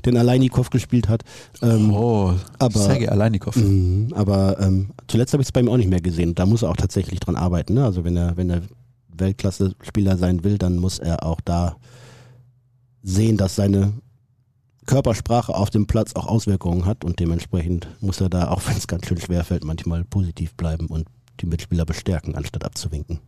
[0.06, 1.24] den Aleinikow gespielt hat.
[1.64, 3.56] Ähm, oh, aber, Sergei Aleinikow.
[3.56, 6.36] Mh, aber ähm, zuletzt habe ich es bei ihm auch nicht mehr gesehen.
[6.36, 7.74] Da muss er auch tatsächlich dran arbeiten.
[7.74, 7.84] Ne?
[7.84, 8.62] Also wenn er, wenn er
[9.18, 11.78] Weltklasse-Spieler sein will, dann muss er auch da
[13.02, 13.94] sehen, dass seine
[14.86, 18.86] Körpersprache auf dem Platz auch Auswirkungen hat und dementsprechend muss er da, auch wenn es
[18.86, 21.08] ganz schön schwer fällt, manchmal positiv bleiben und
[21.42, 23.22] die Mitspieler bestärken, anstatt abzuwinken.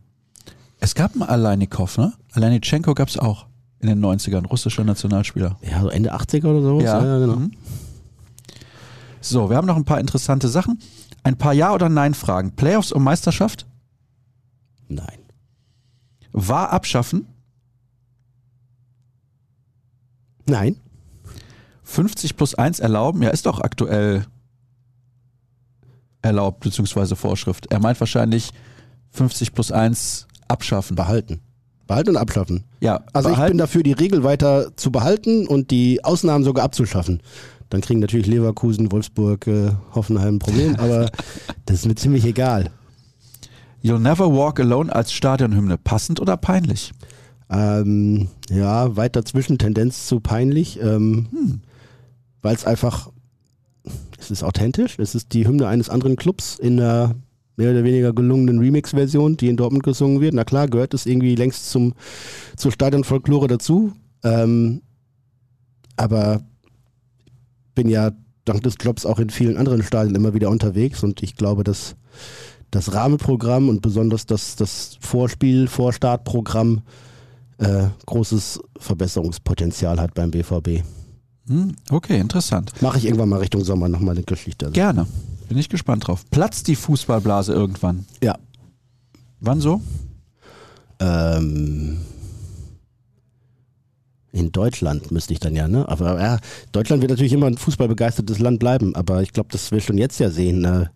[0.80, 2.12] Es gab einen Aleinikow, ne?
[2.32, 3.46] Aleinitschenko gab es auch
[3.80, 5.58] in den 90ern, russischer Nationalspieler.
[5.62, 6.80] Ja, so Ende 80er oder so.
[6.80, 7.36] Ja, ja genau.
[7.36, 7.52] Mhm.
[9.20, 10.78] So, wir haben noch ein paar interessante Sachen.
[11.22, 12.52] Ein paar Ja- oder Nein-Fragen.
[12.52, 13.66] Playoffs um Meisterschaft?
[14.88, 15.18] Nein.
[16.32, 17.26] War abschaffen?
[20.46, 20.76] Nein.
[21.82, 23.22] 50 plus 1 erlauben?
[23.22, 24.26] Ja, ist doch aktuell
[26.22, 27.66] erlaubt, beziehungsweise Vorschrift.
[27.66, 28.52] Er meint wahrscheinlich
[29.10, 30.96] 50 plus 1 abschaffen.
[30.96, 31.40] Behalten.
[31.86, 32.64] Behalten und abschaffen.
[32.80, 33.46] Ja, also behalten.
[33.46, 37.22] ich bin dafür, die Regel weiter zu behalten und die Ausnahmen sogar abzuschaffen.
[37.70, 41.10] Dann kriegen natürlich Leverkusen, Wolfsburg, äh, Hoffenheim ein Problem, aber
[41.66, 42.70] das ist mir ziemlich egal.
[43.82, 45.78] You'll never walk alone als Stadionhymne.
[45.78, 46.92] Passend oder peinlich?
[47.50, 51.60] Ähm, ja, weit dazwischen, Tendenz zu peinlich, ähm, hm.
[52.42, 53.10] weil es einfach,
[54.18, 57.14] es ist authentisch, es ist die Hymne eines anderen Clubs in einer
[57.58, 60.32] mehr oder weniger gelungenen Remix-Version, die in Dortmund gesungen wird.
[60.32, 61.94] Na klar, gehört es irgendwie längst zum,
[62.56, 63.92] zur Stadionfolklore dazu.
[64.22, 64.80] Ähm,
[65.96, 66.40] aber
[67.74, 68.12] bin ja
[68.44, 71.96] dank des Jobs auch in vielen anderen Stadien immer wieder unterwegs und ich glaube, dass
[72.70, 76.82] das Rahmenprogramm und besonders das, das Vorspiel, Vorstartprogramm
[77.58, 80.84] äh, großes Verbesserungspotenzial hat beim BVB.
[81.48, 82.72] Hm, okay, interessant.
[82.82, 84.66] Mache ich irgendwann mal Richtung Sommer nochmal eine Geschichte.
[84.66, 84.74] Also.
[84.74, 85.06] Gerne.
[85.48, 86.24] Bin ich gespannt drauf.
[86.30, 88.04] Platzt die Fußballblase irgendwann?
[88.22, 88.38] Ja.
[89.40, 89.80] Wann so?
[91.00, 91.98] Ähm,
[94.32, 95.88] in Deutschland müsste ich dann ja, ne?
[95.88, 96.38] Aber ja,
[96.72, 100.20] Deutschland wird natürlich immer ein fußballbegeistertes Land bleiben, aber ich glaube, das will schon jetzt
[100.20, 100.86] ja sehen, äh,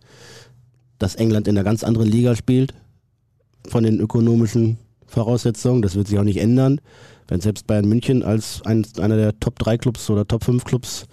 [0.99, 2.73] dass England in einer ganz anderen Liga spielt,
[3.67, 4.77] von den ökonomischen
[5.07, 5.81] Voraussetzungen.
[5.81, 6.79] Das wird sich auch nicht ändern.
[7.27, 11.07] Wenn selbst Bayern München als ein, einer der Top 3 Clubs oder Top 5 Clubs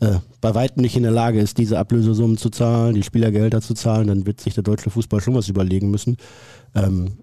[0.00, 3.74] äh, bei weitem nicht in der Lage ist, diese Ablösesummen zu zahlen, die Spielergelder zu
[3.74, 6.16] zahlen, dann wird sich der deutsche Fußball schon was überlegen müssen.
[6.74, 7.18] Ähm,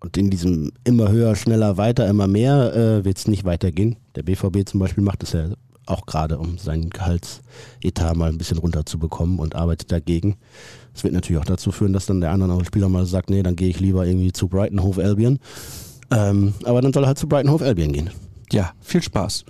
[0.00, 3.96] und in diesem immer höher, schneller, weiter, immer mehr äh, wird es nicht weitergehen.
[4.16, 5.48] Der BVB zum Beispiel macht es ja
[5.86, 10.36] auch gerade, um seinen Gehaltsetat mal ein bisschen runterzubekommen und arbeitet dagegen.
[10.92, 13.56] Das wird natürlich auch dazu führen, dass dann der andere Spieler mal sagt, nee, dann
[13.56, 15.38] gehe ich lieber irgendwie zu Brighton Hove Albion.
[16.10, 18.10] Ähm, aber dann soll er halt zu Brighton Hove Albion gehen.
[18.52, 19.46] Ja, viel Spaß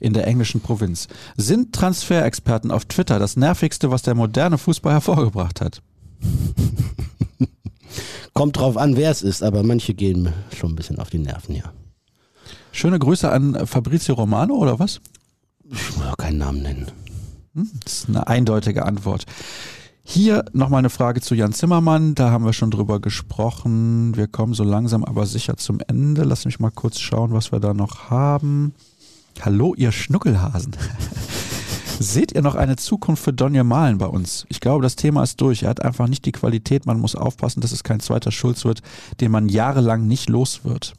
[0.00, 1.08] in der englischen Provinz.
[1.36, 5.82] Sind Transferexperten auf Twitter das nervigste, was der moderne Fußball hervorgebracht hat?
[8.34, 11.54] Kommt drauf an, wer es ist, aber manche gehen schon ein bisschen auf die Nerven,
[11.54, 11.72] ja.
[12.72, 15.00] Schöne Grüße an Fabrizio Romano oder was?
[15.70, 16.86] Ich will auch keinen Namen nennen.
[17.54, 19.26] Hm, das ist eine eindeutige Antwort.
[20.02, 22.14] Hier nochmal eine Frage zu Jan Zimmermann.
[22.14, 24.16] Da haben wir schon drüber gesprochen.
[24.16, 26.24] Wir kommen so langsam aber sicher zum Ende.
[26.24, 28.74] Lass mich mal kurz schauen, was wir da noch haben.
[29.42, 30.76] Hallo, ihr Schnuckelhasen.
[31.98, 34.46] Seht ihr noch eine Zukunft für Donja Malen bei uns?
[34.48, 35.62] Ich glaube, das Thema ist durch.
[35.62, 36.86] Er hat einfach nicht die Qualität.
[36.86, 38.80] Man muss aufpassen, dass es kein zweiter Schulz wird,
[39.20, 40.94] den man jahrelang nicht los wird.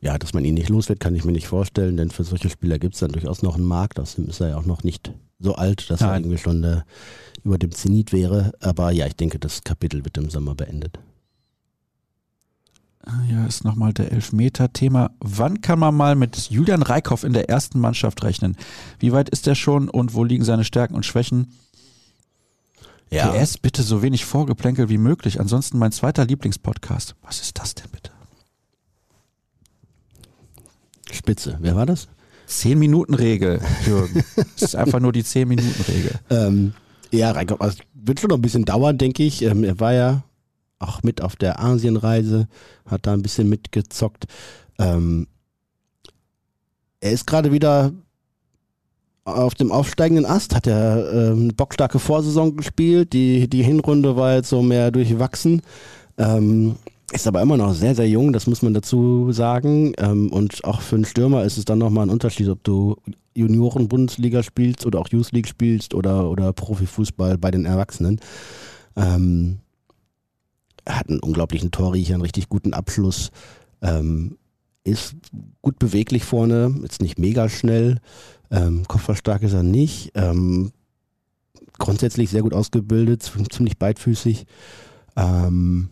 [0.00, 2.50] Ja, dass man ihn nicht los wird, kann ich mir nicht vorstellen, denn für solche
[2.50, 3.98] Spieler gibt es dann durchaus noch einen Markt.
[3.98, 6.22] Außerdem ist er ja auch noch nicht so alt, dass er Nein.
[6.22, 6.82] irgendwie schon äh,
[7.42, 8.52] über dem Zenit wäre.
[8.60, 10.98] Aber ja, ich denke, das Kapitel wird im Sommer beendet.
[13.30, 15.10] Ja, ist nochmal der Elfmeter-Thema.
[15.20, 18.56] Wann kann man mal mit Julian Reikhoff in der ersten Mannschaft rechnen?
[18.98, 21.52] Wie weit ist er schon und wo liegen seine Stärken und Schwächen?
[23.10, 25.40] Ja, PS, bitte so wenig Vorgeplänkel wie möglich.
[25.40, 27.16] Ansonsten mein zweiter Lieblingspodcast.
[27.22, 28.10] Was ist das denn bitte?
[31.28, 31.58] spitze.
[31.60, 32.08] Wer war das?
[32.46, 34.24] Zehn-Minuten-Regel, Jürgen.
[34.36, 36.12] Das ist einfach nur die Zehn-Minuten-Regel.
[36.30, 36.72] Ähm,
[37.10, 39.42] ja, Reikhoff, also wird schon noch ein bisschen dauern, denke ich.
[39.42, 40.22] Ähm, er war ja
[40.78, 42.48] auch mit auf der Asienreise,
[42.86, 44.26] hat da ein bisschen mitgezockt.
[44.78, 45.26] Ähm,
[47.00, 47.92] er ist gerade wieder
[49.24, 53.12] auf dem aufsteigenden Ast, hat er ähm, eine bockstarke Vorsaison gespielt.
[53.12, 55.62] Die, die Hinrunde war jetzt so mehr durchwachsen.
[56.16, 56.76] Ähm,
[57.12, 59.92] ist aber immer noch sehr, sehr jung, das muss man dazu sagen.
[59.98, 62.96] Ähm, und auch für einen Stürmer ist es dann nochmal ein Unterschied, ob du
[63.34, 68.20] Junioren-Bundesliga spielst oder auch Youth League spielst oder, oder Profifußball bei den Erwachsenen.
[68.96, 69.58] Ähm,
[70.88, 73.30] hat einen unglaublichen Torriecher, einen richtig guten Abschluss.
[73.82, 74.38] Ähm,
[74.84, 75.14] ist
[75.60, 78.00] gut beweglich vorne, jetzt nicht mega schnell.
[78.50, 80.12] Ähm, Kopfballstark ist er nicht.
[80.14, 80.72] Ähm,
[81.78, 84.46] grundsätzlich sehr gut ausgebildet, ziemlich beidfüßig.
[85.16, 85.90] Ähm,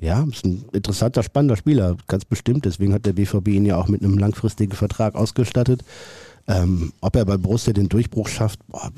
[0.00, 2.64] ja, ist ein interessanter, spannender Spieler, ganz bestimmt.
[2.64, 5.82] Deswegen hat der BVB ihn ja auch mit einem langfristigen Vertrag ausgestattet.
[6.46, 8.90] Ähm, ob er bei Borussia den Durchbruch schafft, boah,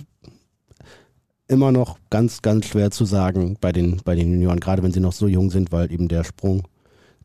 [1.51, 5.01] immer noch ganz, ganz schwer zu sagen bei den, bei den Junioren, gerade wenn sie
[5.01, 6.63] noch so jung sind, weil eben der Sprung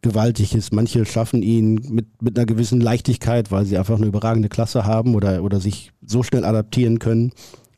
[0.02, 0.74] gewaltig ist.
[0.74, 5.16] Manche schaffen ihn mit, mit einer gewissen Leichtigkeit, weil sie einfach eine überragende Klasse haben
[5.16, 7.32] oder, oder sich so schnell adaptieren können,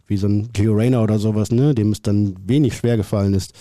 [0.08, 3.54] wie so ein Gio Reyna oder sowas, ne, dem es dann wenig schwer gefallen ist,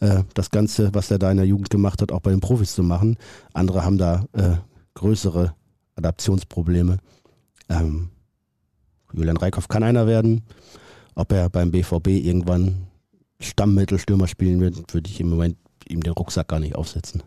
[0.00, 2.74] äh, das Ganze, was er da in der Jugend gemacht hat, auch bei den Profis
[2.74, 3.16] zu machen.
[3.54, 4.56] Andere haben da äh,
[4.94, 5.54] größere
[5.96, 6.98] Adaptionsprobleme.
[7.70, 8.10] Ähm,
[9.12, 10.42] Julian Reikhoff kann einer werden.
[11.16, 12.86] Ob er beim BVB irgendwann
[13.40, 15.56] Stammmittelstürmer spielen wird, würde ich im Moment
[15.88, 17.22] ihm den Rucksack gar nicht aufsetzen.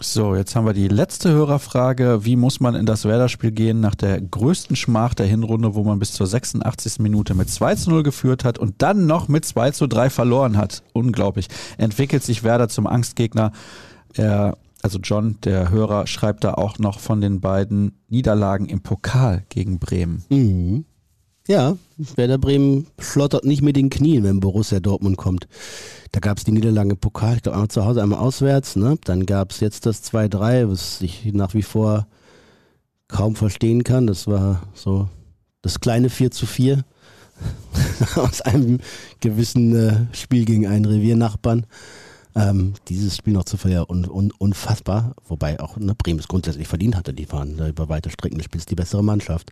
[0.00, 2.24] So, jetzt haben wir die letzte Hörerfrage.
[2.24, 6.00] Wie muss man in das Werder-Spiel gehen nach der größten Schmach der Hinrunde, wo man
[6.00, 6.98] bis zur 86.
[6.98, 10.56] Minute mit 2 zu 0 geführt hat und dann noch mit 2 zu 3 verloren
[10.56, 10.82] hat?
[10.94, 11.46] Unglaublich.
[11.78, 13.52] Entwickelt sich Werder zum Angstgegner.
[14.14, 19.44] Er, also John, der Hörer, schreibt da auch noch von den beiden Niederlagen im Pokal
[19.48, 20.24] gegen Bremen.
[20.28, 20.86] Mhm.
[21.46, 21.76] Ja,
[22.16, 25.46] Werder Bremen schlottert nicht mit den Knien, wenn Borussia Dortmund kommt.
[26.12, 28.76] Da gab es die Niederlage im Pokal, ich glaube einmal zu Hause, einmal auswärts.
[28.76, 28.96] Ne?
[29.04, 32.06] Dann gab es jetzt das 2-3, was ich nach wie vor
[33.08, 34.06] kaum verstehen kann.
[34.06, 35.08] Das war so
[35.60, 36.82] das kleine 4 zu 4
[38.16, 38.80] aus einem
[39.20, 41.66] gewissen äh, Spiel gegen einen Reviernachbarn.
[42.36, 45.14] Ähm, dieses Spiel noch zu verlieren, un, un, unfassbar.
[45.28, 47.14] Wobei auch ne, Bremen es grundsätzlich verdient hatte.
[47.14, 49.50] Die waren äh, über weite Strecken des Spiels die bessere Mannschaft.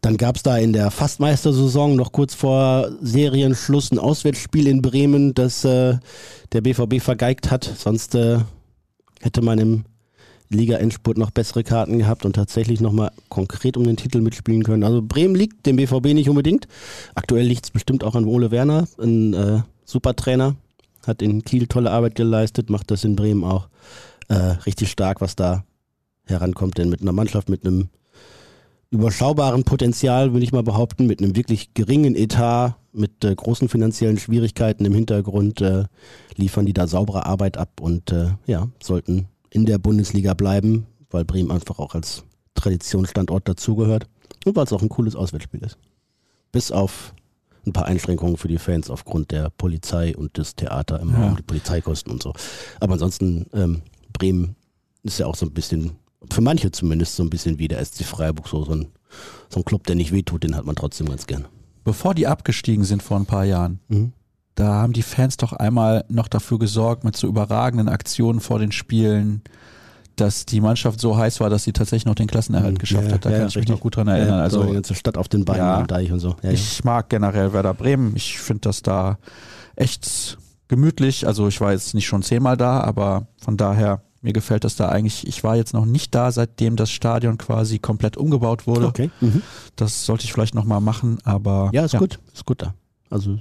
[0.00, 5.34] Dann gab es da in der Fastmeistersaison noch kurz vor Serienschluss ein Auswärtsspiel in Bremen,
[5.34, 5.98] das äh,
[6.52, 7.64] der BVB vergeigt hat.
[7.64, 8.38] Sonst äh,
[9.20, 9.84] hätte man im
[10.48, 14.84] Liga-Endspurt noch bessere Karten gehabt und tatsächlich nochmal konkret um den Titel mitspielen können.
[14.84, 16.66] Also Bremen liegt dem BVB nicht unbedingt.
[17.14, 20.54] Aktuell liegt es bestimmt auch an Ole Werner, ein äh, super Trainer
[21.06, 23.68] hat in Kiel tolle Arbeit geleistet, macht das in Bremen auch
[24.28, 25.64] äh, richtig stark, was da
[26.24, 26.78] herankommt.
[26.78, 27.88] Denn mit einer Mannschaft mit einem
[28.90, 34.18] überschaubaren Potenzial, würde ich mal behaupten, mit einem wirklich geringen Etat, mit äh, großen finanziellen
[34.18, 35.84] Schwierigkeiten im Hintergrund, äh,
[36.34, 41.24] liefern die da saubere Arbeit ab und äh, ja, sollten in der Bundesliga bleiben, weil
[41.24, 42.24] Bremen einfach auch als
[42.54, 44.06] Traditionsstandort dazugehört
[44.44, 45.78] und weil es auch ein cooles Auswärtsspiel ist.
[46.52, 47.12] Bis auf
[47.66, 51.18] ein paar Einschränkungen für die Fans aufgrund der Polizei und des Theater im Ja.
[51.22, 52.32] Raum, die Polizeikosten und so.
[52.80, 53.82] Aber ansonsten, ähm,
[54.12, 54.56] Bremen
[55.02, 55.92] ist ja auch so ein bisschen,
[56.30, 58.86] für manche zumindest, so ein bisschen wie der SC Freiburg, so, so, ein,
[59.48, 61.46] so ein Club, der nicht wehtut, den hat man trotzdem ganz gern.
[61.84, 64.12] Bevor die abgestiegen sind vor ein paar Jahren, Mhm.
[64.54, 68.72] da haben die Fans doch einmal noch dafür gesorgt, mit so überragenden Aktionen vor den
[68.72, 69.42] Spielen,
[70.16, 73.24] dass die Mannschaft so heiß war, dass sie tatsächlich noch den Klassenerhalt geschafft Ja, hat.
[73.24, 73.74] Da ja, kann ich mich richtig.
[73.74, 74.38] noch gut dran erinnern.
[74.38, 75.78] Ja, also so die ganze Stadt auf den Beinen Ja.
[75.78, 76.36] am Deich und so.
[76.42, 78.14] Ja, ich mag generell Werder Bremen.
[78.16, 79.18] Ich finde das da
[79.76, 80.38] echt
[80.68, 81.26] gemütlich.
[81.26, 84.88] Also ich war jetzt nicht schon zehnmal da, aber von daher, mir gefällt das da
[84.88, 85.26] eigentlich.
[85.26, 88.66] Ich war jetzt noch nicht da, seitdem das Stadion quasi komplett umgebaut ja.
[88.66, 88.86] wurde.
[88.86, 89.10] Okay.
[89.20, 89.42] Mhm.
[89.76, 92.18] Das sollte ich vielleicht nochmal machen, aber Ja, ist gut.
[92.32, 92.74] Ist gut da.
[93.10, 93.38] Also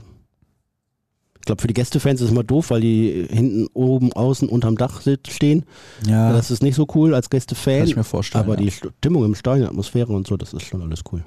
[1.45, 4.80] ich glaube, für die Gästefans ist es immer doof, weil die hinten, oben, außen, unterm
[4.80, 5.63] Dach stehen.
[6.07, 7.77] Ja, Das ist nicht so cool als Gästefan.
[7.77, 8.43] kann ich mir vorstellen.
[8.43, 8.61] Aber ja.
[8.61, 11.23] die Stimmung im Stadion, Atmosphäre und so, das ist schon alles cool.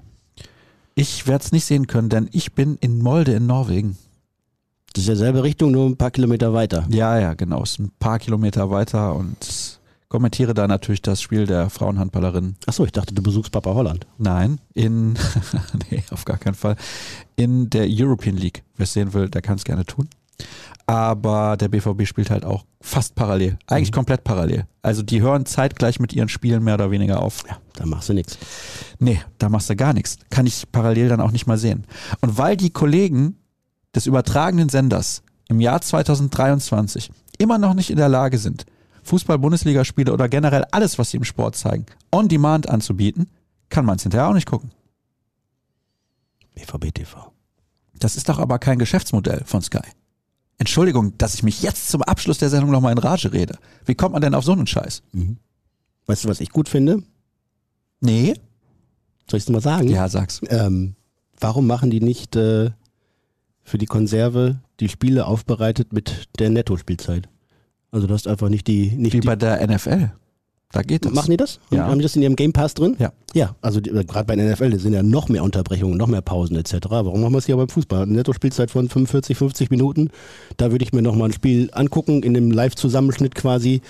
[0.96, 3.96] Ich werde es nicht sehen können, denn ich bin in Molde in Norwegen.
[4.92, 6.84] Das ist ja selbe Richtung, nur ein paar Kilometer weiter.
[6.90, 7.62] Ja, ja, genau.
[7.62, 9.77] Ist ein paar Kilometer weiter und
[10.08, 12.56] kommentiere da natürlich das Spiel der Frauenhandballerinnen.
[12.66, 14.06] Achso, ich dachte, du besuchst Papa Holland.
[14.16, 15.18] Nein, in,
[15.90, 16.76] nee, auf gar keinen Fall,
[17.36, 18.62] in der European League.
[18.76, 20.08] Wer es sehen will, der kann es gerne tun.
[20.86, 23.96] Aber der BVB spielt halt auch fast parallel, eigentlich mhm.
[23.96, 24.66] komplett parallel.
[24.80, 27.44] Also die hören zeitgleich mit ihren Spielen mehr oder weniger auf.
[27.46, 28.38] Ja, da machst du nichts.
[28.98, 30.16] Nee, da machst du gar nichts.
[30.30, 31.84] Kann ich parallel dann auch nicht mal sehen.
[32.22, 33.36] Und weil die Kollegen
[33.94, 38.64] des übertragenen Senders im Jahr 2023 immer noch nicht in der Lage sind,
[39.08, 43.28] Fußball-Bundesligaspiele oder generell alles, was sie im Sport zeigen, on demand anzubieten,
[43.68, 44.70] kann man es hinterher auch nicht gucken.
[46.54, 47.32] BVB TV.
[47.98, 49.82] Das ist doch aber kein Geschäftsmodell von Sky.
[50.58, 53.58] Entschuldigung, dass ich mich jetzt zum Abschluss der Sendung nochmal in Rage rede.
[53.84, 55.02] Wie kommt man denn auf so einen Scheiß?
[55.12, 55.38] Mhm.
[56.06, 57.02] Weißt du, was ich gut finde?
[58.00, 58.34] Nee.
[59.30, 59.88] Soll ich es mal sagen?
[59.88, 60.40] Ja, sag's.
[60.48, 60.96] Ähm,
[61.38, 62.70] warum machen die nicht äh,
[63.62, 67.28] für die Konserve die Spiele aufbereitet mit der Netto-Spielzeit?
[67.90, 68.90] Also du hast einfach nicht die...
[68.90, 70.10] Nicht Wie die bei der NFL.
[70.72, 71.12] Da geht das.
[71.12, 71.60] Machen die das?
[71.70, 71.86] Ja.
[71.86, 72.94] Haben die das in ihrem Game Pass drin?
[72.98, 73.12] Ja.
[73.32, 76.74] Ja, also gerade bei der NFL sind ja noch mehr Unterbrechungen, noch mehr Pausen etc.
[76.90, 78.02] Warum machen wir es hier beim Fußball?
[78.02, 80.10] Eine Netto-Spielzeit von 45, 50 Minuten.
[80.58, 83.80] Da würde ich mir nochmal ein Spiel angucken, in dem Live-Zusammenschnitt quasi.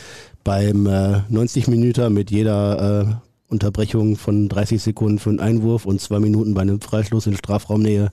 [0.44, 6.00] Beim äh, 90 Minuten mit jeder äh, Unterbrechung von 30 Sekunden für einen Einwurf und
[6.00, 8.10] zwei Minuten bei einem Freistoß in Strafraumnähe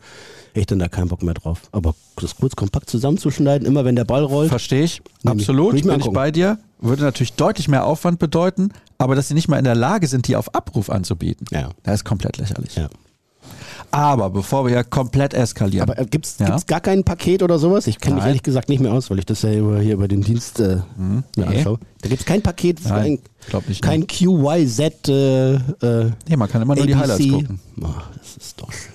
[0.62, 1.62] ich dann da keinen Bock mehr drauf.
[1.72, 4.50] Aber das kurz kompakt zusammenzuschneiden, immer wenn der Ball rollt.
[4.50, 5.02] Verstehe ich.
[5.24, 5.76] Absolut.
[5.76, 6.58] Ich bin ich bei dir.
[6.80, 10.28] Würde natürlich deutlich mehr Aufwand bedeuten, aber dass sie nicht mal in der Lage sind,
[10.28, 11.48] die auf Abruf anzubieten.
[11.52, 11.70] Ja.
[11.84, 12.76] Das ist komplett lächerlich.
[12.76, 12.90] Ja.
[13.92, 15.90] Aber bevor wir ja komplett eskalieren.
[15.90, 16.58] Aber äh, gibt es ja?
[16.68, 17.88] gar kein Paket oder sowas?
[17.88, 20.08] Ich kenne mich ehrlich gesagt nicht mehr aus, weil ich das ja über, hier über
[20.08, 21.44] den Dienst äh, mir nee.
[21.44, 21.80] anschaue.
[22.02, 23.20] Da gibt es kein Paket, Nein,
[23.50, 25.08] kein, nicht, kein QYZ.
[25.08, 26.88] Äh, äh, nee, man kann immer nur ABC.
[26.88, 27.60] die Highlights gucken.
[27.82, 27.88] Oh,
[28.18, 28.95] das ist doch schlecht.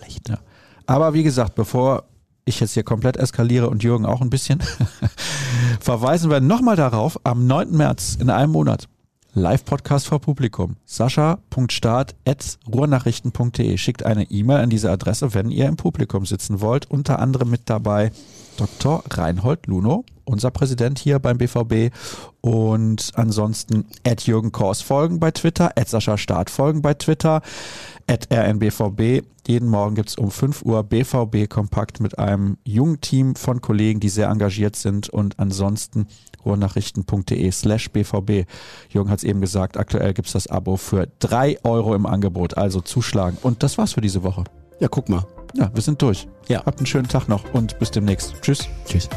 [0.91, 2.03] Aber wie gesagt, bevor
[2.45, 4.61] ich jetzt hier komplett eskaliere und Jürgen auch ein bisschen,
[5.81, 7.77] verweisen wir nochmal darauf, am 9.
[7.77, 8.89] März in einem Monat
[9.33, 10.75] Live-Podcast vor Publikum.
[10.87, 16.91] Sascha.start.ruhrnachrichten.de Schickt eine E-Mail an diese Adresse, wenn ihr im Publikum sitzen wollt.
[16.91, 18.11] Unter anderem mit dabei
[18.57, 19.05] Dr.
[19.09, 21.95] Reinhold Luno, unser Präsident hier beim BVB.
[22.41, 27.43] Und ansonsten at Jürgen Kors folgen bei Twitter, at Sascha Start folgen bei Twitter,
[28.11, 29.23] at rnbvb.
[29.47, 34.01] Jeden Morgen gibt es um 5 Uhr BVB Kompakt mit einem jungen Team von Kollegen,
[34.01, 35.09] die sehr engagiert sind.
[35.09, 36.07] Und ansonsten
[36.45, 38.47] ruhrnachrichten.de slash bvb.
[38.91, 42.57] Jürgen hat es eben gesagt, aktuell gibt es das Abo für 3 Euro im Angebot.
[42.57, 43.39] Also zuschlagen.
[43.43, 44.45] Und das war's für diese Woche.
[44.81, 45.25] Ja, guck mal.
[45.55, 46.29] Ja, wir sind durch.
[46.49, 46.65] Ja.
[46.65, 48.35] Habt einen schönen Tag noch und bis demnächst.
[48.43, 48.69] Tschüss.
[48.87, 49.09] Tschüss.